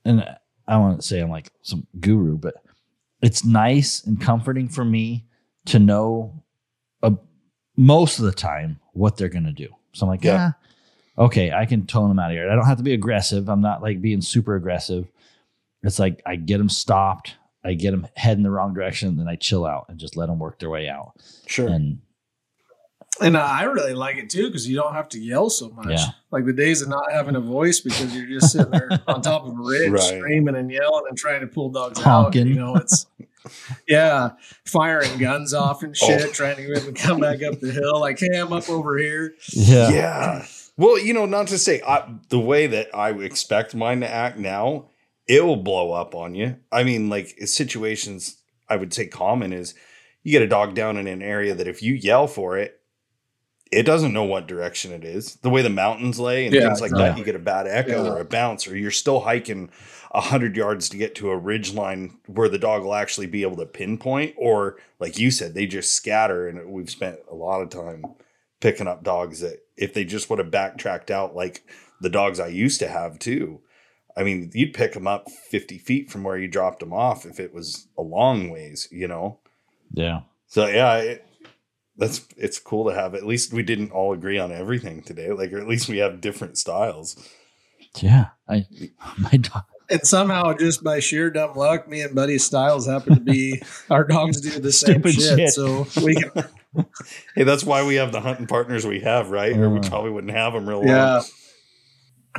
and 0.05 0.25
I 0.67 0.77
want 0.79 1.01
to 1.01 1.07
say 1.07 1.21
I'm 1.21 1.31
like 1.31 1.51
some 1.63 1.87
guru, 2.01 2.37
but 2.39 2.55
it's 3.23 3.45
nice 3.45 4.05
and 4.05 4.21
comforting 4.21 4.69
for 4.69 4.85
me 4.85 5.27
to 5.67 5.79
know 5.79 6.43
uh, 7.03 7.11
most 7.77 8.19
of 8.19 8.25
the 8.25 8.33
time 8.33 8.79
what 8.93 9.17
they're 9.17 9.29
going 9.29 9.45
to 9.45 9.53
do. 9.53 9.69
So 9.93 10.07
I'm 10.07 10.11
like, 10.11 10.25
Yeah. 10.25 10.33
yeah, 10.35 10.51
okay, 11.19 11.53
I 11.53 11.67
can 11.67 11.87
tone 11.87 12.09
them 12.09 12.19
out 12.19 12.31
of 12.31 12.37
here. 12.37 12.51
I 12.51 12.55
don't 12.55 12.67
have 12.67 12.79
to 12.79 12.83
be 12.85 12.95
aggressive. 12.95 13.49
I'm 13.49 13.61
not 13.61 13.83
like 13.83 14.01
being 14.01 14.21
super 14.21 14.55
aggressive. 14.55 15.07
It's 15.83 15.99
like 15.99 16.23
I 16.27 16.37
get 16.37 16.59
them 16.59 16.69
stopped, 16.69 17.37
I 17.65 17.75
get 17.75 17.91
them 17.93 18.07
heading 18.17 18.43
the 18.43 18.51
wrong 18.51 18.75
direction, 18.75 19.17
then 19.17 19.29
I 19.29 19.37
chill 19.37 19.65
out 19.67 19.87
and 19.89 19.99
just 19.99 20.17
let 20.17 20.27
them 20.27 20.39
work 20.39 20.59
their 20.59 20.71
way 20.71 20.89
out. 20.89 21.13
Sure. 21.47 21.69
And 21.69 22.01
and 23.21 23.37
I 23.37 23.65
really 23.65 23.95
like 23.95 24.17
it 24.17 24.31
too 24.31 24.47
because 24.47 24.69
you 24.69 24.77
don't 24.77 24.95
have 24.95 25.09
to 25.11 25.19
yell 25.19 25.51
so 25.51 25.71
much. 25.71 25.89
Yeah. 25.91 26.07
Like 26.31 26.45
the 26.45 26.53
days 26.53 26.83
of 26.83 26.89
not 26.89 27.11
having 27.11 27.35
a 27.35 27.41
voice 27.41 27.81
because 27.81 28.15
you're 28.15 28.27
just 28.41 28.53
sitting 28.53 28.71
there 28.71 28.89
on 29.09 29.23
top 29.23 29.45
of 29.45 29.53
a 29.53 29.63
ridge 29.63 29.91
Right. 29.91 30.01
screaming 30.03 30.55
and 30.55 30.71
yelling 30.71 31.03
and 31.09 31.19
trying 31.19 31.41
to 31.41 31.49
pull 31.49 31.71
dogs 31.71 31.99
Honking. 32.01 32.43
out. 32.43 32.47
You 32.49 32.55
know, 32.55 32.77
it's 32.77 33.07
yeah, 33.89 34.31
firing 34.67 35.19
guns 35.19 35.53
off 35.55 35.83
and 35.83 35.97
oh. 36.01 36.07
shit, 36.07 36.27
Oh. 36.27 36.31
trying 36.33 36.57
to 36.57 36.63
get 36.67 36.85
them 36.85 36.95
to 36.95 37.01
come 37.03 37.19
back 37.21 37.43
up 37.43 37.59
the 37.61 37.73
hill. 37.73 37.99
Like, 38.01 38.19
hey, 38.21 38.39
I'm 38.39 38.53
up 38.53 38.69
over 38.69 38.97
here. 38.99 39.35
yeah, 39.53 39.91
yeah. 39.91 40.47
Well, 40.79 40.99
you 40.99 41.13
know, 41.13 41.27
not 41.27 41.49
to 41.49 41.59
say 41.59 41.83
I, 41.87 42.09
the 42.29 42.39
way 42.39 42.69
that 42.69 42.95
I 42.95 43.11
expect 43.11 43.75
mine 43.75 44.01
to 44.01 44.09
act 44.09 44.39
now, 44.39 44.91
it 45.27 45.45
will 45.45 45.57
blow 45.57 45.93
up 45.93 46.15
on 46.15 46.35
you. 46.35 46.57
I 46.73 46.85
mean, 46.85 47.11
like 47.11 47.37
situations 47.47 48.39
I 48.69 48.77
would 48.77 48.95
say 48.95 49.07
common 49.07 49.53
is 49.53 49.75
you 50.23 50.31
get 50.33 50.43
a 50.43 50.47
dog 50.47 50.75
down 50.75 50.97
in 50.97 51.07
an 51.09 51.21
area 51.21 51.55
that 51.55 51.67
if 51.69 51.83
you 51.83 51.95
yell 51.95 52.29
for 52.29 52.57
it, 52.57 52.81
it 53.71 53.83
doesn't 53.83 54.13
know 54.15 54.25
what 54.25 54.47
direction 54.47 54.93
it 54.93 55.05
is. 55.05 55.35
The 55.37 55.51
way 55.51 55.61
the 55.63 55.69
mountains 55.69 56.19
lay 56.19 56.47
and 56.47 56.55
Yeah, 56.55 56.69
things 56.69 56.81
like 56.81 56.93
that, 56.93 57.19
you 57.19 57.25
get 57.25 57.35
a 57.35 57.41
bad 57.41 57.67
echo 57.67 58.05
Yeah. 58.05 58.11
or 58.13 58.21
a 58.21 58.25
bounce, 58.25 58.67
or 58.67 58.77
you're 58.77 58.91
still 58.91 59.21
hiking 59.21 59.71
a 60.13 60.21
hundred 60.23 60.57
yards 60.57 60.89
to 60.91 60.97
get 60.97 61.15
to 61.17 61.31
a 61.31 61.37
ridge 61.37 61.75
line 61.75 62.19
where 62.27 62.49
the 62.49 62.57
dog 62.59 62.85
will 62.85 62.95
actually 62.95 63.27
be 63.27 63.43
able 63.43 63.57
to 63.57 63.67
pinpoint, 63.67 64.35
or 64.39 64.79
like 65.01 65.19
you 65.19 65.31
said, 65.31 65.53
they 65.55 65.67
just 65.67 65.93
scatter. 65.93 66.49
And 66.49 66.71
we've 66.71 66.89
spent 66.89 67.19
a 67.31 67.35
lot 67.35 67.61
of 67.61 67.69
time 67.69 68.05
picking 68.61 68.87
up 68.89 69.03
dogs 69.03 69.41
that 69.41 69.59
if 69.79 69.95
they 69.95 70.05
just 70.05 70.29
would 70.29 70.39
have 70.39 70.51
backtracked 70.51 71.11
out 71.11 71.35
like 71.35 71.65
the 72.01 72.11
dogs 72.11 72.41
I 72.41 72.49
used 72.49 72.81
to 72.81 72.89
have 72.89 73.19
too. 73.19 73.61
I 74.17 74.25
mean, 74.25 74.51
you'd 74.53 74.75
pick 74.75 74.95
them 74.95 75.07
up 75.07 75.31
50 75.31 75.79
feet 75.79 76.11
from 76.11 76.25
where 76.25 76.37
you 76.37 76.49
dropped 76.49 76.81
them 76.81 76.93
off 76.93 77.25
if 77.25 77.39
it 77.39 77.55
was 77.55 77.87
a 77.97 78.03
long 78.03 78.51
ways, 78.51 78.89
you 78.91 79.07
know? 79.07 79.39
yeah. 79.93 80.21
So 80.49 80.67
yeah, 80.67 80.97
it, 80.97 81.27
that's 81.99 82.27
it's 82.37 82.59
cool 82.59 82.89
to 82.89 82.95
have. 82.95 83.15
At 83.15 83.27
least 83.27 83.53
we 83.53 83.63
didn't 83.63 83.93
all 83.93 84.13
agree 84.13 84.39
on 84.39 84.51
everything 84.51 85.03
today. 85.03 85.31
Like, 85.31 85.53
or 85.53 85.59
at 85.59 85.69
least 85.69 85.89
we 85.89 85.99
have 85.99 86.21
different 86.21 86.57
styles. 86.57 87.17
Yeah, 87.97 88.29
I 88.49 88.67
my 89.19 89.37
dog. 89.37 89.65
And 89.91 90.07
somehow, 90.07 90.53
just 90.53 90.85
by 90.85 91.01
sheer 91.01 91.31
dumb 91.31 91.55
luck, 91.55 91.89
me 91.89 92.03
and 92.03 92.15
Buddy 92.15 92.39
Styles 92.39 92.87
happen 92.87 93.15
to 93.15 93.21
be 93.21 93.63
our 93.91 94.05
dogs 94.05 94.41
do 94.41 94.59
the 94.61 94.73
same 94.73 95.03
Stupid 95.03 95.15
shit, 95.15 95.39
shit. 95.39 95.51
So 95.51 95.87
we 96.03 96.15
can, 96.15 96.31
Hey, 97.35 97.45
that's 97.45 97.65
why 97.65 97.85
we 97.87 97.97
have 97.97 98.13
the 98.13 98.21
hunting 98.21 98.47
partners 98.47 98.87
we 98.87 99.01
have, 99.01 99.31
right? 99.31 99.57
Or 99.57 99.71
we 99.71 99.79
Uh. 99.81 99.89
probably 99.89 100.11
wouldn't 100.11 100.33
have 100.33 100.53
them 100.53 100.69
real 100.69 100.79
long. 100.79 100.89
yeah, 100.89 101.23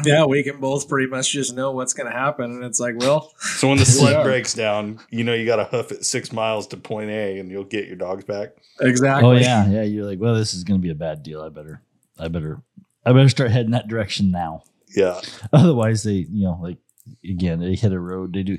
yeah, 0.05 0.25
we 0.25 0.43
can 0.43 0.59
both 0.59 0.87
pretty 0.87 1.09
much 1.09 1.31
just 1.31 1.53
know 1.55 1.71
what's 1.71 1.93
going 1.93 2.09
to 2.09 2.15
happen, 2.17 2.51
and 2.51 2.63
it's 2.63 2.79
like, 2.79 2.95
well, 2.99 3.33
So 3.39 3.67
when 3.67 3.77
the 3.79 3.85
sled 3.87 4.15
are. 4.17 4.23
breaks 4.23 4.53
down, 4.53 4.99
you 5.09 5.23
know 5.23 5.33
you 5.33 5.45
got 5.45 5.57
to 5.57 5.65
hoof 5.65 5.91
it 5.91 6.05
six 6.05 6.31
miles 6.31 6.67
to 6.67 6.77
point 6.77 7.09
A, 7.09 7.39
and 7.39 7.51
you'll 7.51 7.63
get 7.65 7.87
your 7.87 7.97
dogs 7.97 8.23
back. 8.23 8.49
exactly. 8.79 9.27
Oh 9.27 9.33
yeah, 9.33 9.67
yeah. 9.67 9.83
You're 9.83 10.05
like, 10.05 10.19
well, 10.19 10.35
this 10.35 10.53
is 10.53 10.63
going 10.63 10.79
to 10.79 10.83
be 10.83 10.91
a 10.91 10.95
bad 10.95 11.21
deal. 11.23 11.41
I 11.41 11.49
better, 11.49 11.81
I 12.17 12.27
better, 12.29 12.61
I 13.05 13.11
better 13.13 13.29
start 13.29 13.51
heading 13.51 13.71
that 13.71 13.87
direction 13.87 14.31
now. 14.31 14.63
Yeah, 14.95 15.19
Otherwise, 15.53 16.03
they, 16.03 16.25
you 16.31 16.43
know, 16.45 16.59
like 16.61 16.77
again, 17.23 17.59
they 17.59 17.75
hit 17.75 17.91
a 17.93 17.99
road. 17.99 18.33
They 18.33 18.43
do. 18.43 18.57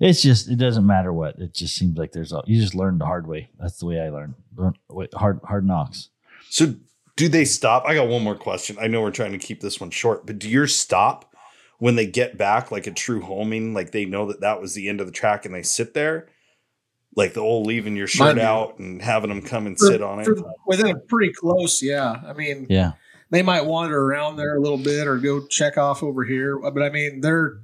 It's 0.00 0.22
just, 0.22 0.48
it 0.48 0.56
doesn't 0.56 0.86
matter 0.86 1.12
what. 1.12 1.38
It 1.38 1.54
just 1.54 1.74
seems 1.74 1.96
like 1.98 2.12
there's, 2.12 2.32
a, 2.32 2.42
you 2.46 2.60
just 2.60 2.74
learn 2.74 2.98
the 2.98 3.06
hard 3.06 3.26
way. 3.26 3.50
That's 3.58 3.78
the 3.78 3.86
way 3.86 4.00
I 4.00 4.10
learned. 4.10 4.34
Learn, 4.56 4.74
wait, 4.88 5.14
hard, 5.14 5.40
hard 5.44 5.66
knocks. 5.66 6.10
So 6.50 6.74
do 7.16 7.28
they 7.28 7.44
stop? 7.44 7.84
I 7.86 7.94
got 7.94 8.08
one 8.08 8.22
more 8.22 8.36
question. 8.36 8.76
I 8.80 8.86
know 8.86 9.00
we're 9.02 9.10
trying 9.10 9.32
to 9.32 9.38
keep 9.38 9.60
this 9.60 9.80
one 9.80 9.90
short, 9.90 10.26
but 10.26 10.38
do 10.38 10.48
yours 10.48 10.76
stop 10.76 11.34
when 11.78 11.96
they 11.96 12.06
get 12.06 12.36
back 12.38 12.70
like 12.70 12.86
a 12.86 12.92
true 12.92 13.20
homing? 13.22 13.74
Like 13.74 13.92
they 13.92 14.04
know 14.04 14.26
that 14.26 14.40
that 14.40 14.60
was 14.60 14.74
the 14.74 14.88
end 14.88 15.00
of 15.00 15.06
the 15.06 15.12
track 15.12 15.44
and 15.46 15.54
they 15.54 15.62
sit 15.62 15.94
there? 15.94 16.28
Like 17.14 17.32
the 17.32 17.40
old 17.40 17.66
leaving 17.66 17.96
your 17.96 18.06
shirt 18.06 18.36
Mine 18.36 18.44
out 18.44 18.78
and 18.78 19.00
having 19.00 19.30
them 19.30 19.40
come 19.40 19.66
and 19.66 19.78
For- 19.78 19.86
sit 19.86 20.02
on 20.02 20.20
it? 20.20 20.24
for- 20.26 20.52
within 20.66 20.88
a 20.88 20.98
pretty 20.98 21.32
close, 21.32 21.82
yeah. 21.82 22.20
I 22.26 22.34
mean, 22.34 22.66
Yeah, 22.68 22.92
they 23.30 23.42
might 23.42 23.64
wander 23.64 23.98
around 23.98 24.36
there 24.36 24.54
a 24.56 24.60
little 24.60 24.76
bit 24.76 25.06
or 25.06 25.16
go 25.16 25.46
check 25.46 25.78
off 25.78 26.02
over 26.02 26.24
here, 26.24 26.58
but 26.58 26.82
I 26.82 26.90
mean, 26.90 27.22
they're 27.22 27.62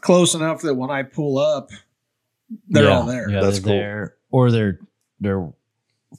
close 0.00 0.34
enough 0.34 0.62
that 0.62 0.74
when 0.74 0.90
I 0.90 1.02
pull 1.02 1.38
up, 1.38 1.70
they're 2.68 2.84
yeah, 2.84 2.98
all 2.98 3.06
there. 3.06 3.28
Yeah, 3.28 3.40
That's 3.40 3.58
they're 3.60 3.64
cool. 3.64 3.72
there, 3.78 4.14
or 4.30 4.50
they're 4.50 4.78
they're 5.20 5.48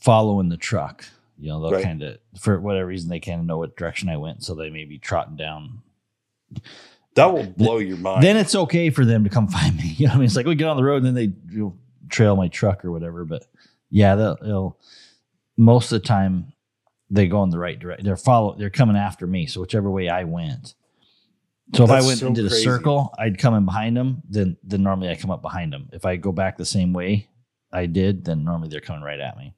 following 0.01 0.49
the 0.49 0.57
truck. 0.57 1.05
You 1.39 1.49
know, 1.49 1.61
they'll 1.61 1.71
Right. 1.71 1.83
kind 1.83 2.01
of 2.03 2.17
for 2.39 2.59
whatever 2.59 2.87
reason 2.87 3.09
they 3.09 3.19
kind 3.19 3.39
of 3.39 3.45
know 3.45 3.57
what 3.59 3.77
direction 3.77 4.09
I 4.09 4.17
went, 4.17 4.43
so 4.43 4.55
they 4.55 4.69
may 4.69 4.85
be 4.85 4.97
trotting 4.97 5.35
down 5.35 5.81
That 7.15 7.31
will 7.33 7.45
blow 7.45 7.77
your 7.77 7.97
mind. 7.97 8.23
then 8.23 8.37
it's 8.37 8.55
okay 8.55 8.89
for 8.89 9.05
them 9.05 9.23
to 9.23 9.29
come 9.29 9.47
find 9.57 9.75
me. 9.77 9.95
You 9.97 10.07
know, 10.07 10.11
what 10.13 10.15
I 10.15 10.19
mean, 10.19 10.25
it's 10.25 10.35
like 10.35 10.45
we 10.45 10.55
get 10.55 10.67
on 10.67 10.77
the 10.77 10.83
road 10.83 11.03
and 11.03 11.05
then 11.05 11.13
they 11.13 11.33
you 11.53 11.59
know, 11.59 11.75
trail 12.09 12.35
my 12.35 12.47
truck 12.47 12.83
or 12.83 12.91
whatever. 12.91 13.23
But 13.25 13.45
yeah, 13.89 14.15
they'll, 14.15 14.37
they'll 14.41 14.77
most 15.55 15.91
of 15.91 16.01
the 16.01 16.07
time 16.07 16.53
they 17.09 17.27
go 17.27 17.41
in 17.43 17.49
the 17.51 17.59
right 17.59 17.79
direction. 17.79 18.05
They're 18.05 18.17
follow. 18.17 18.55
They're 18.57 18.69
coming 18.69 18.97
after 18.97 19.25
me. 19.27 19.45
So 19.45 19.61
whichever 19.61 19.89
way 19.89 20.09
I 20.09 20.23
went. 20.25 20.73
So 21.73 21.83
if 21.83 21.89
That's 21.89 22.05
I 22.05 22.07
went 22.07 22.19
so 22.19 22.27
a 22.29 22.33
crazy. 22.33 22.63
circle, 22.63 23.13
I'd 23.19 23.37
come 23.37 23.53
in 23.53 23.65
behind 23.65 23.97
them. 23.97 24.21
Then 24.29 24.57
then 24.63 24.83
normally 24.83 25.09
I 25.09 25.15
come 25.15 25.31
up 25.31 25.41
behind 25.41 25.73
them. 25.73 25.89
If 25.91 26.05
I 26.05 26.15
go 26.15 26.31
back 26.31 26.57
the 26.57 26.65
same 26.65 26.93
way 26.93 27.27
I 27.71 27.85
did, 27.85 28.25
then 28.25 28.43
normally 28.43 28.69
they're 28.69 28.79
coming 28.79 29.03
right 29.03 29.19
at 29.19 29.37
me. 29.37 29.53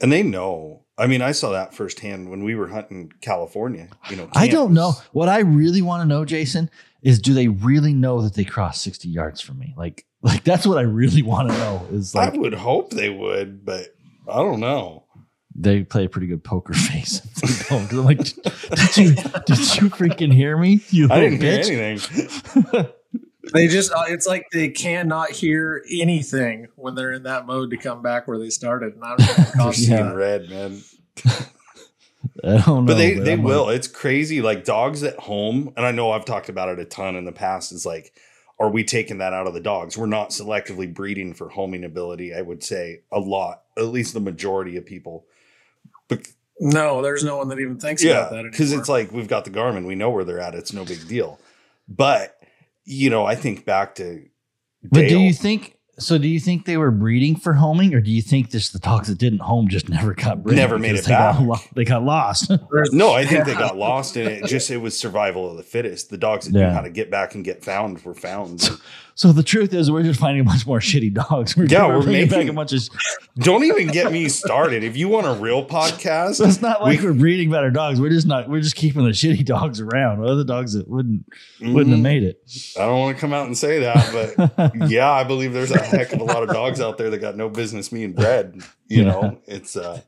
And 0.00 0.10
they 0.10 0.22
know. 0.22 0.84
I 0.98 1.06
mean, 1.06 1.22
I 1.22 1.32
saw 1.32 1.50
that 1.52 1.74
firsthand 1.74 2.30
when 2.30 2.44
we 2.44 2.54
were 2.54 2.68
hunting 2.68 3.12
California. 3.20 3.88
You 4.10 4.16
know, 4.16 4.28
I 4.32 4.48
don't 4.48 4.74
know. 4.74 4.92
What 5.12 5.28
I 5.28 5.40
really 5.40 5.82
want 5.82 6.02
to 6.02 6.06
know, 6.06 6.24
Jason, 6.24 6.68
is 7.02 7.18
do 7.20 7.32
they 7.32 7.48
really 7.48 7.94
know 7.94 8.22
that 8.22 8.34
they 8.34 8.44
crossed 8.44 8.82
60 8.82 9.08
yards 9.08 9.40
from 9.40 9.58
me? 9.58 9.74
Like, 9.76 10.04
like 10.22 10.44
that's 10.44 10.66
what 10.66 10.78
I 10.78 10.82
really 10.82 11.22
want 11.22 11.50
to 11.50 11.56
know. 11.58 11.86
Is 11.92 12.14
like 12.14 12.34
I 12.34 12.36
would 12.36 12.54
hope 12.54 12.90
they 12.90 13.08
would, 13.08 13.64
but 13.64 13.94
I 14.28 14.36
don't 14.36 14.60
know. 14.60 15.01
They 15.54 15.82
play 15.84 16.04
a 16.06 16.08
pretty 16.08 16.26
good 16.26 16.42
poker 16.44 16.72
face. 16.74 17.20
if 17.24 17.34
they 17.68 17.76
don't. 17.76 17.88
'Cause 17.88 17.98
I'm 17.98 18.04
like, 18.04 18.18
did 18.18 18.96
you 18.96 19.14
did 19.14 19.58
you 19.58 19.90
freaking 19.90 20.32
hear 20.32 20.56
me? 20.56 20.82
You 20.90 21.08
I 21.10 21.20
didn't 21.20 21.40
hear 21.42 21.60
anything. 21.80 22.86
They 23.52 23.66
just, 23.66 23.90
uh, 23.92 24.04
it's 24.06 24.26
like 24.26 24.46
they 24.52 24.68
cannot 24.68 25.30
hear 25.30 25.84
anything 25.90 26.68
when 26.76 26.94
they're 26.94 27.10
in 27.12 27.24
that 27.24 27.44
mode 27.44 27.70
to 27.70 27.76
come 27.76 28.00
back 28.00 28.26
where 28.28 28.38
they 28.38 28.48
started. 28.50 28.94
And 28.94 29.04
I 29.04 29.16
don't 29.16 29.26
They're 29.26 29.64
Yeah. 29.66 29.70
seeing 29.72 30.14
red, 30.14 30.48
man. 30.48 30.80
I 32.44 32.58
don't 32.64 32.66
know. 32.66 32.82
But 32.86 32.94
they 32.94 33.14
they 33.14 33.32
I'm 33.32 33.42
will. 33.42 33.66
like, 33.66 33.76
It's 33.76 33.88
crazy. 33.88 34.40
Like 34.40 34.64
dogs 34.64 35.02
at 35.02 35.18
home, 35.18 35.72
and 35.76 35.84
I 35.84 35.90
know 35.90 36.12
I've 36.12 36.24
talked 36.24 36.48
about 36.48 36.68
it 36.68 36.78
a 36.78 36.84
ton 36.84 37.16
in 37.16 37.24
the 37.24 37.32
past. 37.32 37.72
Is 37.72 37.84
like, 37.84 38.12
are 38.60 38.70
we 38.70 38.84
taking 38.84 39.18
that 39.18 39.32
out 39.32 39.46
of 39.48 39.54
the 39.54 39.60
dogs? 39.60 39.98
We're 39.98 40.06
not 40.06 40.30
selectively 40.30 40.92
breeding 40.92 41.34
for 41.34 41.48
homing 41.48 41.84
ability. 41.84 42.32
I 42.34 42.42
would 42.42 42.62
say 42.62 43.00
a 43.10 43.18
lot, 43.18 43.62
at 43.76 43.86
least 43.86 44.14
the 44.14 44.20
majority 44.20 44.76
of 44.76 44.86
people. 44.86 45.26
But 46.16 46.28
No, 46.60 47.02
there's 47.02 47.24
no 47.24 47.36
one 47.36 47.48
that 47.48 47.58
even 47.58 47.78
thinks 47.78 48.02
yeah, 48.04 48.26
about 48.26 48.32
that 48.32 48.50
because 48.50 48.72
it's 48.72 48.88
like 48.88 49.12
we've 49.12 49.28
got 49.28 49.44
the 49.44 49.50
Garmin, 49.50 49.86
we 49.86 49.94
know 49.94 50.10
where 50.10 50.24
they're 50.24 50.40
at. 50.40 50.54
It's 50.54 50.72
no 50.72 50.84
big 50.84 51.06
deal. 51.08 51.38
But 51.88 52.38
you 52.84 53.10
know, 53.10 53.24
I 53.24 53.34
think 53.34 53.64
back 53.64 53.94
to. 53.96 54.24
but 54.82 55.08
do 55.08 55.18
you 55.18 55.32
think? 55.32 55.78
So 55.98 56.16
do 56.16 56.26
you 56.26 56.40
think 56.40 56.64
they 56.64 56.78
were 56.78 56.90
breeding 56.90 57.36
for 57.36 57.52
homing, 57.52 57.92
or 57.94 58.00
do 58.00 58.10
you 58.10 58.22
think 58.22 58.50
just 58.50 58.72
the 58.72 58.78
dogs 58.78 59.08
that 59.08 59.18
didn't 59.18 59.40
home 59.40 59.68
just 59.68 59.90
never 59.90 60.14
got 60.14 60.42
bred? 60.42 60.56
Never 60.56 60.78
made 60.78 60.94
it 60.94 61.04
they 61.04 61.10
got 61.10 61.36
back. 61.38 61.46
lo- 61.46 61.56
they 61.74 61.84
got 61.84 62.02
lost. 62.02 62.50
No, 62.92 63.12
I 63.12 63.26
think 63.26 63.44
they 63.44 63.54
got 63.54 63.76
lost 63.76 64.16
and 64.16 64.26
it. 64.28 64.46
Just 64.46 64.70
it 64.70 64.78
was 64.78 64.98
survival 64.98 65.50
of 65.50 65.56
the 65.58 65.62
fittest. 65.62 66.08
The 66.10 66.16
dogs 66.18 66.46
that 66.48 66.58
Yeah. 66.58 66.68
knew 66.68 66.72
how 66.74 66.80
to 66.80 66.90
get 66.90 67.10
back 67.10 67.34
and 67.34 67.44
get 67.44 67.62
found 67.64 68.02
were 68.04 68.14
found. 68.14 68.70
so 69.14 69.32
the 69.32 69.42
truth 69.42 69.72
is, 69.74 69.90
we're 69.90 70.02
just 70.02 70.18
finding 70.18 70.40
a 70.40 70.44
bunch 70.44 70.66
more 70.66 70.80
shitty 70.80 71.12
dogs. 71.12 71.56
We're, 71.56 71.66
Yeah, 71.66 71.86
we're 71.88 72.02
bringing 72.02 72.28
back 72.28 72.38
making- 72.38 72.48
a 72.48 72.52
bunch 72.54 72.72
of. 72.72 72.80
Don't 73.38 73.64
even 73.64 73.88
get 73.88 74.10
me 74.12 74.28
started. 74.28 74.82
If 74.84 74.96
you 74.96 75.08
want 75.08 75.26
a 75.26 75.32
real 75.34 75.64
podcast, 75.64 76.36
So 76.36 76.44
it's 76.46 76.60
not 76.62 76.82
like 76.82 77.00
We- 77.00 77.06
are 77.06 77.12
breeding 77.14 77.50
better 77.50 77.70
dogs. 77.70 78.00
We're 78.00 78.08
just 78.10 78.26
not. 78.26 78.48
We're 78.48 78.60
just 78.60 78.76
keeping 78.76 79.04
the 79.04 79.10
shitty 79.10 79.44
dogs 79.44 79.78
around. 79.80 80.24
Other 80.24 80.44
dogs 80.44 80.72
that 80.72 80.88
wouldn't 80.88 81.24
wouldn't 81.60 81.90
have 81.90 81.98
Mhm. 81.98 82.02
made 82.02 82.22
it. 82.22 82.40
I 82.78 82.86
don't 82.86 82.98
want 82.98 83.16
to 83.16 83.20
come 83.20 83.32
out 83.34 83.46
and 83.46 83.56
say 83.56 83.80
that, 83.80 84.34
but 84.56 84.72
yeah, 84.90 85.10
I 85.10 85.24
believe 85.24 85.52
there's 85.52 85.70
a 85.70 85.81
heck 85.82 86.12
of 86.12 86.20
a 86.20 86.24
lot 86.24 86.42
of 86.42 86.48
dogs 86.50 86.80
out 86.80 86.98
there 86.98 87.10
that 87.10 87.18
got 87.18 87.36
no 87.36 87.48
business 87.48 87.88
being 87.90 88.12
bred. 88.12 88.54
You 88.88 89.02
Yeah. 89.02 89.08
know, 89.10 89.38
it's 89.46 89.76
uh, 89.76 90.00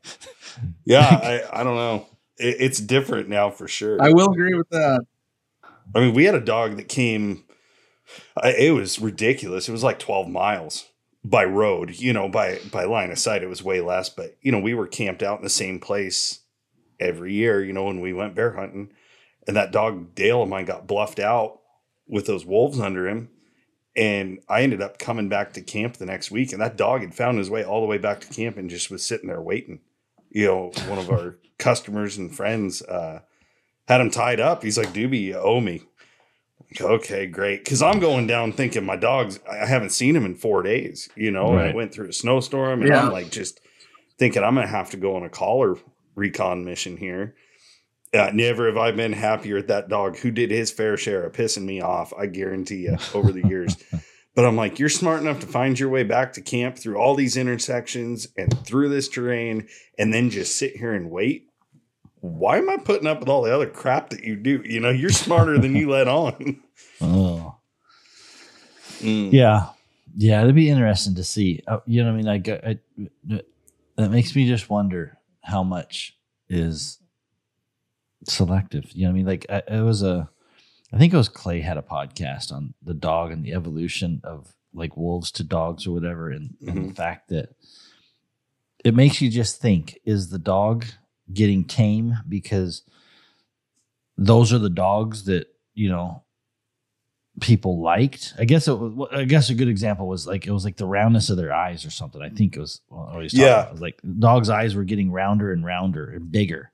yeah, 0.85 1.01
I, 1.53 1.61
I 1.61 1.65
don't 1.65 1.77
know. 1.77 2.07
It, 2.37 2.57
it's 2.61 2.79
different 2.81 3.29
now 3.29 3.51
for 3.51 3.69
sure. 3.69 4.01
I 4.01 4.11
will 4.11 4.31
agree 4.33 4.55
with 4.55 4.69
that. 4.71 5.01
I 5.95 6.01
mean, 6.01 6.15
we 6.15 6.25
had 6.25 6.35
a 6.35 6.41
dog 6.41 6.77
that 6.77 6.89
came. 6.89 7.45
I, 8.37 8.51
it 8.53 8.71
was 8.73 8.99
ridiculous. 8.99 9.69
It 9.69 9.73
was 9.73 9.83
like 9.83 9.99
twelve 9.99 10.29
miles 10.29 10.87
by 11.25 11.45
road. 11.45 11.99
You 11.99 12.13
know, 12.13 12.29
by 12.29 12.59
by 12.71 12.85
line 12.85 13.11
of 13.11 13.19
sight, 13.19 13.43
it 13.43 13.49
was 13.49 13.63
way 13.63 13.81
less. 13.81 14.09
But 14.09 14.37
you 14.43 14.53
know, 14.53 14.61
we 14.61 14.75
were 14.75 14.87
camped 14.87 15.23
out 15.23 15.39
in 15.39 15.45
the 15.45 15.51
same 15.51 15.79
place 15.81 16.41
every 17.01 17.35
year. 17.35 17.63
You 17.65 17.73
know, 17.73 17.85
when 17.85 18.01
we 18.01 18.13
went 18.13 18.35
bear 18.35 18.53
hunting, 18.57 18.91
and 19.47 19.57
that 19.57 19.73
dog 19.73 20.15
Dale 20.15 20.43
of 20.43 20.49
mine 20.49 20.65
got 20.65 20.87
bluffed 20.87 21.19
out 21.21 21.61
with 22.07 22.27
those 22.27 22.45
wolves 22.45 22.81
under 22.81 23.09
him. 23.09 23.31
And 23.97 24.41
I 24.49 24.63
ended 24.63 24.83
up 24.83 24.99
coming 24.99 25.29
back 25.29 25.53
to 25.53 25.61
camp 25.61 25.97
the 25.99 26.07
next 26.07 26.31
week, 26.31 26.53
and 26.53 26.61
that 26.61 26.77
dog 26.77 27.03
had 27.03 27.15
found 27.15 27.39
his 27.39 27.49
way 27.49 27.65
all 27.65 27.81
the 27.81 27.87
way 27.87 27.99
back 27.99 28.21
to 28.21 28.27
camp 28.27 28.57
and 28.57 28.69
just 28.69 28.91
was 28.91 29.07
sitting 29.07 29.29
there 29.29 29.41
waiting. 29.41 29.81
You 30.31 30.47
know, 30.47 30.73
one 30.89 30.99
of 30.99 31.11
our 31.11 31.37
customers 31.59 32.17
and 32.19 32.35
friends 32.35 32.83
uh, 32.83 33.21
had 33.87 34.01
him 34.01 34.11
tied 34.11 34.41
up. 34.41 34.65
He's 34.65 34.77
like, 34.77 34.93
"Doobie, 34.93 35.21
you 35.23 35.37
owe 35.39 35.61
me." 35.61 35.83
Okay, 36.81 37.27
great. 37.29 37.63
Because 37.63 37.83
I'm 37.83 38.01
going 38.01 38.27
down 38.27 38.53
thinking 38.53 38.85
my 38.85 38.97
dog's. 38.97 39.39
I 39.49 39.65
haven't 39.67 39.91
seen 39.91 40.17
him 40.17 40.25
in 40.25 40.35
four 40.35 40.63
days. 40.65 41.09
You 41.15 41.31
know, 41.31 41.53
and 41.53 41.61
I 41.61 41.75
went 41.75 41.95
through 41.95 42.09
a 42.09 42.13
snowstorm, 42.13 42.81
and 42.81 42.89
Yeah. 42.91 43.07
I'm 43.07 43.13
like 43.13 43.31
just 43.31 43.61
thinking 44.19 44.43
I'm 44.43 44.57
gonna 44.57 44.67
have 44.67 44.91
to 44.91 44.97
go 44.97 45.15
on 45.15 45.23
a 45.23 45.29
collar 45.29 45.77
recon 46.17 46.65
mission 46.65 46.97
here. 46.97 47.37
Uh, 48.15 48.31
never 48.33 48.67
have 48.69 48.77
I 48.77 48.93
been 48.93 49.13
happier 49.13 49.57
at 49.59 49.67
that 49.69 49.89
dog 49.89 50.17
who 50.19 50.31
did 50.31 50.51
his 50.51 50.71
fair 50.71 50.97
share 50.97 51.25
of 51.25 51.33
pissing 51.33 51.65
me 51.65 51.81
off. 51.81 52.13
I 52.17 52.27
guarantee 52.27 52.83
you 52.85 52.97
over 53.15 53.33
the 53.33 53.47
years. 53.49 53.77
But 54.37 54.45
I'm 54.47 54.57
like, 54.57 54.81
you're 54.81 54.89
smart 54.89 55.21
enough 55.23 55.39
to 55.43 55.47
find 55.47 55.79
your 55.79 55.89
way 55.91 56.03
back 56.03 56.33
to 56.33 56.41
camp 56.41 56.77
through 56.77 56.97
all 56.97 57.15
these 57.15 57.37
intersections 57.37 58.27
and 58.37 58.53
through 58.67 58.89
this 58.89 59.09
terrain, 59.09 59.69
and 59.97 60.13
then 60.13 60.29
just 60.29 60.57
sit 60.57 60.77
here 60.77 60.93
and 60.93 61.09
wait. 61.09 61.47
Why 62.19 62.59
am 62.59 62.69
I 62.69 62.79
putting 62.79 63.07
up 63.07 63.21
with 63.21 63.29
all 63.29 63.43
the 63.43 63.55
other 63.55 63.69
crap 63.69 64.11
that 64.11 64.25
you 64.25 64.35
do? 64.35 64.61
You 64.65 64.81
know, 64.81 64.91
you're 64.91 65.11
smarter 65.11 65.57
than 65.57 65.77
you 65.77 65.89
let 65.89 66.09
on. 66.09 66.61
Oh, 67.01 67.55
Mm. 69.01 69.33
yeah, 69.33 69.69
yeah. 70.17 70.43
It'd 70.43 70.57
be 70.57 70.69
interesting 70.69 71.15
to 71.15 71.23
see. 71.23 71.63
Uh, 71.69 71.79
you 71.87 72.03
know, 72.03 72.13
what 72.13 72.27
I 72.27 72.35
mean, 72.37 72.49
I, 72.49 72.71
I, 73.31 73.41
that 73.99 74.11
makes 74.11 74.35
me 74.35 74.49
just 74.49 74.69
wonder 74.69 75.17
how 75.43 75.63
much 75.63 76.17
is 76.49 76.99
selective. 78.29 78.93
You 78.93 79.05
know, 79.05 79.09
what 79.09 79.13
I 79.13 79.17
mean, 79.17 79.27
like, 79.27 79.47
I, 79.49 79.63
it 79.69 79.83
was 79.83 80.03
a. 80.03 80.29
I 80.93 80.99
think 80.99 81.13
it 81.13 81.17
was 81.17 81.29
Clay 81.29 81.61
had 81.61 81.77
a 81.77 81.83
podcast 81.83 82.53
on 82.53 82.75
the 82.83 82.95
dog 82.95 83.33
and 83.33 83.45
the 83.45 83.53
evolution 83.53 84.21
of 84.23 84.55
like 84.73 84.97
wolves 84.97 85.31
to 85.33 85.45
dogs 85.45 85.87
or 85.87 85.93
whatever, 85.93 86.31
and, 86.31 86.55
and 86.61 86.77
the 86.77 86.81
mm-hmm. 86.81 86.91
fact 86.91 87.29
that 87.31 87.55
it 88.85 88.95
makes 88.95 89.21
you 89.21 89.31
just 89.31 89.61
think: 89.61 89.99
is 90.05 90.31
the 90.31 90.39
dog 90.39 90.85
getting 91.33 91.65
tame 91.65 92.17
because 92.29 92.83
those 94.17 94.53
are 94.53 94.59
the 94.59 94.71
dogs 94.71 95.25
that 95.25 95.49
you 95.75 95.89
know 95.89 96.23
people 97.41 97.81
liked. 97.81 98.35
I 98.39 98.45
guess 98.45 98.69
it 98.69 98.75
was. 98.75 99.09
I 99.13 99.25
guess 99.25 99.51
a 99.51 99.55
good 99.55 99.69
example 99.69 100.07
was 100.07 100.27
like 100.27 100.47
it 100.47 100.53
was 100.53 100.65
like 100.65 100.77
the 100.77 100.87
roundness 100.87 101.31
of 101.31 101.37
their 101.37 101.53
eyes 101.53 101.85
or 101.85 101.91
something. 101.91 102.23
I 102.23 102.29
think 102.29 102.57
it 102.57 102.61
was. 102.61 102.81
Well, 102.89 103.11
was 103.17 103.33
talking 103.33 103.47
Yeah. 103.47 103.53
about. 103.55 103.69
It 103.69 103.73
was 103.73 103.81
like 103.81 104.01
dogs' 104.19 104.51
eyes 104.51 104.75
were 104.75 104.85
getting 104.85 105.11
rounder 105.11 105.53
and 105.53 105.65
rounder 105.65 106.11
and 106.11 106.31
bigger, 106.31 106.71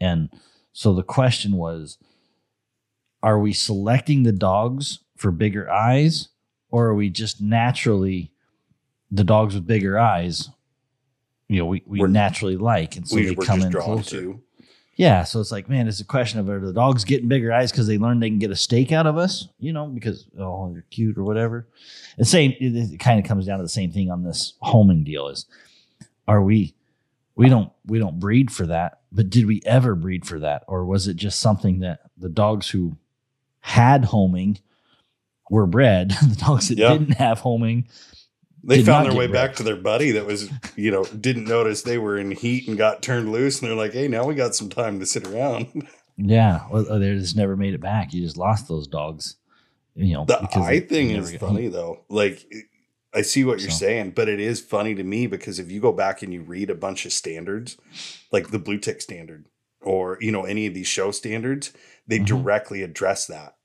and 0.00 0.30
so 0.76 0.92
the 0.92 1.02
question 1.02 1.56
was: 1.56 1.96
Are 3.22 3.38
we 3.38 3.54
selecting 3.54 4.24
the 4.24 4.32
dogs 4.32 4.98
for 5.16 5.32
bigger 5.32 5.70
eyes, 5.70 6.28
or 6.68 6.88
are 6.88 6.94
we 6.94 7.08
just 7.08 7.40
naturally 7.40 8.30
the 9.10 9.24
dogs 9.24 9.54
with 9.54 9.66
bigger 9.66 9.98
eyes? 9.98 10.50
You 11.48 11.60
know, 11.60 11.64
we, 11.66 11.82
we 11.86 12.00
We're- 12.00 12.12
naturally 12.12 12.58
like, 12.58 12.96
and 12.96 13.08
so 13.08 13.16
we 13.16 13.24
they 13.24 13.34
come 13.36 13.62
in 13.62 13.72
closer. 13.72 14.20
to. 14.20 14.42
Yeah, 14.96 15.24
so 15.24 15.40
it's 15.40 15.50
like, 15.50 15.66
man, 15.66 15.88
it's 15.88 16.00
a 16.00 16.04
question 16.04 16.40
of 16.40 16.48
are 16.50 16.60
the 16.60 16.74
dogs 16.74 17.04
getting 17.04 17.28
bigger 17.28 17.54
eyes 17.54 17.70
because 17.70 17.86
they 17.86 17.96
learn 17.96 18.20
they 18.20 18.28
can 18.28 18.38
get 18.38 18.50
a 18.50 18.56
steak 18.56 18.92
out 18.92 19.06
of 19.06 19.16
us, 19.16 19.48
you 19.58 19.72
know, 19.72 19.86
because 19.86 20.26
oh 20.38 20.70
they're 20.72 20.84
cute 20.90 21.16
or 21.16 21.24
whatever. 21.24 21.66
And 22.18 22.28
same, 22.28 22.52
it, 22.60 22.92
it 22.92 23.00
kind 23.00 23.18
of 23.18 23.24
comes 23.26 23.46
down 23.46 23.58
to 23.58 23.62
the 23.64 23.68
same 23.70 23.92
thing 23.92 24.10
on 24.10 24.24
this 24.24 24.54
homing 24.60 25.04
deal: 25.04 25.28
is 25.28 25.46
are 26.28 26.42
we 26.42 26.74
we 27.34 27.48
don't 27.48 27.72
we 27.86 27.98
don't 27.98 28.18
breed 28.20 28.50
for 28.50 28.66
that, 28.66 29.00
but 29.16 29.30
did 29.30 29.46
we 29.46 29.60
ever 29.66 29.94
breed 29.96 30.24
for 30.26 30.38
that, 30.38 30.62
or 30.68 30.84
was 30.84 31.08
it 31.08 31.16
just 31.16 31.40
something 31.40 31.80
that 31.80 32.00
the 32.16 32.28
dogs 32.28 32.70
who 32.70 32.96
had 33.60 34.04
homing 34.06 34.58
were 35.50 35.66
bred, 35.66 36.10
the 36.28 36.36
dogs 36.36 36.68
that 36.68 36.78
Yeah. 36.78 36.92
didn't 36.92 37.14
have 37.14 37.40
homing 37.40 37.88
They 38.62 38.82
found 38.82 39.06
their 39.06 39.16
way 39.16 39.26
rid. 39.26 39.32
back 39.32 39.54
to 39.56 39.62
their 39.62 39.76
buddy 39.76 40.10
that 40.12 40.26
was, 40.26 40.50
you 40.76 40.90
know, 40.90 41.04
didn't 41.04 41.44
notice 41.46 41.82
they 41.82 41.98
were 41.98 42.18
in 42.18 42.30
heat 42.32 42.66
and 42.68 42.76
got 42.76 43.00
turned 43.02 43.30
loose. 43.32 43.60
And 43.60 43.68
they're 43.68 43.76
like, 43.76 43.92
hey, 43.92 44.08
now 44.08 44.24
we 44.24 44.34
got 44.34 44.54
some 44.56 44.68
time 44.68 44.98
to 45.00 45.06
sit 45.06 45.26
around. 45.26 45.88
Yeah, 46.16 46.66
well, 46.70 46.90
uh, 46.90 46.98
they 46.98 47.14
just 47.14 47.36
never 47.36 47.56
made 47.56 47.74
it 47.74 47.80
back. 47.80 48.12
You 48.14 48.22
just 48.22 48.36
lost 48.38 48.68
those 48.68 48.86
dogs. 48.88 49.36
You 49.94 50.14
know, 50.14 50.24
The 50.24 50.40
eye 50.58 50.80
thing 50.80 51.10
is 51.10 51.34
funny 51.36 51.68
though. 51.68 52.00
Like 52.08 52.44
I 53.16 53.22
see 53.22 53.44
what 53.44 53.60
you're 53.60 53.70
So. 53.70 53.78
saying, 53.78 54.10
but 54.10 54.28
it 54.28 54.38
is 54.40 54.60
funny 54.60 54.94
to 54.94 55.02
me 55.02 55.26
because 55.26 55.58
if 55.58 55.70
you 55.70 55.80
go 55.80 55.90
back 55.92 56.22
and 56.22 56.32
you 56.32 56.42
read 56.42 56.68
a 56.70 56.74
bunch 56.74 57.06
of 57.06 57.12
standards, 57.12 57.76
like 58.30 58.50
the 58.50 58.58
blue 58.58 58.78
tick 58.78 59.00
standard 59.00 59.46
or 59.80 60.18
you 60.20 60.30
know 60.30 60.44
any 60.44 60.66
of 60.66 60.74
these 60.74 60.86
show 60.86 61.10
standards, 61.10 61.72
they 62.06 62.18
Mhm. 62.18 62.26
directly 62.26 62.82
address 62.82 63.26
that. 63.26 63.56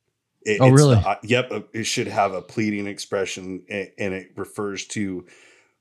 It, 0.43 0.59
Oh, 0.61 0.67
it's 0.67 0.75
really? 0.81 0.95
the- 0.95 1.07
uh, 1.09 1.19
yep. 1.23 1.51
uh, 1.51 1.61
It 1.73 1.83
should 1.83 2.07
have 2.07 2.33
a 2.33 2.41
pleading 2.41 2.87
expression, 2.87 3.63
and 3.69 4.13
it 4.13 4.31
refers 4.35 4.87
to 4.87 5.25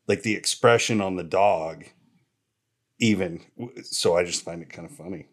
like 0.09 0.23
the 0.23 0.35
expression 0.35 1.01
on 1.01 1.16
the 1.16 1.25
dog. 1.25 1.85
Even 2.99 3.41
so, 3.83 4.16
I 4.16 4.25
just 4.25 4.45
find 4.45 4.61
it 4.61 4.68
kind 4.68 4.87
of 4.91 4.95
funny, 4.95 5.27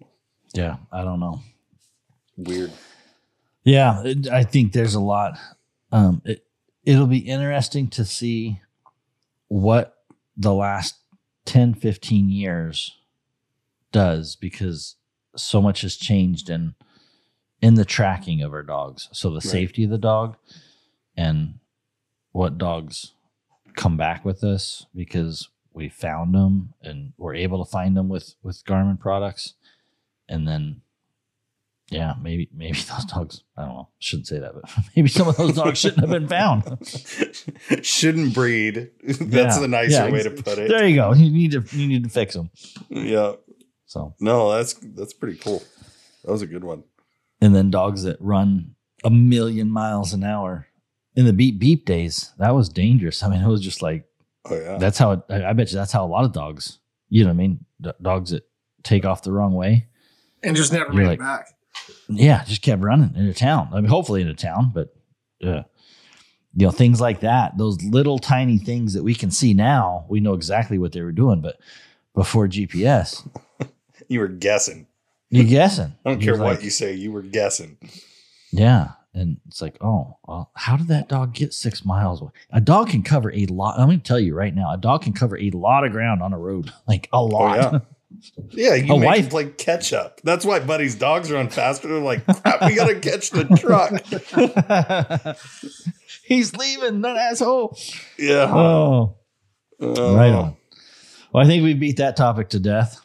Yeah, 0.53 0.77
I 0.91 1.03
don't 1.03 1.19
know. 1.19 1.41
weird. 2.37 2.71
Yeah, 3.65 4.01
I 4.31 4.43
think 4.45 4.71
there's 4.71 4.95
a 4.95 5.01
lot. 5.01 5.37
Um, 5.91 6.21
it 6.23 6.46
it'll 6.87 7.05
be 7.05 7.17
interesting 7.17 7.89
to 7.89 8.05
see 8.05 8.61
what 9.49 9.97
the 10.37 10.53
last 10.53 10.95
10, 11.43 11.73
15 11.73 12.29
years 12.29 12.97
does 13.91 14.37
because 14.37 14.95
so 15.35 15.61
much 15.61 15.81
has 15.81 15.97
changed 15.97 16.49
in 16.49 16.73
in 17.61 17.73
the 17.73 17.85
tracking 17.85 18.41
of 18.41 18.53
our 18.53 18.63
dogs. 18.63 19.09
So 19.11 19.31
the 19.31 19.41
safety 19.41 19.83
of 19.83 19.89
the 19.89 19.97
dog 19.97 20.37
and 21.17 21.55
what 22.31 22.57
dogs 22.57 23.13
come 23.75 23.97
back 23.97 24.23
with 24.23 24.43
us 24.43 24.85
because 24.95 25.49
we 25.73 25.89
found 25.89 26.35
them 26.35 26.73
and 26.81 27.13
were 27.17 27.35
able 27.35 27.65
to 27.65 27.69
find 27.69 27.97
them 27.97 28.07
with 28.07 28.35
with 28.43 28.63
Garmin 28.63 28.99
products, 28.99 29.55
and 30.29 30.47
then 30.47 30.81
yeah, 31.89 32.13
maybe 32.21 32.49
maybe 32.53 32.77
those 32.89 33.05
dogs. 33.05 33.43
I 33.57 33.61
don't 33.65 33.69
know. 33.75 33.89
Shouldn't 33.99 34.27
say 34.27 34.39
that, 34.39 34.53
but 34.53 34.63
maybe 34.95 35.07
some 35.09 35.27
of 35.27 35.37
those 35.37 35.53
dogs 35.55 35.79
shouldn't 35.79 36.01
have 36.01 36.09
been 36.09 36.27
found. 36.27 36.63
Shouldn't 37.81 38.33
breed. 38.33 38.89
That's 39.03 39.55
Yeah, 39.55 39.59
the 39.59 39.67
nicer 39.67 39.91
yeah, 40.07 40.11
way 40.11 40.23
to 40.23 40.31
put 40.31 40.57
it. 40.57 40.69
There 40.69 40.87
you 40.87 40.95
go. 40.95 41.13
You 41.13 41.29
need 41.31 41.51
to 41.51 41.63
you 41.77 41.87
need 41.87 42.03
to 42.03 42.09
fix 42.09 42.33
them. 42.33 42.49
Yeah. 42.89 43.33
So 43.85 44.15
No, 44.19 44.51
that's 44.51 44.73
that's 44.73 45.13
pretty 45.13 45.37
cool. 45.37 45.63
That 46.23 46.31
was 46.31 46.41
a 46.41 46.47
good 46.47 46.63
one. 46.63 46.83
and 47.41 47.55
then 47.55 47.69
dogs 47.71 48.03
that 48.03 48.17
run 48.19 48.75
a 49.03 49.09
million 49.09 49.69
miles 49.69 50.11
an 50.13 50.23
hour 50.23 50.67
in 51.15 51.25
the 51.25 51.33
beep 51.33 51.59
beep 51.59 51.85
days. 51.85 52.33
That 52.37 52.53
was 52.55 52.69
dangerous. 52.69 53.23
I 53.23 53.29
mean, 53.29 53.41
it 53.41 53.47
was 53.47 53.61
just 53.61 53.81
like 53.81 54.05
Oh 54.49 54.55
yeah. 54.55 54.77
that's 54.77 54.97
how 54.97 55.11
it, 55.11 55.19
I 55.29 55.49
I 55.49 55.53
bet 55.53 55.71
you 55.71 55.77
that's 55.77 55.91
how 55.91 56.05
a 56.05 56.07
lot 56.07 56.25
of 56.25 56.33
dogs. 56.33 56.79
You 57.09 57.23
know 57.23 57.29
what 57.29 57.33
I 57.35 57.37
mean? 57.37 57.65
D- 57.81 57.91
dogs 58.01 58.31
that 58.31 58.43
take 58.83 59.05
off 59.05 59.23
the 59.23 59.31
wrong 59.31 59.53
way. 59.53 59.87
and 60.43 60.55
just 60.55 60.73
never 60.73 60.85
You're 60.93 61.03
made 61.03 61.07
like- 61.07 61.19
it 61.19 61.23
back. 61.23 61.47
Yeah, 62.09 62.43
just 62.45 62.61
kept 62.61 62.81
running 62.81 63.15
into 63.15 63.33
town. 63.33 63.69
I 63.71 63.75
mean, 63.75 63.89
hopefully 63.89 64.21
into 64.21 64.33
town, 64.33 64.71
but 64.73 64.95
uh, 65.43 65.63
you 66.55 66.65
know, 66.65 66.71
things 66.71 66.99
like 66.99 67.19
that. 67.21 67.57
Those 67.57 67.81
little 67.83 68.19
tiny 68.19 68.57
things 68.57 68.93
that 68.93 69.03
we 69.03 69.13
can 69.13 69.31
see 69.31 69.53
now, 69.53 70.05
we 70.09 70.19
know 70.19 70.33
exactly 70.33 70.77
what 70.77 70.91
they 70.91 71.01
were 71.01 71.11
doing. 71.11 71.41
But 71.41 71.57
before 72.15 72.47
GPS, 72.47 73.27
you 74.07 74.19
were 74.19 74.27
guessing. 74.27 74.87
you're 75.29 75.45
guessing. 75.45 75.95
I 76.05 76.09
don't 76.09 76.21
You're 76.21 76.35
care 76.35 76.43
what 76.43 76.55
like, 76.55 76.63
you 76.63 76.69
say. 76.71 76.93
You 76.93 77.11
were 77.11 77.21
guessing. 77.21 77.77
Yeah, 78.51 78.91
and 79.13 79.37
it's 79.47 79.61
like, 79.61 79.77
oh, 79.81 80.17
well, 80.27 80.51
how 80.55 80.77
did 80.77 80.87
that 80.87 81.09
dog 81.09 81.33
get 81.33 81.53
six 81.53 81.83
miles? 81.83 82.21
away? 82.21 82.31
A 82.51 82.61
dog 82.61 82.89
can 82.89 83.03
cover 83.03 83.31
a 83.31 83.45
lot. 83.47 83.79
I'm 83.79 83.87
going 83.87 83.99
to 83.99 84.03
tell 84.03 84.19
you 84.19 84.35
right 84.35 84.53
now, 84.53 84.71
a 84.71 84.77
dog 84.77 85.01
can 85.03 85.13
cover 85.13 85.37
a 85.37 85.49
lot 85.51 85.83
of 85.85 85.91
ground 85.91 86.21
on 86.21 86.33
a 86.33 86.37
road, 86.37 86.71
like 86.87 87.09
a 87.11 87.21
lot. 87.21 87.57
yeah. 87.57 87.79
Yeah, 88.51 88.75
you 88.75 88.93
A 88.93 88.99
make 88.99 89.05
wife- 89.07 89.27
it 89.27 89.33
like 89.33 89.57
catch 89.57 89.93
up. 89.93 90.19
That's 90.23 90.43
why 90.45 90.59
Buddy's 90.59 90.95
dogs 90.95 91.31
run 91.31 91.49
faster. 91.49 91.87
They're 91.87 91.99
like, 91.99 92.25
crap, 92.25 92.61
we 92.63 92.75
gotta 92.75 92.99
catch 92.99 93.29
the 93.31 93.45
truck. 93.57 93.91
He's 96.25 96.55
leaving, 96.55 97.01
that 97.01 97.15
asshole. 97.17 97.77
Yeah. 98.17 98.51
Oh, 98.53 99.17
Oh. 99.79 100.15
right 100.15 100.31
on. 100.33 100.57
Well, 101.31 101.43
I 101.43 101.47
think 101.47 101.63
we 101.63 101.73
beat 101.73 101.97
that 101.97 102.17
topic 102.17 102.49
to 102.49 102.59
death. 102.59 102.99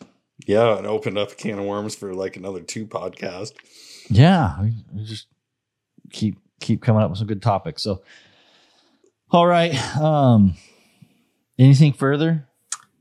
Yeah, 0.46 0.76
and 0.78 0.86
opened 0.86 1.18
up 1.18 1.32
a 1.32 1.34
can 1.34 1.58
of 1.58 1.64
worms 1.66 1.94
for 1.94 2.14
like 2.14 2.36
another 2.36 2.60
two 2.60 2.86
podcast. 2.86 3.52
Yeah, 4.08 4.60
we, 4.60 4.72
we 4.92 5.04
just 5.04 5.26
keep 6.10 6.38
keep 6.60 6.82
coming 6.82 7.02
up 7.02 7.10
with 7.10 7.18
some 7.18 7.26
good 7.28 7.42
topics. 7.42 7.82
So, 7.82 8.02
all 9.30 9.46
right. 9.46 9.74
Um, 9.98 10.54
anything 11.58 11.92
further? 11.92 12.48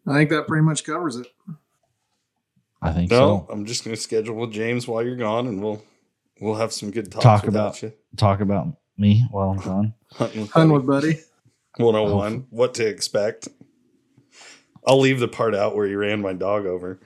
I 0.07 0.14
think 0.14 0.30
that 0.32 0.47
pretty 0.47 0.64
much 0.64 0.84
covers 0.84 1.16
it. 1.16 1.28
I 2.82 2.92
think 2.92 3.12
No, 3.12 3.46
so. 3.48 3.54
I'm 3.54 3.66
just 3.66 3.84
gonna 3.84 3.96
schedule 3.96 4.36
with 4.36 4.52
James 4.52 4.88
while 4.88 5.04
you're 5.04 5.16
gone, 5.16 5.48
and 5.48 5.62
we'll 5.62 5.84
we'll 6.40 6.56
have 6.56 6.74
some 6.74 6.90
good 6.92 7.12
talks 7.12 7.24
Talk 7.24 7.48
about- 7.48 7.82
you. 7.82 7.94
Talk 8.18 8.40
about 8.42 8.68
me 8.98 9.26
while 9.32 9.50
I'm 9.52 9.60
gone. 9.60 9.94
Hunting 10.14 10.42
with 10.42 10.52
Hun 10.52 10.70
Buddy. 10.70 10.78
with 10.78 10.88
Buddy. 10.88 11.20
101 11.78 12.48
what 12.50 12.74
to 12.76 12.86
expect 12.86 13.48
i'll 14.86 15.00
leave 15.00 15.20
the 15.22 15.28
part 15.30 15.56
out 15.56 15.74
where 15.74 15.88
you 15.88 15.98
ran 15.98 16.22
my 16.22 16.34
dog 16.34 16.66
over 16.66 17.00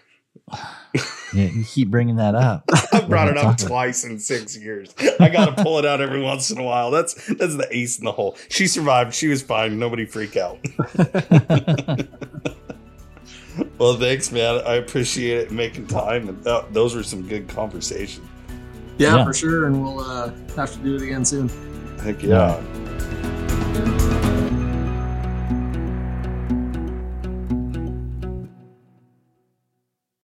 Yeah, 1.33 1.49
you 1.49 1.63
keep 1.63 1.91
bringing 1.91 2.15
that 2.15 2.33
up. 2.33 2.63
i 2.93 3.01
brought 3.01 3.27
it 3.27 3.37
up 3.37 3.43
Talk 3.43 3.59
about- 3.59 3.67
twice 3.67 4.03
in 4.05 4.17
six 4.17 4.57
years 4.57 4.95
i 5.19 5.29
gotta 5.29 5.61
pull 5.63 5.77
it 5.77 5.85
out 5.85 6.01
every 6.01 6.19
once 6.21 6.49
in 6.49 6.57
a 6.57 6.63
while 6.63 6.89
that's 6.89 7.13
that's 7.35 7.55
the 7.57 7.67
ace 7.69 7.99
in 7.99 8.05
the 8.05 8.11
hole 8.11 8.35
she 8.49 8.65
survived 8.65 9.13
she 9.13 9.27
was 9.27 9.43
fine 9.43 9.77
nobody 9.77 10.05
freak 10.05 10.35
out 10.35 10.57
well 13.77 13.95
thanks 13.97 14.31
man 14.31 14.61
i 14.65 14.75
appreciate 14.75 15.37
it 15.37 15.51
making 15.51 15.85
time 15.87 16.29
and 16.29 16.43
that, 16.43 16.73
those 16.73 16.95
were 16.95 17.03
some 17.03 17.21
good 17.27 17.47
conversations 17.47 18.27
Yeah, 18.97 19.15
Yeah. 19.17 19.25
for 19.25 19.33
sure. 19.33 19.65
And 19.65 19.81
we'll 19.83 19.99
uh, 19.99 20.31
have 20.55 20.71
to 20.73 20.79
do 20.79 20.95
it 20.95 21.01
again 21.01 21.25
soon. 21.25 21.49
heck 21.99 22.23
yeah 22.23 22.61